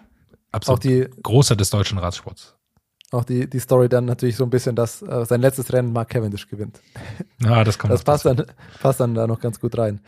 absolut 0.52 0.80
Auch 0.80 0.82
die, 0.82 1.08
großer 1.22 1.56
des 1.56 1.70
deutschen 1.70 2.00
Radsports. 2.00 2.56
auch 3.12 3.24
die, 3.24 3.48
die 3.48 3.60
Story 3.60 3.88
dann 3.88 4.06
natürlich 4.06 4.36
so 4.36 4.46
ein 4.46 4.50
bisschen, 4.50 4.76
dass 4.76 5.04
äh, 5.04 5.26
sein 5.26 5.42
letztes 5.42 5.72
Rennen 5.72 5.94
Mark 5.94 6.10
Cavendish 6.10 6.48
gewinnt. 6.48 6.80
Ja, 7.44 7.64
das 7.64 7.78
kommt 7.78 7.94
Das 7.94 8.04
passt 8.04 8.26
dann, 8.26 8.46
passt 8.82 9.00
dann 9.00 9.14
da 9.14 9.28
noch 9.28 9.40
ganz 9.42 9.60
gut 9.60 9.78
rein. 9.78 10.00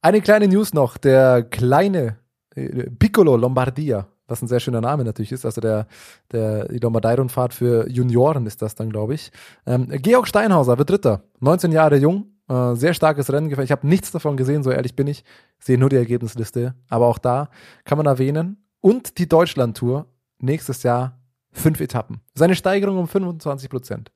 Eine 0.00 0.20
kleine 0.20 0.48
News 0.48 0.74
noch. 0.74 0.96
Der 0.96 1.42
kleine 1.42 2.18
äh, 2.54 2.88
Piccolo 2.90 3.36
Lombardia, 3.36 4.06
was 4.26 4.42
ein 4.42 4.48
sehr 4.48 4.60
schöner 4.60 4.80
Name 4.80 5.04
natürlich 5.04 5.32
ist. 5.32 5.44
Also 5.44 5.60
der, 5.60 5.86
der, 6.30 6.68
die 6.68 6.78
Lombardei-Rundfahrt 6.78 7.52
für 7.52 7.88
Junioren 7.88 8.46
ist 8.46 8.62
das 8.62 8.74
dann, 8.74 8.90
glaube 8.90 9.14
ich. 9.14 9.32
Ähm, 9.66 9.88
Georg 9.88 10.28
Steinhauser 10.28 10.78
wird 10.78 10.90
Dritter. 10.90 11.22
19 11.40 11.72
Jahre 11.72 11.96
jung. 11.96 12.26
Äh, 12.48 12.74
sehr 12.76 12.94
starkes 12.94 13.32
Rennen 13.32 13.48
gefahren. 13.48 13.64
Ich 13.64 13.72
habe 13.72 13.86
nichts 13.86 14.12
davon 14.12 14.36
gesehen, 14.36 14.62
so 14.62 14.70
ehrlich 14.70 14.94
bin 14.94 15.06
ich. 15.08 15.24
Sehe 15.58 15.78
nur 15.78 15.90
die 15.90 15.96
Ergebnisliste. 15.96 16.74
Aber 16.88 17.06
auch 17.06 17.18
da 17.18 17.50
kann 17.84 17.98
man 17.98 18.06
erwähnen. 18.06 18.64
Und 18.80 19.18
die 19.18 19.28
Deutschland-Tour 19.28 20.06
nächstes 20.38 20.84
Jahr 20.84 21.18
fünf 21.50 21.80
Etappen. 21.80 22.20
Seine 22.34 22.54
Steigerung 22.54 22.98
um 22.98 23.08
25 23.08 23.68
Prozent. 23.68 24.12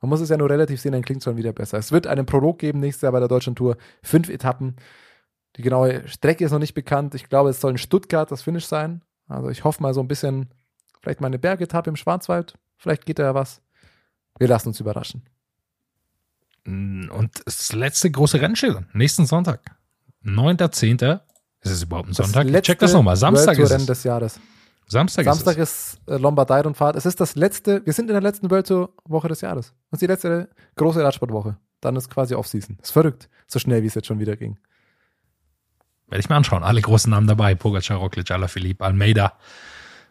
Man 0.00 0.08
muss 0.08 0.20
es 0.20 0.30
ja 0.30 0.36
nur 0.36 0.50
relativ 0.50 0.80
sehen, 0.80 0.92
dann 0.92 1.02
klingt 1.02 1.20
es 1.20 1.24
schon 1.24 1.36
wieder 1.36 1.52
besser. 1.52 1.78
Es 1.78 1.92
wird 1.92 2.08
einen 2.08 2.26
Prolog 2.26 2.58
geben 2.58 2.80
nächstes 2.80 3.02
Jahr 3.02 3.12
bei 3.12 3.20
der 3.20 3.28
Deutschen 3.28 3.54
Tour. 3.54 3.76
Fünf 4.02 4.28
Etappen. 4.28 4.74
Die 5.56 5.62
genaue 5.62 6.08
Strecke 6.08 6.44
ist 6.44 6.52
noch 6.52 6.58
nicht 6.58 6.74
bekannt. 6.74 7.14
Ich 7.14 7.28
glaube, 7.28 7.50
es 7.50 7.60
soll 7.60 7.72
in 7.72 7.78
Stuttgart 7.78 8.30
das 8.30 8.42
Finish 8.42 8.66
sein. 8.66 9.02
Also 9.28 9.50
ich 9.50 9.64
hoffe 9.64 9.82
mal 9.82 9.94
so 9.94 10.00
ein 10.00 10.08
bisschen, 10.08 10.48
vielleicht 11.00 11.20
mal 11.20 11.26
eine 11.26 11.38
Bergetappe 11.38 11.90
im 11.90 11.96
Schwarzwald. 11.96 12.58
Vielleicht 12.76 13.06
geht 13.06 13.18
da 13.18 13.24
ja 13.24 13.34
was. 13.34 13.60
Wir 14.38 14.48
lassen 14.48 14.68
uns 14.68 14.80
überraschen. 14.80 15.22
Und 16.64 17.30
das 17.44 17.72
letzte 17.72 18.10
große 18.10 18.40
an. 18.40 18.86
Nächsten 18.92 19.26
Sonntag. 19.26 19.76
9.10. 20.24 21.20
Ist 21.60 21.70
es 21.70 21.82
überhaupt 21.82 22.08
ein 22.08 22.14
Sonntag? 22.14 22.46
Ich 22.46 22.62
check 22.62 22.78
das 22.78 22.92
nochmal. 22.92 23.16
Samstag 23.16 23.58
ist 23.58 23.70
es. 23.70 23.86
des 23.86 24.04
Jahres. 24.04 24.40
Samstag, 24.88 25.24
Samstag 25.24 25.56
ist 25.58 25.94
ist 25.94 26.08
äh, 26.08 26.16
Lombardei-Rundfahrt. 26.18 26.96
Es 26.96 27.06
ist 27.06 27.20
das 27.20 27.34
letzte, 27.34 27.84
wir 27.86 27.92
sind 27.92 28.08
in 28.10 28.14
der 28.14 28.20
letzten 28.20 28.50
World 28.50 28.68
Woche 29.04 29.28
des 29.28 29.40
Jahres. 29.40 29.72
Das 29.90 29.98
ist 29.98 30.02
die 30.02 30.06
letzte 30.06 30.50
große 30.76 31.02
Radsportwoche. 31.02 31.56
Dann 31.80 31.96
ist 31.96 32.10
quasi 32.10 32.34
Off-Season. 32.34 32.78
Ist 32.82 32.90
verrückt, 32.90 33.28
so 33.46 33.58
schnell 33.58 33.82
wie 33.82 33.86
es 33.86 33.94
jetzt 33.94 34.06
schon 34.06 34.18
wieder 34.18 34.36
ging. 34.36 34.58
Werde 36.12 36.20
ich 36.20 36.28
mir 36.28 36.36
anschauen. 36.36 36.62
Alle 36.62 36.82
großen 36.82 37.10
Namen 37.10 37.26
dabei. 37.26 37.54
Pogacar, 37.54 37.96
Roglic, 37.96 38.30
Alaphilippe, 38.30 38.84
Almeida. 38.84 39.32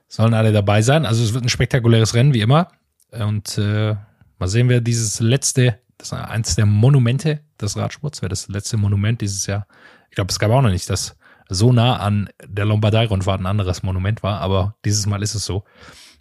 Sollen 0.08 0.34
alle 0.34 0.52
dabei 0.52 0.82
sein. 0.82 1.06
Also 1.06 1.24
es 1.24 1.36
wird 1.36 1.46
ein 1.46 1.50
spektakuläres 1.50 2.16
Rennen, 2.16 2.34
wie 2.34 2.42
immer. 2.42 2.70
Und 3.12 3.56
äh, 3.60 3.96
mal 4.40 4.48
sehen, 4.48 4.68
wer 4.68 4.82
dieses 4.82 5.20
letzte, 5.20 5.78
das 6.00 6.08
ist 6.08 6.14
eins 6.14 6.56
der 6.56 6.66
Monumente 6.66 7.42
des 7.62 7.78
Radsports, 7.78 8.24
wer 8.24 8.30
das 8.30 8.48
letzte 8.48 8.78
Monument 8.78 9.22
dieses 9.22 9.46
Jahr, 9.46 9.68
ich 10.10 10.16
glaube, 10.16 10.32
es 10.32 10.40
gab 10.40 10.50
auch 10.50 10.64
noch 10.64 10.72
nicht, 10.72 10.90
dass 10.90 11.16
so 11.50 11.72
nah 11.72 11.98
an 11.98 12.30
der 12.48 12.66
Lombardei-Rundfahrt 12.66 13.40
ein 13.40 13.46
anderes 13.46 13.84
Monument 13.84 14.24
war, 14.24 14.42
aber 14.42 14.74
dieses 14.84 15.06
Mal 15.06 15.22
ist 15.22 15.36
es 15.36 15.46
so. 15.46 15.66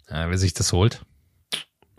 Äh, 0.09 0.29
wer 0.29 0.37
sich 0.37 0.53
das 0.53 0.73
holt, 0.73 1.03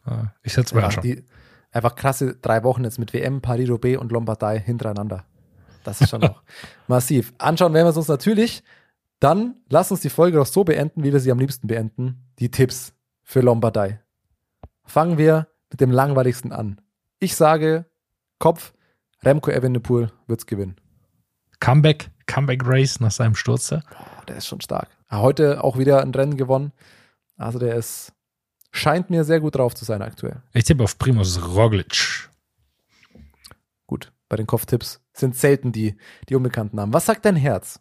äh, 0.07 0.27
ich 0.45 0.53
setze 0.53 0.77
mir 0.77 0.83
Ja, 0.83 0.87
anschauen. 0.87 1.03
die, 1.03 1.25
einfach 1.73 1.97
krasse 1.97 2.37
drei 2.41 2.63
Wochen 2.63 2.85
jetzt 2.85 3.01
mit 3.01 3.13
WM, 3.13 3.41
Paris-Roubaix 3.41 3.99
und 3.99 4.13
Lombardei 4.13 4.61
hintereinander. 4.61 5.25
Das 5.85 6.01
ist 6.01 6.11
schon 6.11 6.25
auch 6.25 6.43
massiv. 6.89 7.33
Anschauen 7.39 7.75
werden 7.75 7.87
wir 7.87 7.91
es 7.91 7.97
uns 7.97 8.09
natürlich. 8.09 8.63
Dann 9.21 9.57
lass 9.69 9.91
uns 9.91 10.01
die 10.01 10.11
Folge 10.11 10.39
doch 10.39 10.47
so 10.47 10.65
beenden, 10.65 11.05
wie 11.05 11.13
wir 11.13 11.21
sie 11.21 11.31
am 11.31 11.39
liebsten 11.39 11.69
beenden. 11.69 12.25
Die 12.39 12.51
Tipps 12.51 12.93
für 13.23 13.41
Lombardei. 13.41 14.01
Fangen 14.85 15.17
wir 15.17 15.47
mit 15.71 15.81
dem 15.81 15.91
langweiligsten 15.91 16.53
an. 16.53 16.81
Ich 17.21 17.37
sage, 17.37 17.87
Kopf, 18.39 18.73
Remco 19.23 19.51
Evenepoel 19.51 20.11
wird's 20.27 20.47
gewinnen. 20.47 20.77
Comeback, 21.61 22.11
Comeback 22.27 22.63
Race 22.65 22.99
nach 22.99 23.13
seinem 23.13 23.37
Sturz. 23.37 23.71
Boah, 23.71 23.83
der 24.27 24.37
ist 24.39 24.49
schon 24.49 24.61
stark. 24.61 24.89
Heute 25.11 25.63
auch 25.63 25.79
wieder 25.79 26.03
ein 26.03 26.11
Rennen 26.11 26.37
gewonnen. 26.37 26.73
Also 27.37 27.61
der 27.61 27.77
ist, 27.77 28.13
scheint 28.73 29.11
mir 29.11 29.23
sehr 29.23 29.39
gut 29.39 29.55
drauf 29.55 29.75
zu 29.75 29.85
sein 29.85 30.03
aktuell. 30.03 30.43
Ich 30.53 30.65
tippe 30.65 30.83
auf 30.83 30.99
Primus 30.99 31.41
Roglic. 31.47 32.29
Gut, 33.87 34.13
bei 34.29 34.37
den 34.37 34.47
Kopftipps 34.47 35.02
sind 35.13 35.37
selten 35.37 35.73
die, 35.73 35.97
die 36.29 36.35
unbekannten 36.35 36.77
Namen. 36.77 36.93
Was 36.93 37.07
sagt 37.07 37.25
dein 37.25 37.37
Herz? 37.37 37.81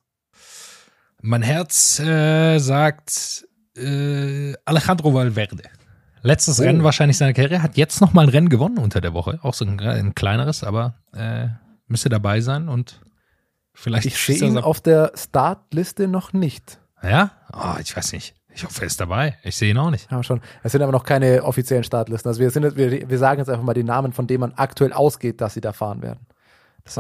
Mein 1.22 1.42
Herz 1.44 2.00
äh, 2.00 2.58
sagt 2.60 3.48
äh, 3.78 4.54
Alejandro 4.66 5.14
Valverde. 5.14 5.64
Letztes 6.24 6.60
Oh. 6.60 6.64
Rennen 6.64 6.84
wahrscheinlich 6.84 7.18
seiner 7.18 7.34
Karriere, 7.34 7.64
hat 7.64 7.78
jetzt 7.78 8.02
noch 8.02 8.14
mal 8.14 8.24
ein 8.24 8.30
Rennen 8.30 8.50
gewonnen 8.50 8.78
unter 8.78 9.02
der 9.02 9.14
Woche. 9.14 9.40
Auch 9.42 9.54
so 9.54 9.66
ein, 9.66 9.80
ein 9.80 10.14
kleineres, 10.14 10.64
aber 10.64 10.96
äh, 11.14 11.48
müsste 11.88 12.10
dabei 12.10 12.42
sein 12.42 12.70
und 12.70 13.02
vielleicht. 13.74 14.06
Ich 14.06 14.18
sehe 14.18 14.48
ihn 14.48 14.58
auf 14.58 14.82
der 14.82 15.12
Startliste 15.16 16.08
noch 16.08 16.34
nicht. 16.34 16.80
Ja? 17.02 17.32
Oh, 17.54 17.80
ich 17.80 17.96
weiß 17.96 18.14
nicht. 18.14 18.36
Ich 18.54 18.66
hoffe, 18.66 18.82
er 18.82 18.88
ist 18.88 19.00
dabei. 19.00 19.38
Ich 19.44 19.56
sehe 19.56 19.72
ihn 19.72 19.78
auch 19.78 19.90
nicht. 19.92 20.12
Ja, 20.12 20.22
schon. 20.24 20.42
Es 20.62 20.74
sind 20.74 20.82
aber 20.82 20.92
noch 20.92 21.04
keine 21.06 21.44
offiziellen 21.44 21.84
Startlisten. 21.86 22.28
Also 22.30 22.42
wir, 22.42 22.52
sind, 22.52 22.76
wir, 22.76 23.10
wir 23.10 23.18
sagen 23.18 23.40
jetzt 23.40 23.50
einfach 23.50 23.64
mal 23.64 23.74
die 23.74 23.84
Namen, 23.84 24.12
von 24.12 24.28
denen 24.28 24.42
man 24.42 24.54
aktuell 24.56 24.92
ausgeht, 24.94 25.40
dass 25.40 25.54
sie 25.54 25.62
da 25.62 25.72
fahren 25.72 26.02
werden. 26.02 26.28
Das 26.84 26.98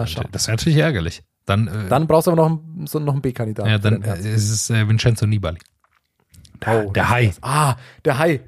wäre 0.47 0.55
natürlich 0.57 0.77
ärgerlich. 0.79 1.23
Dann, 1.45 1.67
äh, 1.67 1.89
Dann 1.89 2.07
brauchst 2.07 2.27
du 2.27 2.31
aber 2.31 2.41
noch, 2.47 2.59
einen- 2.59 2.87
so, 2.87 2.99
noch 2.99 3.13
einen 3.13 3.21
B-Kandidaten. 3.21 3.69
ja, 3.69 3.77
dann 3.79 4.01
äh, 4.03 4.17
ist 4.19 4.49
es 4.49 4.69
äh, 4.69 4.87
Vincenzo 4.87 5.25
Nibali. 5.25 5.59
Der, 6.65 6.85
Oh, 6.87 6.91
der 6.91 7.09
Hai. 7.09 7.33
Ah, 7.41 7.75
der 8.05 8.19
Hai. 8.19 8.41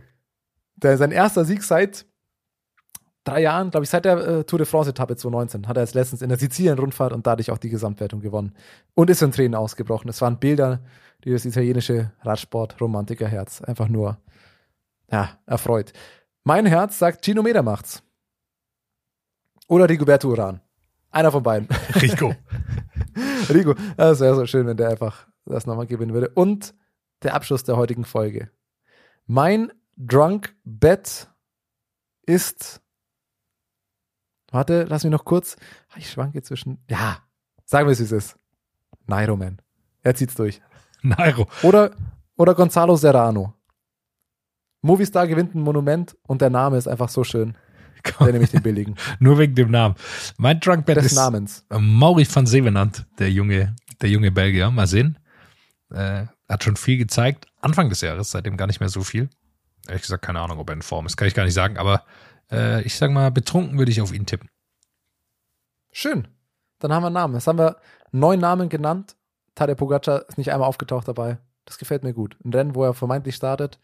Der, 0.76 0.98
sein 0.98 1.12
erster 1.12 1.44
Sieg 1.46 1.64
seit 1.64 2.06
drei 3.24 3.42
Jahren, 3.42 3.72
glaube 3.72 3.86
ich, 3.86 3.90
seit 3.90 4.06
der 4.06 4.18
äh, 4.18 4.44
Tour 4.44 4.60
de 4.60 4.66
France-Etappe 4.68 5.16
2019 5.16 5.68
hat 5.68 5.78
er 5.78 5.84
jetzt 5.84 5.96
letztens 5.96 6.22
in 6.22 6.30
der 6.30 6.38
Sizilien-Rundfahrt 6.38 7.14
und 7.14 7.26
dadurch 7.26 7.50
auch 7.52 7.58
die 7.58 7.70
Gesamtwertung 7.70 8.20
gewonnen. 8.20 8.54
Und 8.94 9.10
ist 9.10 9.22
in 9.24 9.32
Tränen 9.32 9.56
ausgebrochen. 9.56 10.10
Es 10.10 10.22
waren 10.22 10.38
Bilder, 10.40 10.82
die 11.24 11.32
das 11.32 11.46
italienische 11.46 12.12
Radsport-Romantiker-Herz 12.22 13.62
einfach 13.62 13.88
nur, 13.88 14.18
ja, 15.12 15.30
erfreut. 15.48 15.94
Mein 16.44 16.66
Herz 16.66 17.00
sagt, 17.00 17.24
Gino 17.26 17.42
Meder 17.42 17.64
macht's. 17.64 18.04
Oder 19.68 19.90
Rigoberto 19.90 20.28
Uran. 20.30 20.60
Einer 21.14 21.32
von 21.32 21.44
beiden. 21.44 21.70
Rico. 22.02 22.36
Rico, 23.50 23.76
das 23.96 24.20
wäre 24.20 24.36
so 24.36 24.46
schön, 24.48 24.66
wenn 24.66 24.78
der 24.78 24.90
einfach 24.90 25.28
das 25.46 25.68
nochmal 25.68 25.86
gewinnen 25.86 26.14
würde. 26.14 26.30
Und 26.30 26.74
der 27.22 27.36
Abschluss 27.36 27.64
der 27.64 27.78
heutigen 27.78 28.04
Folge. 28.04 28.50
Mein 29.28 29.72
Drunk 29.96 30.56
Bet 30.64 31.30
ist. 32.26 32.82
Warte, 34.52 34.86
lass 34.90 35.04
mich 35.04 35.12
noch 35.12 35.24
kurz. 35.24 35.56
Ich 35.98 36.10
schwanke 36.10 36.42
zwischen. 36.42 36.84
Ja, 36.90 37.20
sagen 37.64 37.88
wir 37.88 37.92
es, 37.92 38.00
wie 38.00 38.06
es 38.06 38.12
ist. 38.12 38.40
Nairo 39.06 39.36
Man. 39.38 39.62
Er 40.02 40.16
zieht's 40.16 40.34
durch. 40.36 40.62
Nairo. 41.04 41.48
Oder, 41.62 41.92
oder 42.38 42.56
Gonzalo 42.56 42.96
Serrano. 42.96 43.54
Movistar 44.82 45.28
gewinnt 45.28 45.54
ein 45.54 45.62
Monument 45.62 46.18
und 46.24 46.42
der 46.42 46.50
Name 46.50 46.78
ist 46.78 46.88
einfach 46.88 47.10
so 47.10 47.24
schön. 47.24 47.56
Der 48.20 48.32
nehme 48.32 48.44
ich 48.44 48.52
den 48.52 48.62
billigen. 48.62 48.96
Nur 49.20 49.38
wegen 49.38 49.56
dem 49.56 49.72
Namen. 49.72 49.96
Mein 50.38 50.60
Drunkbet 50.60 50.98
Des 50.98 51.08
ist 51.08 51.16
Namens. 51.16 51.66
Mauri 51.70 52.28
van 52.30 52.46
Zevenand, 52.46 53.06
der 53.20 53.32
junge, 53.32 53.76
der 54.02 54.10
junge 54.10 54.32
Belgier. 54.32 54.72
Mal 54.72 54.88
sehen. 54.88 55.18
Äh, 55.92 56.26
hat 56.50 56.64
schon 56.64 56.76
viel 56.76 56.98
gezeigt. 56.98 57.48
Anfang 57.62 57.90
des 57.90 58.02
Jahres, 58.02 58.32
seitdem 58.32 58.58
gar 58.58 58.68
nicht 58.68 58.80
mehr 58.80 58.90
so 58.90 59.04
viel. 59.04 59.30
Ehrlich 59.88 60.04
gesagt, 60.04 60.24
keine 60.24 60.40
Ahnung, 60.40 60.60
ob 60.60 60.70
er 60.70 60.74
in 60.74 60.82
Form 60.82 61.06
ist, 61.06 61.18
kann 61.18 61.28
ich 61.28 61.34
gar 61.34 61.44
nicht 61.44 61.54
sagen, 61.54 61.78
aber 61.78 62.04
äh, 62.52 62.82
ich 62.84 62.96
sag 62.96 63.12
mal, 63.12 63.32
betrunken 63.32 63.78
würde 63.78 63.92
ich 63.92 64.02
auf 64.02 64.14
ihn 64.14 64.26
tippen. 64.26 64.50
Schön. 65.92 66.28
Dann 66.80 66.92
haben 66.94 67.04
wir 67.04 67.08
einen 67.08 67.14
Namen. 67.14 67.34
Jetzt 67.36 67.48
haben 67.48 67.60
wir 67.60 67.78
neun 68.12 68.40
Namen 68.40 68.70
genannt. 68.70 69.16
Tadej 69.56 69.76
Pogacar 69.76 70.28
ist 70.28 70.38
nicht 70.38 70.52
einmal 70.52 70.68
aufgetaucht 70.68 71.08
dabei. 71.08 71.38
Das 71.66 71.78
gefällt 71.78 72.04
mir 72.04 72.14
gut. 72.14 72.38
Ein 72.44 72.54
Rennen, 72.54 72.76
wo 72.76 72.84
er 72.84 72.94
vermeintlich 72.94 73.36
startet, 73.36 73.80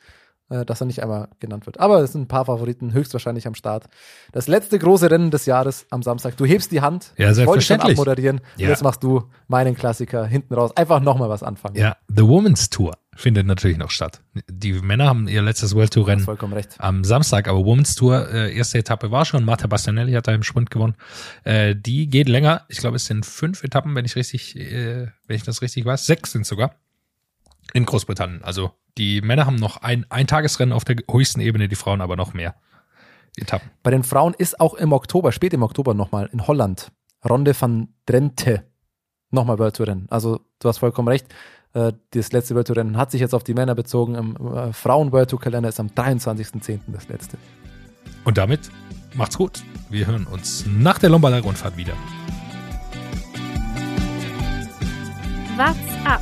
dass 0.49 0.81
er 0.81 0.87
nicht 0.87 1.01
einmal 1.03 1.29
genannt 1.39 1.65
wird. 1.65 1.79
Aber 1.79 2.01
es 2.01 2.13
sind 2.13 2.23
ein 2.23 2.27
paar 2.27 2.45
Favoriten 2.45 2.93
höchstwahrscheinlich 2.93 3.45
am 3.47 3.55
Start. 3.55 3.85
Das 4.31 4.47
letzte 4.47 4.79
große 4.79 5.09
Rennen 5.09 5.31
des 5.31 5.45
Jahres 5.45 5.85
am 5.91 6.01
Samstag. 6.01 6.37
Du 6.37 6.45
hebst 6.45 6.71
die 6.71 6.81
Hand. 6.81 7.13
Ja, 7.17 7.33
selbstverständlich. 7.33 7.93
Ich 7.93 7.99
abmoderieren. 7.99 8.41
Ja. 8.57 8.65
Und 8.65 8.69
jetzt 8.69 8.83
machst 8.83 9.03
du 9.03 9.29
meinen 9.47 9.75
Klassiker 9.75 10.25
hinten 10.25 10.53
raus. 10.53 10.75
Einfach 10.75 11.01
nochmal 11.01 11.29
was 11.29 11.43
anfangen. 11.43 11.75
Ja, 11.75 11.97
The 12.07 12.23
Women's 12.23 12.69
Tour 12.69 12.97
findet 13.15 13.45
natürlich 13.45 13.77
noch 13.77 13.91
statt. 13.91 14.21
Die 14.49 14.73
Männer 14.73 15.05
haben 15.07 15.27
ihr 15.27 15.41
letztes 15.41 15.75
World 15.75 15.93
Tour 15.93 16.07
Rennen 16.07 16.21
vollkommen 16.21 16.53
recht. 16.53 16.75
am 16.79 17.03
Samstag, 17.03 17.47
aber 17.47 17.65
Women's 17.65 17.95
Tour, 17.95 18.31
äh, 18.31 18.55
erste 18.55 18.77
Etappe 18.77 19.11
war 19.11 19.25
schon. 19.25 19.43
Marta 19.43 19.67
Bastianelli 19.67 20.13
hat 20.13 20.27
da 20.27 20.33
im 20.33 20.43
Sprint 20.43 20.71
gewonnen. 20.71 20.95
Äh, 21.43 21.75
die 21.75 22.07
geht 22.07 22.29
länger. 22.29 22.63
Ich 22.69 22.77
glaube, 22.77 22.95
es 22.95 23.05
sind 23.05 23.25
fünf 23.25 23.63
Etappen, 23.63 23.93
wenn 23.95 24.05
ich 24.05 24.15
richtig, 24.15 24.55
äh, 24.55 25.07
wenn 25.27 25.35
ich 25.35 25.43
das 25.43 25.61
richtig 25.61 25.85
weiß. 25.85 26.05
Sechs 26.05 26.31
sind 26.31 26.45
sogar. 26.45 26.75
In 27.73 27.85
Großbritannien. 27.85 28.43
Also 28.43 28.71
die 28.97 29.21
Männer 29.21 29.45
haben 29.45 29.55
noch 29.55 29.77
ein, 29.77 30.05
ein 30.09 30.27
Tagesrennen 30.27 30.73
auf 30.73 30.85
der 30.85 30.97
höchsten 31.09 31.39
Ebene, 31.41 31.67
die 31.67 31.75
Frauen 31.75 32.01
aber 32.01 32.15
noch 32.15 32.33
mehr 32.33 32.55
Etappen. 33.37 33.69
Bei 33.83 33.91
den 33.91 34.03
Frauen 34.03 34.33
ist 34.37 34.59
auch 34.59 34.73
im 34.73 34.91
Oktober, 34.91 35.31
spät 35.31 35.53
im 35.53 35.63
Oktober 35.63 35.93
nochmal 35.93 36.29
in 36.33 36.47
Holland, 36.47 36.91
Ronde 37.27 37.53
van 37.59 37.89
Drenthe 38.05 38.63
nochmal 39.31 39.59
World 39.59 39.75
Tour 39.75 39.87
Rennen. 39.87 40.07
Also 40.09 40.41
du 40.59 40.67
hast 40.67 40.79
vollkommen 40.79 41.07
recht. 41.07 41.27
Äh, 41.73 41.93
Das 42.11 42.31
letzte 42.31 42.55
World 42.55 42.67
Tour 42.67 42.77
Rennen 42.77 42.97
hat 42.97 43.11
sich 43.11 43.21
jetzt 43.21 43.33
auf 43.35 43.43
die 43.43 43.53
Männer 43.53 43.75
bezogen. 43.75 44.15
Im 44.15 44.35
äh, 44.55 44.73
Frauen 44.73 45.11
World 45.11 45.29
Tour 45.29 45.39
Kalender 45.39 45.69
ist 45.69 45.79
am 45.79 45.87
23.10. 45.87 46.79
das 46.87 47.07
letzte. 47.07 47.37
Und 48.25 48.37
damit 48.37 48.69
macht's 49.13 49.37
gut. 49.37 49.63
Wir 49.89 50.07
hören 50.07 50.25
uns 50.25 50.65
nach 50.67 50.97
der 50.97 51.09
Lombarder 51.09 51.41
Rundfahrt 51.41 51.77
wieder. 51.77 51.93
What's 55.57 56.05
up? 56.05 56.21